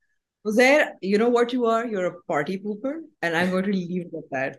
Uzair, 0.46 0.94
you 1.02 1.20
know 1.20 1.30
what 1.30 1.54
you 1.54 1.68
are? 1.68 1.86
You're 1.86 2.08
a 2.08 2.22
party 2.24 2.58
pooper, 2.58 3.02
and 3.22 3.38
I'm 3.38 3.52
going 3.52 3.64
to 3.66 3.72
leave 3.72 4.08
it 4.08 4.14
at 4.18 4.32
that. 4.32 4.58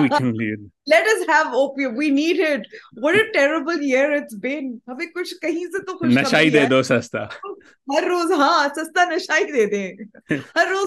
we 0.00 0.08
can 0.08 0.32
leave. 0.34 0.58
Let 0.86 1.04
us 1.04 1.26
have 1.26 1.52
opium. 1.52 1.96
We 1.96 2.10
need 2.10 2.38
it. 2.38 2.66
What 2.92 3.16
a 3.16 3.24
terrible 3.32 3.80
year 3.80 4.12
it's 4.12 4.34
been. 4.34 4.80
ہمیں 4.88 5.06
کچھ 5.14 5.34
کہیں 5.42 5.64
سے 5.72 5.84
تو 5.84 5.96
خوش 5.98 6.16
نشائی 6.16 6.50
دے 6.50 6.64
دو 6.70 6.82
سستا 6.90 7.24
ہر 7.94 8.04
روز 8.08 8.32
ہاں 8.40 8.68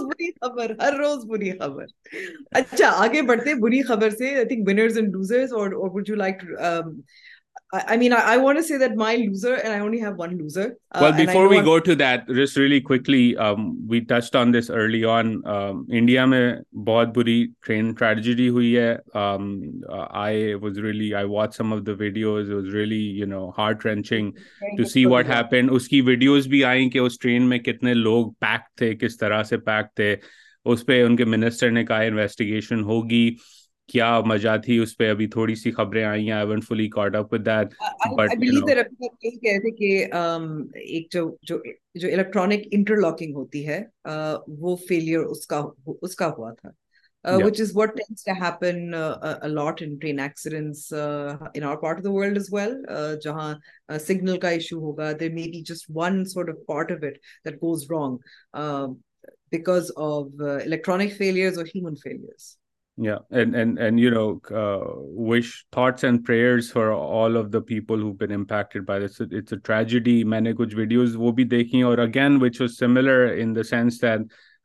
بری 0.08 0.32
خبر 0.42 0.72
ہر 0.82 0.94
روز 1.00 1.26
بری 1.30 1.52
خبر 1.60 1.86
اچھا 2.60 2.92
آگے 3.04 3.22
بڑھتے 3.22 3.56
بری 3.62 3.82
خبر 3.88 4.10
سے 4.20 4.36
I 4.42 4.46
think 4.52 4.68
winners 4.68 4.98
and 4.98 5.14
losers 5.14 5.52
or, 5.52 5.74
or 5.74 5.90
would 5.90 6.08
you 6.08 6.16
like 6.16 6.40
to, 6.40 6.56
um, 6.70 7.04
I 7.74 7.98
mean, 7.98 8.14
I, 8.14 8.20
I 8.34 8.38
want 8.38 8.58
to 8.58 8.64
say 8.64 8.78
that 8.78 8.96
my 8.96 9.16
loser, 9.16 9.56
and 9.56 9.74
I 9.74 9.80
only 9.80 10.00
have 10.00 10.16
one 10.16 10.38
loser. 10.38 10.78
Uh, 10.94 11.00
well, 11.02 11.14
before 11.14 11.50
we 11.50 11.58
I'm... 11.58 11.66
go 11.66 11.82
to 11.82 11.96
that, 11.96 12.26
just 12.30 12.56
really 12.56 12.80
quickly, 12.80 13.36
um, 13.36 13.86
we 13.86 14.00
touched 14.06 14.38
on 14.38 14.52
this 14.52 14.70
early 14.70 15.04
on. 15.04 15.46
Um, 15.46 15.86
India 15.92 16.26
mein 16.26 16.64
bahut 16.74 17.12
buri 17.14 17.52
train 17.62 17.94
tragedy 17.94 18.48
hui 18.48 18.76
hai. 18.76 18.98
Um, 19.14 19.82
uh, 19.90 20.08
I 20.12 20.56
was 20.62 20.80
really, 20.80 21.14
I 21.14 21.26
watched 21.26 21.56
some 21.56 21.74
of 21.74 21.84
the 21.84 21.94
videos. 21.94 22.50
It 22.50 22.54
was 22.54 22.72
really, 22.74 22.96
you 22.96 23.26
know, 23.26 23.52
heart 23.52 23.84
wrenching 23.84 24.34
to 24.78 24.86
see 24.86 25.06
what 25.06 25.26
happened. 25.26 25.70
Uski 25.72 26.02
videos 26.02 26.48
bhi 26.48 26.64
aayi 26.64 26.90
کہ 26.90 27.00
اس 27.00 27.20
train 27.20 27.50
میں 27.50 27.58
کتنے 27.60 27.94
لوگ 27.94 28.32
pack 28.40 28.76
تھے 28.78 28.96
کس 28.96 29.18
طرح 29.18 29.44
سے 29.44 29.58
pack 29.58 29.94
تھے 29.96 30.16
اس 30.66 30.86
پہ 30.86 31.04
ان 31.04 31.16
کے 31.16 31.26
منسٹر 31.26 31.70
نے 31.72 31.84
کہا 31.86 32.00
انویسٹیگیشن 32.02 32.84
ہوگی 32.84 33.30
کیا 33.90 34.20
مزہ 34.22 34.56
تھی 34.64 34.78
اس 34.80 34.96
پہ؟ 34.98 35.10
ابھی 35.10 35.28
تھوڑی 35.28 35.56
سی 35.56 35.72
خبریں 35.72 36.04
آئی 36.04 36.26
ہیں 36.26 36.38
even 36.38 36.62
fully 36.62 36.88
caught 36.90 37.16
up 37.16 37.34
with 37.34 37.46
that 37.46 37.74
but 38.16 38.30
ابھی 38.32 38.48
یہ 38.48 38.62
کہہ 38.62 38.74
رہے 38.74 39.60
تھے 39.60 39.72
کہ 39.72 39.92
ایک 40.88 41.08
جو 41.12 41.30
جو 41.44 41.58
جو 41.96 42.08
الیکٹرونک 42.08 42.68
انٹر 42.72 42.98
لاکنگ 42.98 43.36
ہوتی 43.36 43.68
ہے 43.68 43.82
وہ 44.60 44.76
فیلئر 44.90 45.24
اس 45.26 45.46
کا 45.48 45.62
اس 46.02 46.16
کا 46.16 46.28
ہوا 46.28 46.52
تھا۔ 46.54 46.70
Which 47.26 47.62
is 47.62 47.72
what 47.76 47.96
tends 47.96 48.24
to 48.26 48.32
happen 48.42 48.94
a 48.94 49.48
lot 49.48 49.82
in 49.82 49.96
train 49.96 50.20
accidents 50.20 50.94
in 51.54 51.64
our 51.64 51.78
part 51.78 51.98
of 51.98 52.04
the 52.04 52.10
world 52.10 52.38
as 52.38 52.48
well 52.52 52.74
جہاں 53.24 53.54
سگنل 54.00 54.38
کا 54.38 54.50
yeah 62.98 63.20
and 63.32 63.56
and 63.56 63.78
and 63.78 64.00
you 64.00 64.10
know 64.10 64.42
uh, 64.52 64.84
wish 65.32 65.66
thoughts 65.72 66.04
and 66.04 66.26
prayers 66.26 66.72
for 66.72 66.92
all 66.92 67.38
of 67.38 67.52
the 67.52 67.62
people 67.62 67.98
who've 67.98 68.18
been 68.18 68.32
impacted 68.32 68.86
by 68.86 69.00
this. 69.00 69.20
It's 69.22 69.52
a 69.52 69.58
tragedy. 69.60 70.24
Many 70.26 70.54
good 70.54 70.72
videos 70.72 71.16
will 71.16 71.32
be 71.34 71.46
taking 71.46 71.84
or 71.84 72.00
again 72.00 72.40
which 72.40 72.60
was 72.60 72.78
similar 72.78 73.34
in 73.36 73.54
the 73.54 73.64
sense 73.66 74.00
that 74.00 74.22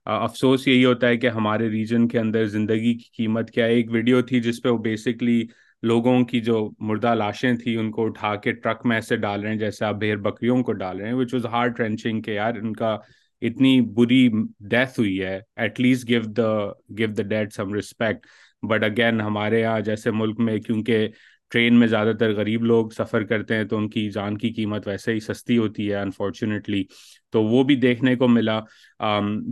افسوس 0.07 0.67
یہی 0.69 0.85
ہوتا 0.85 1.09
ہے 1.09 1.17
کہ 1.17 1.29
ہمارے 1.31 1.69
region 1.71 2.07
کے 2.09 2.19
اندر 2.19 2.47
زندگی 2.49 2.95
کی 2.95 3.11
قیمت 3.17 3.51
کیا 3.51 3.65
ایک 3.75 3.91
ویڈیو 3.93 4.23
تھی 4.29 4.41
جس 4.43 4.61
پہ 4.63 4.69
وہ 4.69 4.79
بیسکلی 4.83 5.43
لوگوں 5.83 6.19
کی 6.25 6.41
جو 6.41 6.59
مردہ 6.89 7.15
لاشیں 7.15 7.53
تھیں 7.63 7.77
ان 7.77 7.91
کو 7.91 8.07
اٹھا 8.07 8.35
کے 8.43 8.53
ٹرک 8.53 8.85
میں 8.87 8.97
ایسے 8.97 9.17
ڈال 9.17 9.43
رہے 9.43 9.51
ہیں 9.51 9.59
جیسے 9.59 9.85
آپ 9.85 9.97
بھیڑ 9.99 10.17
بکریوں 10.23 10.63
کو 10.63 10.73
ڈال 10.73 11.01
رہے 11.01 11.09
ہیں 11.09 11.15
وچ 11.15 11.35
واز 11.35 11.47
ہارٹ 11.53 11.81
رینچنگ 11.81 12.21
کہ 12.23 12.31
یار 12.31 12.55
ان 12.63 12.73
کا 12.77 12.97
اتنی 13.43 13.81
بری 13.81 14.29
ڈیتھ 14.61 15.01
ہوئی 15.01 15.23
ہے. 15.23 15.41
At 15.57 15.81
least 15.81 16.09
give 16.09 16.23
the 16.23 16.67
give 16.99 17.09
the 17.09 17.23
dead 17.23 17.53
some 17.53 17.75
respect 17.75 18.27
but 18.63 18.85
again 18.85 19.21
ہمارے 19.21 19.61
یہاں 19.61 19.81
جیسے 19.81 20.11
ملک 20.11 20.41
میں 20.41 20.59
کیونکہ 20.59 21.09
ٹرین 21.51 21.75
میں 21.75 21.87
زیادہ 21.87 22.13
تر 22.21 22.33
غریب 22.35 22.65
لوگ 22.65 22.89
سفر 22.89 23.23
کرتے 23.23 23.55
ہیں 23.55 23.65
تو 23.65 23.77
ان 23.77 23.89
کی 23.89 24.11
جان 24.11 24.39
کی 24.39 24.53
قیمت 24.53 24.89
ویسے 24.89 25.13
ہی 25.13 25.21
سستی 25.21 25.59
ہوتی 25.59 25.91
ہے 25.91 25.97
انفارچونیٹلی 25.97 26.85
تو 27.31 27.43
وہ 27.43 27.63
بھی 27.65 27.77
دیکھنے 27.77 28.15
کو 28.17 28.29
ملا. 28.29 28.61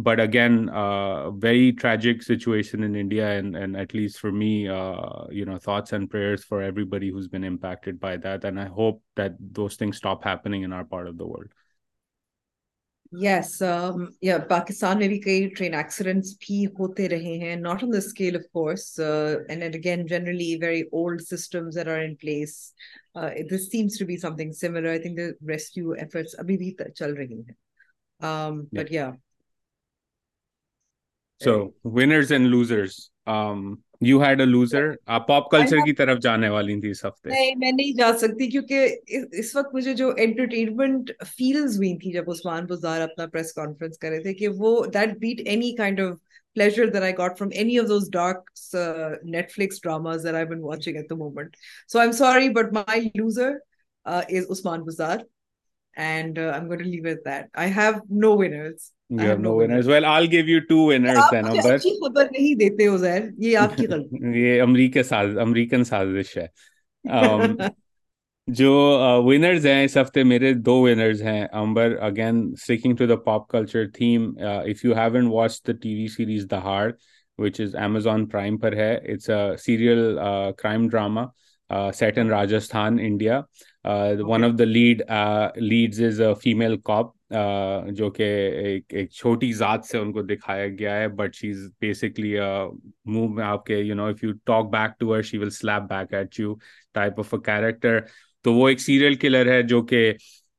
But 0.05 0.21
again 0.21 0.69
very 1.43 1.71
tragic 1.71 2.23
situation 2.23 2.83
in 2.83 2.95
India 2.95 3.29
and 3.29 3.77
at 3.77 3.95
least 3.95 4.21
for 4.21 4.31
me 4.31 4.53
you 5.33 5.45
know 5.47 5.59
thoughts 5.59 5.93
and 5.93 6.11
prayers 6.11 6.47
for 6.49 6.63
everybody 6.85 7.11
who's 7.11 7.29
been 7.33 7.45
impacted 7.45 7.99
by 8.01 8.17
that 8.17 8.45
and 8.45 8.59
I 8.59 8.69
hope 8.69 9.03
that 9.17 9.39
those 9.57 9.79
thing 9.79 9.89
stop 9.89 10.27
happening 10.27 10.65
in 10.65 10.73
our 10.73 10.83
part 10.83 11.09
of 11.09 11.15
the 11.19 11.25
world 11.25 11.49
yes 13.13 13.63
یا 14.23 14.37
پاکستان 14.39 14.99
میں 14.99 15.09
بھی 15.09 15.19
کئی 15.21 15.49
train 15.49 15.75
accidents 15.75 16.35
بھی 16.41 16.65
ہوتے 16.79 17.09
رہے 17.09 17.39
ہیں 17.39 17.55
not 17.57 17.83
on 17.85 17.93
the 17.93 17.99
scale 17.99 18.37
of 18.37 18.43
course 18.53 19.01
and 19.49 19.63
again 19.65 20.07
generally 20.07 20.55
very 20.63 20.81
old 20.83 21.23
systems 21.23 21.79
are 21.79 21.87
in 21.99 22.15
place 22.15 22.55
this 23.51 23.71
seems 23.71 23.99
to 23.99 24.07
be 24.07 24.17
something 24.37 24.53
similar 24.53 24.89
I 24.89 24.99
think 24.99 25.19
rescue 25.49 25.91
efforts 25.91 26.39
ابھی 26.39 26.57
بھی 26.57 26.75
چل 26.95 27.15
رہی 27.15 27.41
ہیں 27.41 28.51
but 28.73 28.93
yeah 28.93 29.11
so 31.41 31.57
winners 31.85 32.33
and 32.33 32.47
losers 32.47 32.97
you 34.01 34.23
had 34.23 34.41
a 34.41 34.47
loser 34.47 34.91
آپ 35.07 35.27
pop 35.29 35.51
culture 35.51 35.77
کی 35.77 35.93
طرف 35.93 36.19
جانے 36.23 36.49
والی 36.49 36.81
تھی 36.81 36.91
اس 36.91 37.05
ہفتے. 37.05 37.29
نہیں 37.29 37.55
میں 37.59 37.73
نہیں 37.73 37.93
جا 37.99 38.11
سکتی 38.19 38.47
کیونکہ 38.51 38.95
اس 39.33 39.55
وقت 39.57 39.75
مجھے 39.75 39.95
جو 39.95 40.09
انٹرٹینمنٹ 40.17 41.11
فیلز 41.29 41.77
ہوئی 41.77 41.97
تھی 41.99 42.13
جب 42.13 42.31
عثمان 42.31 42.67
بزار 42.67 43.01
اپنا 43.01 43.27
پریس 43.27 43.53
کانفرنس 43.53 43.99
کر 43.99 44.09
رہے 44.09 44.23
تھے 44.23 44.35
کہ 44.35 44.49
وہ 44.59 44.85
that 44.95 45.17
beat 45.19 45.41
any 45.47 45.75
kind 45.77 46.01
of 46.01 46.17
pleasure 46.57 46.87
that 46.87 47.03
I 47.03 47.13
got 47.19 47.39
from 47.39 47.49
any 47.53 47.79
of 47.79 47.89
those 47.89 48.09
dark 48.13 48.51
Netflix 49.53 49.83
dramas 49.83 50.25
that 50.25 50.35
I 50.35 50.45
been 50.45 50.63
watching 50.63 50.97
at 50.97 51.11
the 51.11 51.17
moment 51.17 51.57
so 51.89 51.99
I'm 52.09 52.17
sorry 52.17 52.49
but 52.49 52.73
my 52.73 53.09
loser 53.15 53.53
is 54.07 54.51
Usman 54.51 54.83
Buzdar 54.83 55.19
and 55.95 56.39
I'm 56.61 56.69
got 56.69 56.83
leave 56.83 57.07
at 57.07 57.25
that 57.25 57.47
I 57.55 57.73
have 57.77 57.93
no 58.21 58.37
winners 58.39 58.91
You 59.11 59.19
have 59.19 59.41
no 59.41 59.55
winners. 59.55 59.87
Well, 59.87 60.05
I'll 60.05 60.27
give 60.27 60.49
you 60.49 60.61
two 60.69 60.83
winners 60.85 61.19
then. 61.33 61.45
خبر 61.45 62.25
نہیں 62.25 62.55
دیتے 62.55 62.87
ہو 62.87 62.97
زہر 62.97 63.23
یہ 63.39 63.57
آپ 63.59 63.77
کی 63.77 63.87
غلطی۔ 63.87 64.17
یہ 64.41 64.63
امریکہ 64.63 65.03
ساز 65.03 65.39
امریکن 65.39 65.85
سازش 65.85 66.39
ہے۔ 66.39 66.47
جو 68.47 68.99
ونرز 69.25 69.67
ہیں 69.67 69.85
اس 69.85 69.97
ہفتے 69.97 70.23
میرے 70.23 70.53
دو 70.53 70.83
ونرز 70.83 71.23
ہیں۔ 71.23 71.47
Amber 71.53 71.97
again 72.01 72.55
sticking 72.55 72.95
to 72.95 73.07
the 73.07 73.17
pop 73.17 73.49
culture 73.49 73.89
theme 73.89 74.33
if 74.39 74.85
you 74.85 74.95
haven't 74.95 75.27
watch 75.27 75.63
the 75.67 75.73
T 75.73 75.95
V 75.95 76.07
series 76.07 76.47
دا 76.51 76.63
ہارڈ 76.63 76.95
وچ 77.39 77.61
از 77.61 77.77
امیزون 77.77 78.27
پرائم 78.29 78.59
پر 78.59 78.73
ہے 78.73 78.95
it's 78.95 79.31
a 79.31 79.57
serial 79.57 80.19
crime 80.59 80.89
drama 80.89 81.25
set 81.95 82.19
in 82.19 82.31
Rajasthan 82.31 82.99
India 83.01 83.41
one 84.19 84.45
of 84.45 84.59
the 84.59 84.65
lead 84.65 85.03
leads 85.57 86.03
is 86.03 86.21
a 86.21 86.35
female 86.43 86.77
cop 86.77 87.20
جو 87.91 88.11
کہ 88.11 88.23
ایک 88.65 88.95
ایک 88.95 89.11
چھوٹی 89.11 89.53
ذات 89.53 89.85
سے 89.85 89.99
ان 89.99 90.13
کو 90.13 90.23
دکھایا 90.23 90.67
گیا 90.69 90.97
ہے 90.97 91.09
بٹ 91.09 91.35
شی 91.35 91.51
از 91.51 91.69
بیسکلی 91.81 92.35
منہ 93.05 93.29
میں 93.29 93.45
آپ 93.45 93.65
کے 93.67 93.79
you 93.79 93.95
know 93.95 94.07
if 94.07 94.25
you 94.25 94.33
talk 94.45 94.71
back 94.73 94.99
to 95.01 95.09
her 95.09 95.23
she 95.23 95.39
will 95.39 95.51
slap 95.51 95.89
back 95.91 96.15
at 96.15 96.41
you 96.41 96.55
type 96.95 97.19
of 97.19 97.35
a 97.35 97.41
character 97.45 97.99
تو 98.45 98.55
وہ 98.55 98.69
ایک 98.69 98.81
سیریل 98.81 99.15
کلر 99.15 99.53
ہے 99.53 99.63
جو 99.63 99.83
کہ 99.83 100.13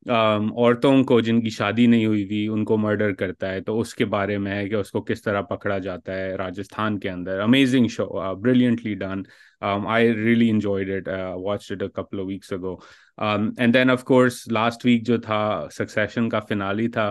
عورتوں 0.06 1.04
کو 1.04 1.20
جن 1.22 1.42
کی 1.42 1.50
شادی 1.50 1.86
نہیں 1.88 2.06
ہوئی 2.06 2.26
تھی، 2.28 2.48
ان 2.48 2.64
کو 2.66 2.78
مرڈر 2.78 3.14
کرتا 3.16 3.52
ہے۔ 3.52 3.60
تو 3.62 3.80
اس 3.80 3.94
کے 3.96 4.06
بارے 4.16 4.38
میں 4.38 4.52
ہے 4.52 4.68
کہ 4.70 4.76
اس 4.76 4.92
کو 4.92 5.02
کس 5.04 5.22
طرح 5.22 5.42
پکڑا 5.50 5.78
جاتا 5.80 6.14
ہے 6.18 6.34
راجستھان 6.38 7.00
کے 7.00 7.10
اندر۔ 7.10 7.40
Amazing 7.40 7.88
show 7.92 8.06
brilliantly 8.42 8.94
done 8.96 9.22
Um, 9.62 9.86
I 9.88 10.00
really 10.28 10.50
enjoyed 10.50 10.90
it. 10.90 11.08
Uh, 11.08 11.34
watched 11.38 11.72
it 11.72 11.82
a 11.84 11.90
couple 11.90 12.20
of 12.20 12.26
weeks 12.28 12.52
ago. 12.52 12.74
Um, 13.18 13.54
and 13.60 13.80
then 13.80 13.90
of 13.92 14.06
course 14.06 14.42
last 14.60 14.86
week 14.86 15.04
جو 15.06 15.18
تھا 15.22 15.68
سکسیشن 15.72 16.30
کا 16.30 16.40
فنالی 16.50 16.88
تھا 16.98 17.08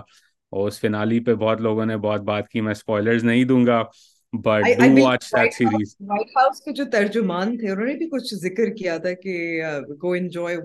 اور 0.52 0.68
اس 0.68 0.80
فنالی 0.80 1.20
پہ 1.24 1.34
بہت 1.40 1.60
لوگوں 1.60 1.86
نے 1.86 1.96
بہت 2.06 2.20
بات 2.30 2.48
کی. 2.48 2.60
میں 2.60 2.72
اسپوائلرز 2.72 3.24
نہیں 3.24 3.44
دوں 3.44 3.66
گا 3.66 3.82
but 4.32 4.64
do 4.78 5.02
watch 5.02 5.24
that 5.32 5.54
series 5.54 5.94
White 6.08 6.36
House 6.36 6.60
کے 6.64 6.72
جو 6.72 6.84
ترجمان 6.92 7.56
تھے 7.58 7.70
انہوں 7.70 7.86
نے 7.86 7.94
بھی 7.98 8.08
کچھ 8.10 8.34
ذکر 8.42 8.70
کیا 8.78 8.96
تھا 9.04 9.12
کہ 9.22 9.62
go 10.02 10.12
enjoy 10.18 10.56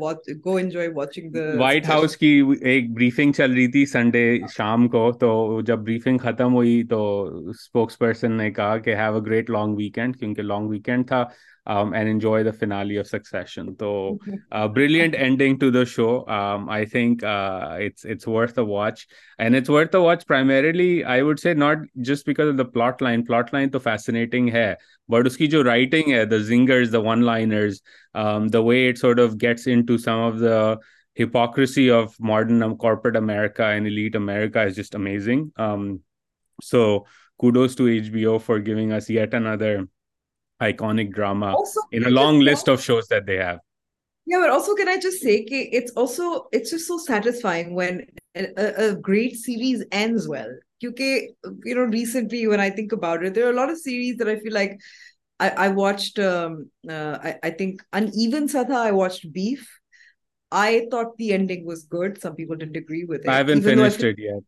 go 0.45 0.55
enjoy 0.55 0.88
watching 0.95 1.31
the 1.31 1.57
White 1.59 1.89
House 1.89 2.17
کی 2.17 2.41
ایک 2.61 2.91
بریفنگ 2.95 3.31
چل 3.38 3.51
رہی 3.51 3.67
تھی 3.71 3.86
سنڈے 3.93 4.38
شام 4.55 4.88
کو. 4.88 5.11
تو 5.19 5.61
جب 5.67 5.79
بریفنگ 5.86 6.17
ختم 6.23 6.53
ہوئی 6.53 6.83
تو 6.89 7.01
اسپوکس 7.49 7.97
پرسن 7.99 8.38
نے 8.38 8.51
کہا 8.51 8.77
کہ 8.77 8.95
have 8.95 9.15
a 9.15 9.21
great 9.25 9.49
long 9.49 9.75
weekend 9.77 10.17
کیونکہ 10.19 10.41
لانگ 10.41 10.69
ویکینڈ 10.69 11.07
تھا. 11.07 11.23
Um, 11.68 11.93
and 11.93 12.07
enjoy 12.07 12.43
the 12.43 12.53
finale 12.53 12.97
of 12.97 13.07
Succession. 13.07 13.76
So, 13.80 14.20
uh, 14.51 14.68
brilliant 14.68 15.16
ending 15.16 15.59
to 15.59 15.72
the 15.72 15.86
show. 15.86 16.28
Um, 16.28 16.70
I 16.70 16.86
think 16.86 17.24
uh, 17.24 17.78
it's 17.80 18.05
it's 18.05 18.28
worth 18.28 18.57
a 18.57 18.63
watch, 18.63 19.07
and 19.39 19.55
it's 19.55 19.70
worth 19.70 19.93
a 19.95 20.01
watch 20.01 20.26
primarily. 20.26 21.03
I 21.03 21.22
would 21.22 21.39
say 21.39 21.53
not 21.53 21.78
just 22.01 22.26
because 22.26 22.49
of 22.49 22.57
the 22.57 22.66
plot 22.66 23.01
line. 23.01 23.26
Plot 23.26 23.51
line 23.53 23.72
to 23.72 23.80
fascinating 23.80 24.47
hai, 24.47 24.78
but 25.07 25.26
uski 25.26 25.49
jo 25.49 25.63
writing 25.63 26.11
hai, 26.11 26.26
the 26.26 26.38
zingers, 26.38 26.91
the 26.91 27.01
one-liners, 27.01 27.82
um, 28.13 28.47
the 28.49 28.61
way 28.61 28.88
it 28.88 28.97
sort 28.97 29.20
of 29.20 29.38
gets 29.38 29.68
into 29.68 29.97
some 29.97 30.20
of 30.22 30.39
the 30.39 30.80
hypocrisy 31.16 31.89
of 31.89 32.16
modern 32.20 32.61
um, 32.61 32.78
corporate 32.78 33.16
America 33.16 33.66
and 33.66 33.88
elite 33.88 34.16
America 34.16 34.61
is 34.63 34.76
just 34.76 34.95
amazing. 34.95 35.51
Um, 35.57 36.01
so 36.61 37.05
kudos 37.39 37.76
to 37.76 37.84
HBO 37.84 38.41
for 38.41 38.59
giving 38.59 38.91
us 38.91 39.09
yet 39.09 39.34
another 39.34 39.88
iconic 40.62 41.14
drama 41.14 41.53
also, 41.53 41.82
in 41.91 42.06
a 42.06 42.10
long 42.10 42.39
list 42.39 42.68
of 42.68 42.82
shows 42.82 43.08
that 43.08 43.26
they 43.26 43.38
have 43.38 43.60
yeah 44.26 44.39
but 44.39 44.49
also 44.49 44.74
can 44.76 44.88
i 44.88 44.97
just 44.97 45.22
say 45.22 45.45
it's 45.49 45.91
also 45.91 46.47
it's 46.51 46.72
just 46.72 46.88
so 46.88 46.97
satisfying 46.97 47.76
when 47.76 48.06
a, 48.36 48.89
a 48.89 48.95
great 48.95 49.36
series 49.36 49.84
ends 49.91 50.28
well 50.28 50.49
because 50.82 51.24
you 51.64 51.76
know 51.76 51.84
recently 51.84 52.47
when 52.47 52.60
i 52.60 52.70
think 52.70 52.91
about 52.91 53.24
it 53.24 53.34
there 53.34 53.45
are 53.45 53.51
a 53.51 53.56
lot 53.56 53.70
of 53.70 53.78
series 53.78 54.18
that 54.18 54.28
i 54.28 54.38
feel 54.39 54.53
like 54.53 54.80
i, 55.39 55.49
I 55.49 55.68
watched 55.70 56.20
um 56.20 56.70
uh, 56.89 57.18
I, 57.22 57.36
I 57.43 57.49
think 57.51 57.84
uneven 57.93 58.47
satha 58.47 58.76
i 58.76 58.91
watched 58.91 59.32
beef 59.32 59.68
i 60.51 60.88
thought 60.91 61.18
the 61.18 61.34
ending 61.34 61.66
was 61.66 61.84
good 61.86 62.22
some 62.22 62.36
people 62.36 62.56
didn't 62.56 62.78
agree 62.78 63.06
with 63.06 63.26
it 63.26 63.30
i 63.30 63.38
haven't 63.38 63.64
finished 63.64 64.03
I 64.03 64.08
it 64.08 64.20
yet 64.20 64.43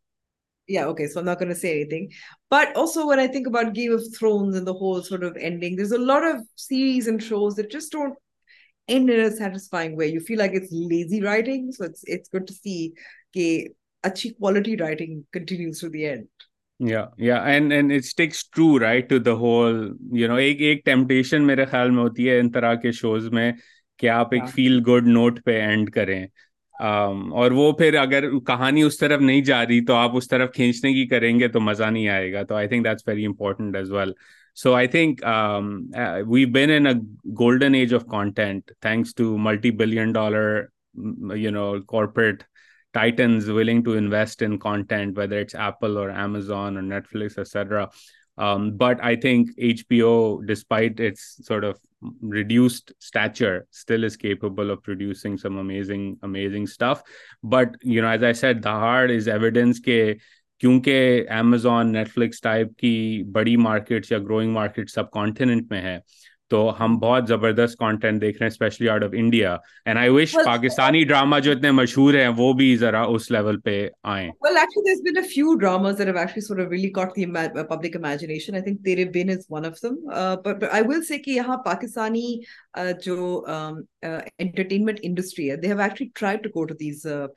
میرے 21.45 21.65
خیال 21.65 21.89
میں 21.89 22.03
ہوتی 22.03 22.29
ہے 22.29 22.39
اور 26.79 27.51
وہ 27.51 27.71
پھر 27.71 27.93
اگر 27.93 28.29
کہانی 28.47 28.81
اس 28.83 28.97
طرف 28.97 29.21
نہیں 29.21 29.41
جا 29.41 29.65
رہی 29.65 29.85
تو 29.85 29.93
آپ 29.93 30.15
اس 30.17 30.27
طرف 30.27 30.53
کھینچنے 30.53 30.93
کی 30.93 31.05
کریں 31.07 31.39
گے 31.39 31.47
تو 31.47 31.59
مزہ 31.59 31.83
نہیں 31.83 32.07
آئے 32.07 32.31
گا 32.33 32.43
تو 32.43 32.55
I 32.55 32.67
think 32.67 32.85
that's 32.85 33.07
very 33.07 33.25
important 33.25 33.75
as 33.75 33.91
well 33.91 34.11
so 34.57 34.73
I 34.73 34.87
think 34.87 35.23
we 36.27 36.45
been 36.45 36.69
in 36.69 36.87
a 36.87 36.93
golden 37.39 37.75
age 37.75 37.93
of 37.93 38.05
content 38.05 38.71
thanks 38.81 39.15
to 39.15 39.37
multi 39.37 39.71
billion 39.71 40.11
dollar 40.11 40.61
you 41.35 41.51
know 41.51 41.71
corporate 41.83 42.43
titans 42.93 43.49
willing 43.49 43.83
to 43.83 43.91
invest 43.91 44.43
in 44.43 44.57
content 44.57 45.17
whether 45.17 45.39
it's 45.39 45.55
Apple 45.55 45.97
or 45.97 46.09
Amazon 46.09 46.75
or 46.75 46.83
Netflix 46.83 47.37
etcetera 47.37 47.85
but 48.77 49.01
I 49.01 49.15
think 49.15 49.49
H 49.57 49.87
B 49.87 49.99
O 49.99 50.41
despite 50.41 51.01
its 51.01 51.51
reduced 52.33 52.91
stature 52.91 53.57
still 53.57 54.03
is 54.03 54.17
capable 54.17 54.71
of using 54.71 55.37
some 55.37 55.57
amazing 55.57 56.15
amazing 56.21 56.63
stuff 56.63 57.01
but 57.43 57.77
you 57.83 58.01
know 58.01 58.07
as 58.07 58.23
I 58.23 58.33
said 58.33 58.63
the 58.63 58.75
hard 58.79 59.11
is 59.11 59.29
evidence 59.29 59.79
کے 59.79 60.13
کیونکہ 60.61 61.25
Amazon 61.29 61.91
Netflix 61.91 62.41
type 62.41 62.77
کی 62.77 63.23
بڑی 63.31 63.55
markets 63.57 64.11
یا 64.11 64.19
growing 64.19 64.53
market 64.53 64.89
سب 64.89 65.11
content 65.11 65.71
میں 65.71 65.81
ہے 65.81 65.97
تو 66.49 66.59
ہم 66.79 66.97
بہت 66.99 67.27
زبردست 67.27 67.77
کانٹینٹ 67.79 68.21
دیکھ 68.21 68.37
رہے 68.37 68.45
ہیں 68.45 68.51
especially 68.51 68.89
out 68.89 69.03
of 69.03 69.09
India 69.17 69.55
and 69.85 69.99
I 69.99 70.09
wish 70.09 70.35
Pakistani 70.45 71.03
drama 71.03 71.39
جو 71.39 71.51
اتنے 71.51 71.71
مشہور 71.71 72.13
ہیں 72.13 72.27
وہ 72.37 72.51
بھی 72.53 72.75
ذرا 72.77 73.01
اس 73.15 73.29
لیول 73.31 73.59
پہ 73.65 73.75
آئیں 74.13 74.29
well 74.45 74.59
actually 74.63 74.85
there's 74.87 75.03
been 75.07 75.19
a 75.23 75.27
few 75.33 75.55
dramas 75.63 75.97
that 75.97 76.11
have 76.11 76.19
actually 76.23 76.45
sort 76.47 76.61
of 76.63 76.69
really 76.75 76.91
caught 76.97 77.13
the 77.19 77.65
public 77.73 77.97
imagination 78.01 78.59
i 78.59 78.61
think 78.67 78.83
tere 78.87 79.05
bin 79.17 79.33
is 79.35 79.45
one 79.57 79.69
of 79.71 79.79
them 79.81 79.97
uh, 80.19 80.35
but, 80.45 80.59
but 80.61 80.69
i 80.79 80.81
will 80.91 81.03
say 81.09 81.19
کہ 81.25 81.31
یہاں 81.31 81.57
پاکستانی 81.65 82.27
جو 83.05 83.43
um, 83.57 83.83
uh, 84.05 84.21
entertainment 84.39 85.03
industry 85.11 85.49
they 85.61 85.73
have 85.73 85.85
actually 85.87 86.11
tried 86.21 86.43
to 86.43 86.53
go 86.57 86.65
to 86.65 86.79
these 86.83 87.05
uh, 87.05 87.27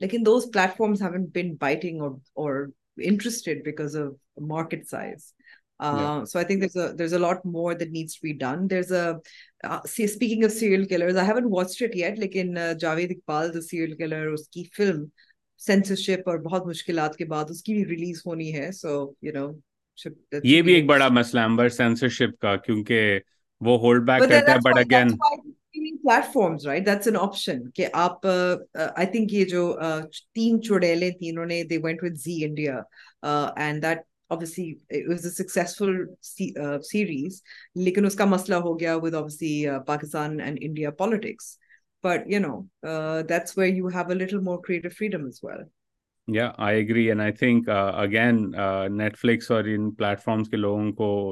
لیکن 0.00 0.24
those 0.24 0.46
platforms 0.46 1.00
haven't 1.00 1.32
been 1.32 1.56
biting 1.66 2.00
or 2.00 2.12
or 2.34 2.70
interested 3.12 3.62
because 3.64 3.94
of 3.94 4.16
market 4.54 4.88
size 4.88 5.32
Uh, 5.80 5.96
yeah. 5.98 6.24
So 6.24 6.38
I 6.38 6.44
think 6.44 6.60
there's 6.60 6.76
a 6.76 6.92
there's 6.94 7.14
a 7.14 7.18
lot 7.18 7.44
more 7.44 7.74
that 7.74 7.90
needs 7.90 8.14
to 8.16 8.22
be 8.22 8.34
done. 8.34 8.68
There's 8.68 8.90
a 8.90 9.20
uh, 9.64 9.80
see, 9.86 10.06
speaking 10.06 10.44
of 10.44 10.52
serial 10.52 10.86
killers, 10.86 11.16
I 11.16 11.24
haven't 11.24 11.48
watched 11.48 11.80
it 11.80 11.96
yet. 11.96 12.18
Like 12.18 12.36
in 12.36 12.56
uh, 12.56 12.74
Javed 12.84 13.16
Iqbal, 13.16 13.52
the 13.54 13.62
serial 13.62 13.96
killer, 13.96 14.22
اس 14.34 14.48
کی 14.48 14.64
film 14.74 15.10
censorship 15.60 16.28
اور 16.28 16.38
بہت 16.44 16.66
مشکلات 16.66 17.16
کے 17.16 17.24
بعد 17.32 17.50
اس 17.50 17.62
کی 17.62 17.74
بھی 17.74 17.84
release 17.86 18.22
ہونی 18.26 18.54
ہے. 18.54 18.70
So 18.82 19.14
you 19.22 19.32
know, 19.32 19.48
یہ 20.44 20.62
بھی 20.62 20.74
ایک 20.74 20.86
بڑا 20.86 21.08
مسئلہ 21.08 21.40
ہے 21.60 21.68
سینسرشپ 21.68 22.38
کا 22.42 22.54
کیونکہ 22.56 23.18
وہ 23.60 23.78
ہولڈ 23.78 24.06
بیک 24.06 24.28
کرتا 24.28 24.52
ہے 24.52 24.58
but 24.64 24.78
again 24.78 25.08
platforms 26.02 26.66
right 26.66 26.86
that's 26.86 27.06
an 27.06 27.16
option 27.16 27.70
کہ 27.70 27.88
آپ 27.92 28.26
آئی 28.26 29.06
تھنک 29.06 29.32
یہ 29.32 29.44
جو 29.44 29.72
تین 30.34 30.62
چڑیلیں 30.62 31.10
تھی 31.10 31.30
انہوں 31.30 31.46
نے 31.46 31.62
they 31.70 31.78
went 31.82 32.02
with 32.02 32.18
Zee 32.20 32.44
India 32.44 32.80
and 33.56 33.82
that 33.82 33.98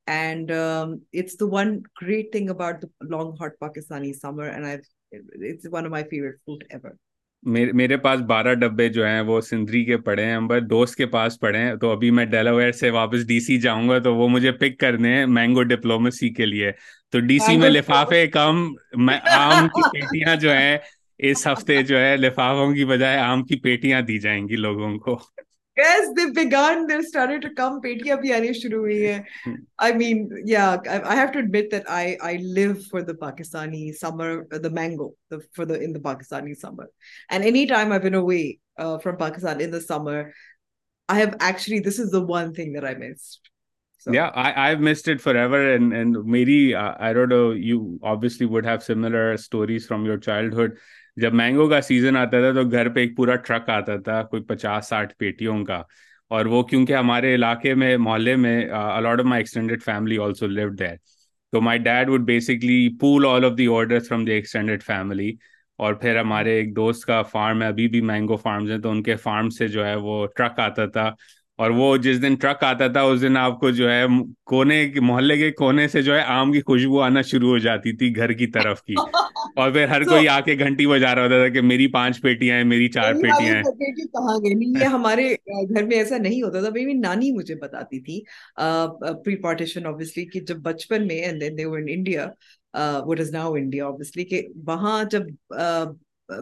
and 0.07 0.51
um, 0.51 1.01
it's 1.13 1.37
the 1.37 1.47
one 1.47 1.83
great 1.95 2.33
thing 2.33 2.51
about 2.51 2.81
the 2.81 2.91
long 3.03 3.37
hot 3.37 3.53
Pakistani 3.61 4.15
summer, 4.15 4.47
and 4.47 4.67
I've 4.67 4.87
it's 5.13 5.69
one 5.69 5.85
of 5.85 5.91
my 5.91 6.03
favorite 6.05 6.41
food 6.47 6.65
ever. 6.71 6.99
میرے 7.43 7.97
پاس 7.97 8.21
بارہ 8.21 8.53
ڈبے 8.55 8.89
جو 8.89 9.07
ہیں 9.07 9.21
وہ 9.27 9.41
سندری 9.41 9.85
کے 9.85 9.97
پڑے 9.99 10.25
ہیں 10.25 10.35
امبر 10.35 10.61
دوست 10.61 10.97
کے 10.97 11.07
پاس 11.07 11.39
پڑے 11.41 11.59
ہیں 11.59 11.75
تو 11.77 11.91
ابھی 11.93 12.11
میں 12.11 12.25
ڈیلاویر 12.25 12.73
سے 12.73 12.91
واپس 12.91 13.27
ڈی 13.29 13.39
سی 13.41 13.57
جاؤں 13.61 13.89
گا 13.89 13.99
تو 13.99 14.15
وہ 14.17 14.29
مجھے 14.29 14.53
پک 14.53 14.79
کرنے 14.81 15.15
ہیں 15.15 15.25
مینگو 15.29 15.63
ڈپلومیسی 15.63 16.29
کے 16.35 16.47
لیے 16.47 16.71
تو 17.13 17.21
ڈی 17.21 17.39
سی 17.39 17.57
میں 17.57 17.71
لفافے 17.71 18.27
کم 18.27 18.65
آم 19.33 19.69
کی 19.69 19.83
پیٹیاں 19.93 20.37
جو 20.37 20.53
ہیں 20.53 20.79
اس 21.21 21.47
ہفتے 21.47 21.83
جو 21.83 21.99
ہے 22.01 22.17
لفافوں 22.17 22.73
کی 22.75 22.85
بجائے 22.85 23.19
آم 23.19 23.45
کی 23.45 23.61
پیٹیاں 23.61 24.01
دی 24.03 24.19
جائیں 24.19 24.43
گی 24.49 24.57
لوگوں 24.57 24.97
کو 24.99 25.19
Yes, 25.77 26.11
they've 26.15 26.35
begun. 26.35 26.87
They've 26.87 27.05
started 27.05 27.43
to 27.43 27.51
come. 27.55 27.81
Petiya 27.81 28.23
bhi 28.23 28.33
aani 28.37 28.51
shuru 28.51 28.81
hui 28.87 29.13
hai. 29.13 29.55
I 29.79 29.93
mean, 29.93 30.31
yeah, 30.45 30.77
I, 30.89 31.01
I 31.13 31.15
have 31.15 31.33
to 31.33 31.39
admit 31.39 31.71
that 31.71 31.87
I 31.89 32.19
I 32.21 32.37
live 32.43 32.85
for 32.87 33.03
the 33.03 33.15
Pakistani 33.15 33.95
summer, 33.95 34.47
the 34.51 34.71
mango, 34.71 35.15
the 35.31 35.41
for 35.53 35.65
the 35.65 35.81
in 35.81 35.93
the 35.93 36.01
Pakistani 36.01 36.57
summer. 36.57 36.91
And 37.31 37.43
anytime 37.43 37.91
I've 37.91 38.03
been 38.03 38.15
away 38.15 38.59
uh, 38.77 38.99
from 38.99 39.17
Pakistan 39.17 39.63
in 39.63 39.71
the 39.71 39.81
summer, 39.81 40.35
I 41.09 41.19
have 41.21 41.37
actually 41.41 41.81
this 41.81 41.99
is 41.99 42.11
the 42.11 42.23
one 42.23 42.53
thing 42.53 42.75
that 42.75 42.85
I 42.85 42.95
missed. 42.95 43.49
So. 43.99 44.13
Yeah, 44.13 44.31
I, 44.35 44.71
I've 44.71 44.81
missed 44.81 45.07
it 45.07 45.21
forever. 45.21 45.75
And, 45.75 45.93
and 45.93 46.25
maybe, 46.25 46.75
uh, 46.75 46.95
I 46.99 47.13
don't 47.13 47.29
know, 47.29 47.53
you 47.53 48.01
obviously 48.03 48.47
would 48.47 48.65
have 48.65 48.83
similar 48.83 49.37
stories 49.37 49.87
from 49.87 50.05
your 50.05 50.19
childhood. 50.19 50.79
جب 51.17 51.35
mango 51.35 51.69
کا 51.69 51.81
season 51.81 52.17
آتا 52.17 52.41
تھا 52.41 52.53
تو 52.53 52.69
گھر 52.69 52.89
پہ 52.89 53.01
ایک 53.01 53.17
پورا 53.17 53.35
truck 53.37 53.69
آتا 53.71 53.97
تھا، 53.97 54.23
کوئی 54.23 54.43
پچاس، 54.43 54.89
ساٹھ 54.89 55.15
پیٹیوں 55.19 55.65
کا۔ 55.65 55.83
اور 56.31 56.47
وہ 56.47 56.63
کیونکہ 56.63 56.93
ہمارے 56.93 57.35
علاقے 57.35 57.75
میں، 57.75 57.97
محلے 57.97 58.37
میں 58.37 58.71
a lot 58.71 59.19
of 59.19 59.25
my 59.25 59.41
extended 59.41 59.83
family 59.83 60.19
also 60.19 60.47
live 60.47 60.69
there 60.69 60.95
تو 61.53 61.61
my 61.61 61.79
dad 61.79 62.09
would 62.09 62.21
basically 62.21 62.89
pool 63.01 63.27
all 63.27 63.45
of 63.45 63.59
the 63.59 63.67
order 63.67 63.99
from 63.99 64.25
the 64.25 64.33
extended 64.33 64.83
family 64.83 65.33
اور 65.79 65.95
پھر 65.95 66.19
ہمارے 66.19 66.53
ایک 66.53 66.77
دوست 66.77 67.07
کا 67.07 67.23
فارم 67.23 67.63
ہے، 67.63 67.67
ابھی 67.67 67.89
بھی 67.89 68.01
مینگو 68.01 68.37
فارمز 68.37 68.71
ہیں، 68.71 68.79
تو 68.79 68.91
ان 68.91 69.03
کے 69.03 69.17
فارم 69.17 69.51
سے 69.51 69.69
جو 69.69 69.87
ہے 69.87 69.95
وہ 69.95 70.27
ٹرک 70.37 70.61
آتا 70.61 70.87
تھا۔ 70.87 71.11
اور 71.63 71.71
وہ 71.71 71.97
جس 71.97 72.21
دن 72.23 72.35
ٹرک 72.35 72.65
آتا 72.65 72.87
تھا 72.89 73.01
اس 73.03 73.21
دن 73.23 73.37
آپ 73.37 73.59
کو 73.61 73.71
جو 73.71 73.91
ہے 73.91 74.05
کونے 74.45 74.79
محلے 75.01 75.37
کے 75.37 75.51
کونے 75.53 75.89
سے 75.89 76.03
جو 76.03 76.15
ہے 76.15 76.21
آم 76.29 76.53
کی 76.53 76.61
خوشبو 76.61 77.01
آنا 77.01 77.23
شروع 77.23 77.51
ہو 77.51 77.59
جاتی 77.59 77.93
تھی 77.97 78.15
گھر 78.17 78.33
کی 78.33 78.47
طرف 78.47 78.83
کی۔ 78.83 78.95
اور 79.57 79.71
پھر 79.71 79.89
ہر 79.89 80.03
کوئی 80.03 80.29
آ 80.29 80.39
کے 80.41 80.59
گھنٹی 80.59 80.87
بجا 80.87 81.15
رہا 81.15 81.25
ہوتا 81.25 81.39
تھا 81.39 81.49
کہ 81.49 81.61
میری 81.61 81.87
پانچ 81.87 82.21
پیٹیاں 82.23 82.57
ہیں 82.57 82.65
میری 82.65 82.89
چار 82.89 83.13
پیٹیاں 83.15 83.55
ہیں۔ 83.55 83.63
کہاں 83.63 84.37
گئی 84.39 84.71
یہ 84.73 84.85
ہمارے 84.85 85.29
گھر 85.69 85.85
میں 85.85 85.97
ایسا 85.97 86.17
نہیں 86.19 86.43
ہوتا 86.43 86.61
تھا۔ 86.61 86.71
میری 86.71 86.93
نانی 86.99 87.31
مجھے 87.33 87.55
بتاتی 87.55 88.01
تھی 88.01 88.21
پری 89.25 89.37
پارٹیشن 89.37 89.87
آبویسلی 89.87 90.25
کہ 90.27 90.41
جب 90.41 90.57
بچپن 90.63 91.07
میں 91.07 91.23
India 91.25 92.27
what 93.07 93.21
is 93.21 93.33
now 93.33 93.53
India 93.55 93.87
obviously 93.87 94.25
کہ 94.25 94.43
وہاں 94.67 95.03
جب 95.11 95.23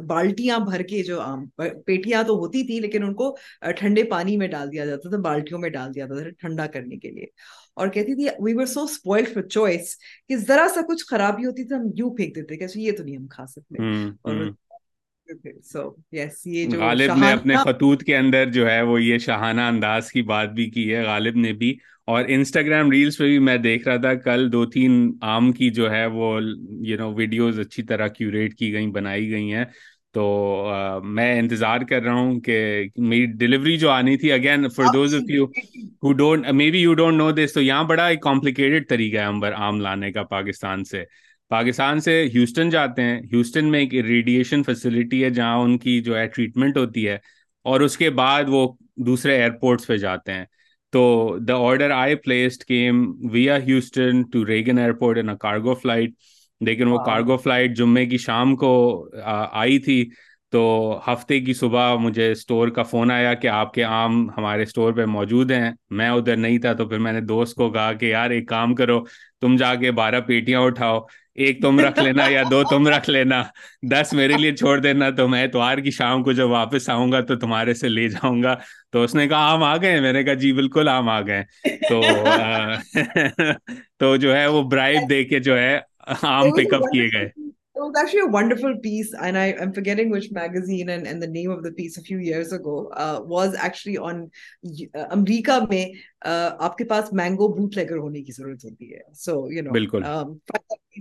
بالٹیاں 0.06 0.58
بھر 0.58 0.82
کے 0.82 1.02
جو 1.02 1.20
آم 1.20 1.44
پیٹیاں 1.86 2.22
تو 2.22 2.34
ہوتی 2.38 2.62
تھی 2.66 2.78
لیکن 2.80 3.04
ان 3.04 3.14
کو 3.14 3.34
ٹھنڈے 3.78 4.02
پانی 4.04 4.36
میں 4.36 4.48
ڈال 4.48 4.72
دیا 4.72 4.84
جاتا 4.84 5.10
تھا 5.10 5.16
بالٹیوں 5.20 5.58
میں 5.60 5.70
ڈال 5.70 5.94
دیا 5.94 6.06
جاتا 6.06 6.22
تھا 6.22 6.30
ٹھنڈا 6.38 6.66
کرنے 6.66 6.96
کے 6.96 7.10
لیے۔ 7.10 7.26
اور 7.74 7.88
کہتی 7.88 8.14
تھی 8.14 8.26
we 8.38 8.54
were 8.54 8.66
so 8.66 8.82
spoiled 8.82 9.24
for 9.24 9.42
choice 9.42 9.96
کہ 10.28 10.36
ذرا 10.36 10.66
سا 10.74 10.80
کچھ 10.88 11.04
خرابی 11.10 11.46
ہوتی 11.46 11.64
تھی 11.64 11.74
ہم 11.76 11.90
یوں 11.96 12.10
پھینک 12.16 12.36
دیتے 12.36 12.56
کہ 12.56 12.66
یہ 12.74 12.92
تو 12.92 13.04
نہیں 13.04 13.16
ہم 13.16 13.26
کھا 13.26 13.46
سکتے۔ 13.46 13.78
اور 14.22 14.36
غالب 16.76 17.16
نے 17.16 17.32
اپنے 17.32 17.56
خطوط 17.56 18.02
کے 18.02 18.16
اندر 18.16 18.50
جو 18.50 18.70
ہے 18.70 18.82
وہ 18.82 19.02
یہ 19.02 19.18
شاہانہ 19.18 19.60
انداز 19.60 20.12
کی 20.12 20.22
بات 20.22 20.52
بھی 20.52 20.70
کی 20.70 20.94
ہے 20.94 21.02
غالب 21.02 21.36
نے 21.36 21.52
بھی۔ 21.52 21.76
اور 22.06 22.24
انسٹاگرام 22.28 22.90
ریلس 22.90 23.18
پہ 23.18 23.24
بھی 23.24 23.38
میں 23.38 23.56
دیکھ 23.56 23.88
رہا 23.88 23.96
تھا 23.96 24.14
کل 24.14 24.52
دو 24.52 24.66
تین 24.66 24.92
آم 25.20 25.52
کی 25.52 25.70
جو 25.70 25.90
ہے 25.90 26.06
وہ 26.06 26.40
یو 26.80 26.96
نو 26.96 27.12
ویڈیوز 27.14 27.60
اچھی 27.60 27.82
طرح 27.82 28.06
کیوریٹ 28.08 28.54
کی 28.54 28.72
گئی 28.72 28.86
بنائی 28.86 29.30
گئی 29.30 29.52
ہیں۔ 29.52 29.64
تو 30.14 30.22
میں 31.04 31.38
انتظار 31.38 31.80
کر 31.80 32.02
رہا 32.02 32.12
ہوں 32.12 32.40
کہ 32.40 32.56
میری 32.96 33.26
ڈلیوری 33.26 33.76
جو 33.76 33.90
آنی 33.90 34.16
تھی 34.16 34.32
again 34.32 34.68
for 34.68 34.86
those 34.92 35.14
of 35.14 35.30
you 35.30 35.44
who 36.02 36.12
don't 36.12 36.46
maybe 36.70 36.78
you 36.78 36.94
don't 36.94 37.18
know 37.18 37.30
this 37.30 37.52
تو 37.54 37.62
یہاں 37.62 37.84
بڑا 37.84 38.06
ایک 38.06 38.22
کمپلیکیٹڈ 38.22 38.88
طریقہ 38.88 39.18
ہے 39.18 39.24
امبر 39.24 39.52
آم 39.56 39.80
لانے 39.80 40.12
کا 40.12 40.22
پاکستان 40.22 40.84
سے۔ 40.84 41.04
پاکستان 41.50 42.00
سے 42.00 42.12
ہیوسٹن 42.34 42.70
جاتے 42.70 43.02
ہیں۔ 43.02 43.18
ہیوسٹن 43.32 43.70
میں 43.70 43.80
ایک 43.80 43.94
ریڈیشن 44.06 44.62
فیسلٹی 44.62 45.22
ہے 45.24 45.30
جہاں 45.30 45.56
ان 45.58 45.76
کی 45.78 46.00
جو 46.00 46.16
ہے 46.18 46.26
ٹریٹمنٹ 46.26 46.76
ہوتی 46.76 47.08
ہے 47.08 47.16
اور 47.66 47.80
اس 47.80 47.96
کے 47.96 48.10
بعد 48.10 48.44
وہ 48.48 48.66
دوسرے 49.06 49.36
ایئرپورٹس 49.36 49.86
پہ 49.86 49.96
جاتے 49.96 50.32
ہیں۔ 50.32 50.44
تو 50.92 51.02
the 51.48 51.54
order 51.56 51.90
I 51.90 52.14
placed 52.14 52.64
came 52.64 53.02
via 53.32 53.56
Houston 53.66 54.22
to 54.32 54.46
Reagan 54.46 54.78
airport 54.78 55.18
in 55.18 55.36
cargo 55.40 55.74
flight 55.74 56.10
لیکن 56.60 56.88
وہ 56.88 56.98
کارگو 57.04 57.36
فلائٹ 57.36 57.76
جمعے 57.76 58.06
کی 58.06 58.16
شام 58.18 58.56
کو 58.56 58.72
آئی 59.52 59.78
تھی۔ 59.78 60.04
تو 60.52 60.60
ہفتے 61.06 61.38
کی 61.40 61.52
صبح 61.54 61.94
مجھے 62.00 62.30
اسٹور 62.32 62.68
کا 62.68 62.82
فون 62.82 63.10
آیا 63.10 63.34
کہ 63.34 63.48
آپ 63.48 63.72
کے 63.74 63.84
آم 63.84 64.28
ہمارے 64.36 64.62
اسٹور 64.62 64.92
پہ 64.92 65.04
موجود 65.06 65.50
ہیں۔ 65.50 65.70
میں 65.90 66.08
ادھر 66.10 66.36
نہیں 66.36 66.58
تھا 66.58 66.72
تو 66.72 66.88
پھر 66.88 66.98
میں 66.98 67.12
نے 67.12 67.20
دوست 67.20 67.54
کو 67.56 67.70
کہا 67.70 67.92
کہ 67.92 68.06
یار 68.06 68.30
ایک 68.30 68.48
کام 68.48 68.74
کرو 68.74 69.00
تم 69.40 69.56
جا 69.56 69.74
کے 69.74 69.90
بارہ 69.92 70.20
پیٹیاں 70.20 70.60
اٹھاؤ۔ 70.60 71.00
ایک 71.40 71.62
تم 71.62 71.80
رکھ 71.80 71.98
لینا 71.98 72.26
یا 72.28 72.42
دو 72.50 72.62
تم 72.64 72.88
رکھ 72.88 73.10
لینا۔ 73.10 73.42
دس 73.90 74.12
میرے 74.12 74.32
لیے 74.38 74.56
چھوڑ 74.56 74.78
دینا 74.78 75.10
تو 75.10 75.28
میں 75.28 75.44
اتوار 75.44 75.78
کی 75.78 75.90
شام 75.90 76.22
کو 76.22 76.32
جب 76.32 76.50
واپس 76.50 76.88
آؤں 76.88 77.12
گا 77.12 77.20
تو 77.20 77.36
تمہارے 77.36 77.74
سے 77.74 77.88
لے 77.88 78.08
جاؤں 78.08 78.42
گا۔ 78.42 78.54
تو 78.92 79.02
اس 79.02 79.14
نے 79.14 79.28
کہا 79.28 79.52
آم 79.52 79.62
آ 79.62 79.76
گئے 79.76 80.00
میں 80.00 80.12
نے 80.12 80.24
کہا 80.24 80.34
جی 80.34 80.52
بالکل 80.52 80.88
آم 80.88 81.08
آ 81.08 81.20
گئے 81.20 81.42
تو 81.88 82.00
تو 83.98 84.16
جو 84.16 84.36
ہے 84.36 84.46
وہ 84.46 84.62
برائب 84.62 85.10
دے 85.10 85.24
کے 85.24 85.38
جو 85.38 85.58
ہے 85.58 85.78
آم 86.22 86.50
پک 86.50 86.74
اپ 86.74 86.80
کیے 86.80 87.06
گئے۔ 87.06 87.50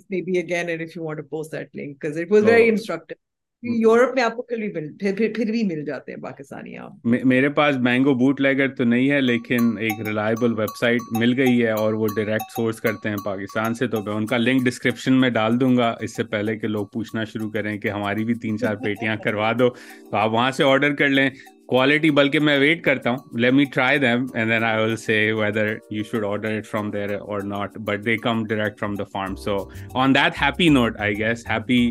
Maybe 0.10 0.40
again, 0.40 0.70
and 0.70 0.82
if 0.82 0.96
you 0.96 1.04
want 1.04 1.18
to 1.18 1.24
post 1.24 1.52
that 1.52 1.70
link 1.74 2.00
because 2.00 2.18
it 2.18 2.30
was 2.30 2.44
oh. 2.44 2.48
very 2.48 2.68
instructive. 2.68 3.18
Europe 3.64 4.14
میں 4.16 4.24
آپ 4.24 4.36
کو 4.36 4.42
پھر 4.42 5.52
بھی 5.52 5.64
مل 5.64 5.84
جاتے 5.86 6.12
ہیں 6.12 6.20
پاکستانی 6.22 6.78
آم 6.78 7.18
میرے 7.28 7.50
پاس 7.50 7.76
مینگو 7.78 8.14
بوٹ 8.14 8.42
لیگر 8.42 8.68
تو 8.76 8.84
نہیں 8.84 9.12
ہے 9.12 9.20
لیکن 9.22 9.78
ایک 9.80 10.08
ریلائبل 10.08 10.54
ویب 10.60 10.76
سائٹ 10.80 11.02
مل 11.12 11.38
گئی 11.38 11.62
ہے 11.64 11.72
اور 11.72 11.94
وہ 11.94 12.08
ڈائریکٹ 12.16 12.56
سورس 12.56 12.80
کرتے 12.82 13.10
ہیں 13.10 13.18
پاکستان 13.26 13.74
سے 13.74 13.88
تو 13.88 14.04
میں 14.04 14.14
ان 14.14 14.26
کا 14.26 14.38
لنک 14.38 14.66
ڈسکرپشن 14.66 15.14
میں 15.14 15.30
ڈال 15.30 15.60
دوں 15.62 15.76
گا 15.78 15.96
اس 16.00 16.16
سے 16.16 16.24
پہلے 16.24 16.58
کہ 16.60 16.68
لوگ 16.68 16.88
پوچھنا 16.88 17.24
شروع 17.24 17.52
کریں 17.52 17.78
کہ 17.78 17.88
ہماری 17.88 18.26
بھی 18.26 18.34
تین 18.34 18.58
چار 18.58 18.76
پیٹیاں 18.76 19.16
کروا 19.16 19.52
دو 19.60 19.70
تو 20.12 20.18
آپ 20.18 20.32
وہاں 20.32 20.52
سے 20.52 20.64
آرڈر 20.64 20.96
کر 20.96 21.10
لیں 21.10 21.30
کوالٹی 21.70 22.10
بلکہ 22.12 22.40
میں 22.40 22.58
ویٹ 22.60 22.84
کرتا 22.84 23.10
ہوں. 23.10 23.18
Let 23.40 23.54
me 23.54 23.64
try 23.74 23.98
them 24.00 24.26
and 24.34 24.52
then 24.52 24.64
I 24.64 24.84
will 24.84 24.96
say 24.98 25.32
whether 25.40 25.74
you 25.92 26.04
should 26.12 26.26
order 26.26 26.56
it 26.58 26.66
from 26.66 26.90
there 26.92 27.14
or 27.16 27.42
not 27.48 27.78
but 27.88 28.06
they 28.06 28.16
come 28.18 28.44
direct 28.46 28.80
from 28.80 28.96
the 28.96 29.04
farm 29.14 29.36
so 29.44 29.58
on 30.00 30.16
that 30.16 30.42
happy 30.42 30.70
note 30.70 31.00
I 31.02 31.18
guess 31.20 31.46
happy 31.50 31.90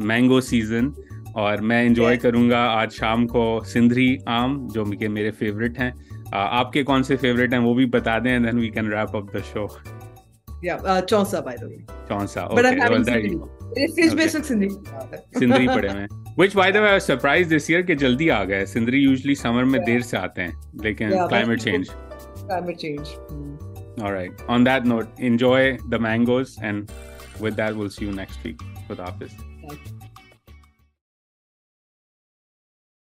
mango 0.00 0.40
season 0.40 0.90
اور 1.34 1.58
میں 1.62 1.84
enjoy 1.86 2.16
کروں 2.16 2.48
گا 2.50 2.64
آج 2.70 2.92
شام 2.92 3.26
کو 3.26 3.44
سندھری 3.66 4.16
آم 4.38 4.56
جو 4.74 4.84
کہ 5.00 5.08
میرے 5.08 5.30
فیوریٹ 5.30 5.78
ہیں. 5.80 5.90
آپ 6.32 6.72
کے 6.72 6.82
کون 6.84 7.02
سے 7.02 7.16
فیوریٹ 7.16 7.52
ہیں 7.52 7.60
وہ 7.60 7.74
بھی 7.74 7.86
بتا 7.92 8.18
دیں 8.24 8.38
then 8.38 8.58
we 8.58 8.68
can 8.70 8.92
wrap 8.92 9.16
up 9.16 9.32
the 9.34 9.38
show 9.52 9.66
Chaunsa 11.08 11.40
چونسا 12.08 12.46
سندھری 15.38 15.66
پڑے 15.68 15.88
ہوئے 15.88 16.06
which 16.40 16.54
by 16.56 16.72
the 16.72 16.98
surprise 17.06 17.50
this 17.50 17.68
year 17.70 17.82
کہ 17.86 17.94
جلدی 17.94 18.30
آ 18.30 18.44
گئے. 18.48 18.66
سندھری 18.66 18.98
یوزلی 19.02 19.34
سمر 19.34 19.64
میں 19.64 19.80
دیر 19.86 20.00
سے 20.10 20.16
آتے 20.16 20.42
ہیں 20.42 20.52
لیکن 20.82 21.10
climate 21.10 21.60
change 21.62 21.90
alright 24.02 24.42
on 24.54 24.64
that 24.66 24.86
note 24.90 25.18
enjoy 25.30 25.62
the 25.94 25.98
mangoes 26.06 26.52
and 26.68 26.92
with 27.44 27.56
that 27.60 27.76
we'll 27.76 27.90
see 27.96 28.06
you 28.06 28.14
next 28.20 28.46
week. 28.46 28.62
خدا 28.88 29.04
حافظ 29.04 29.30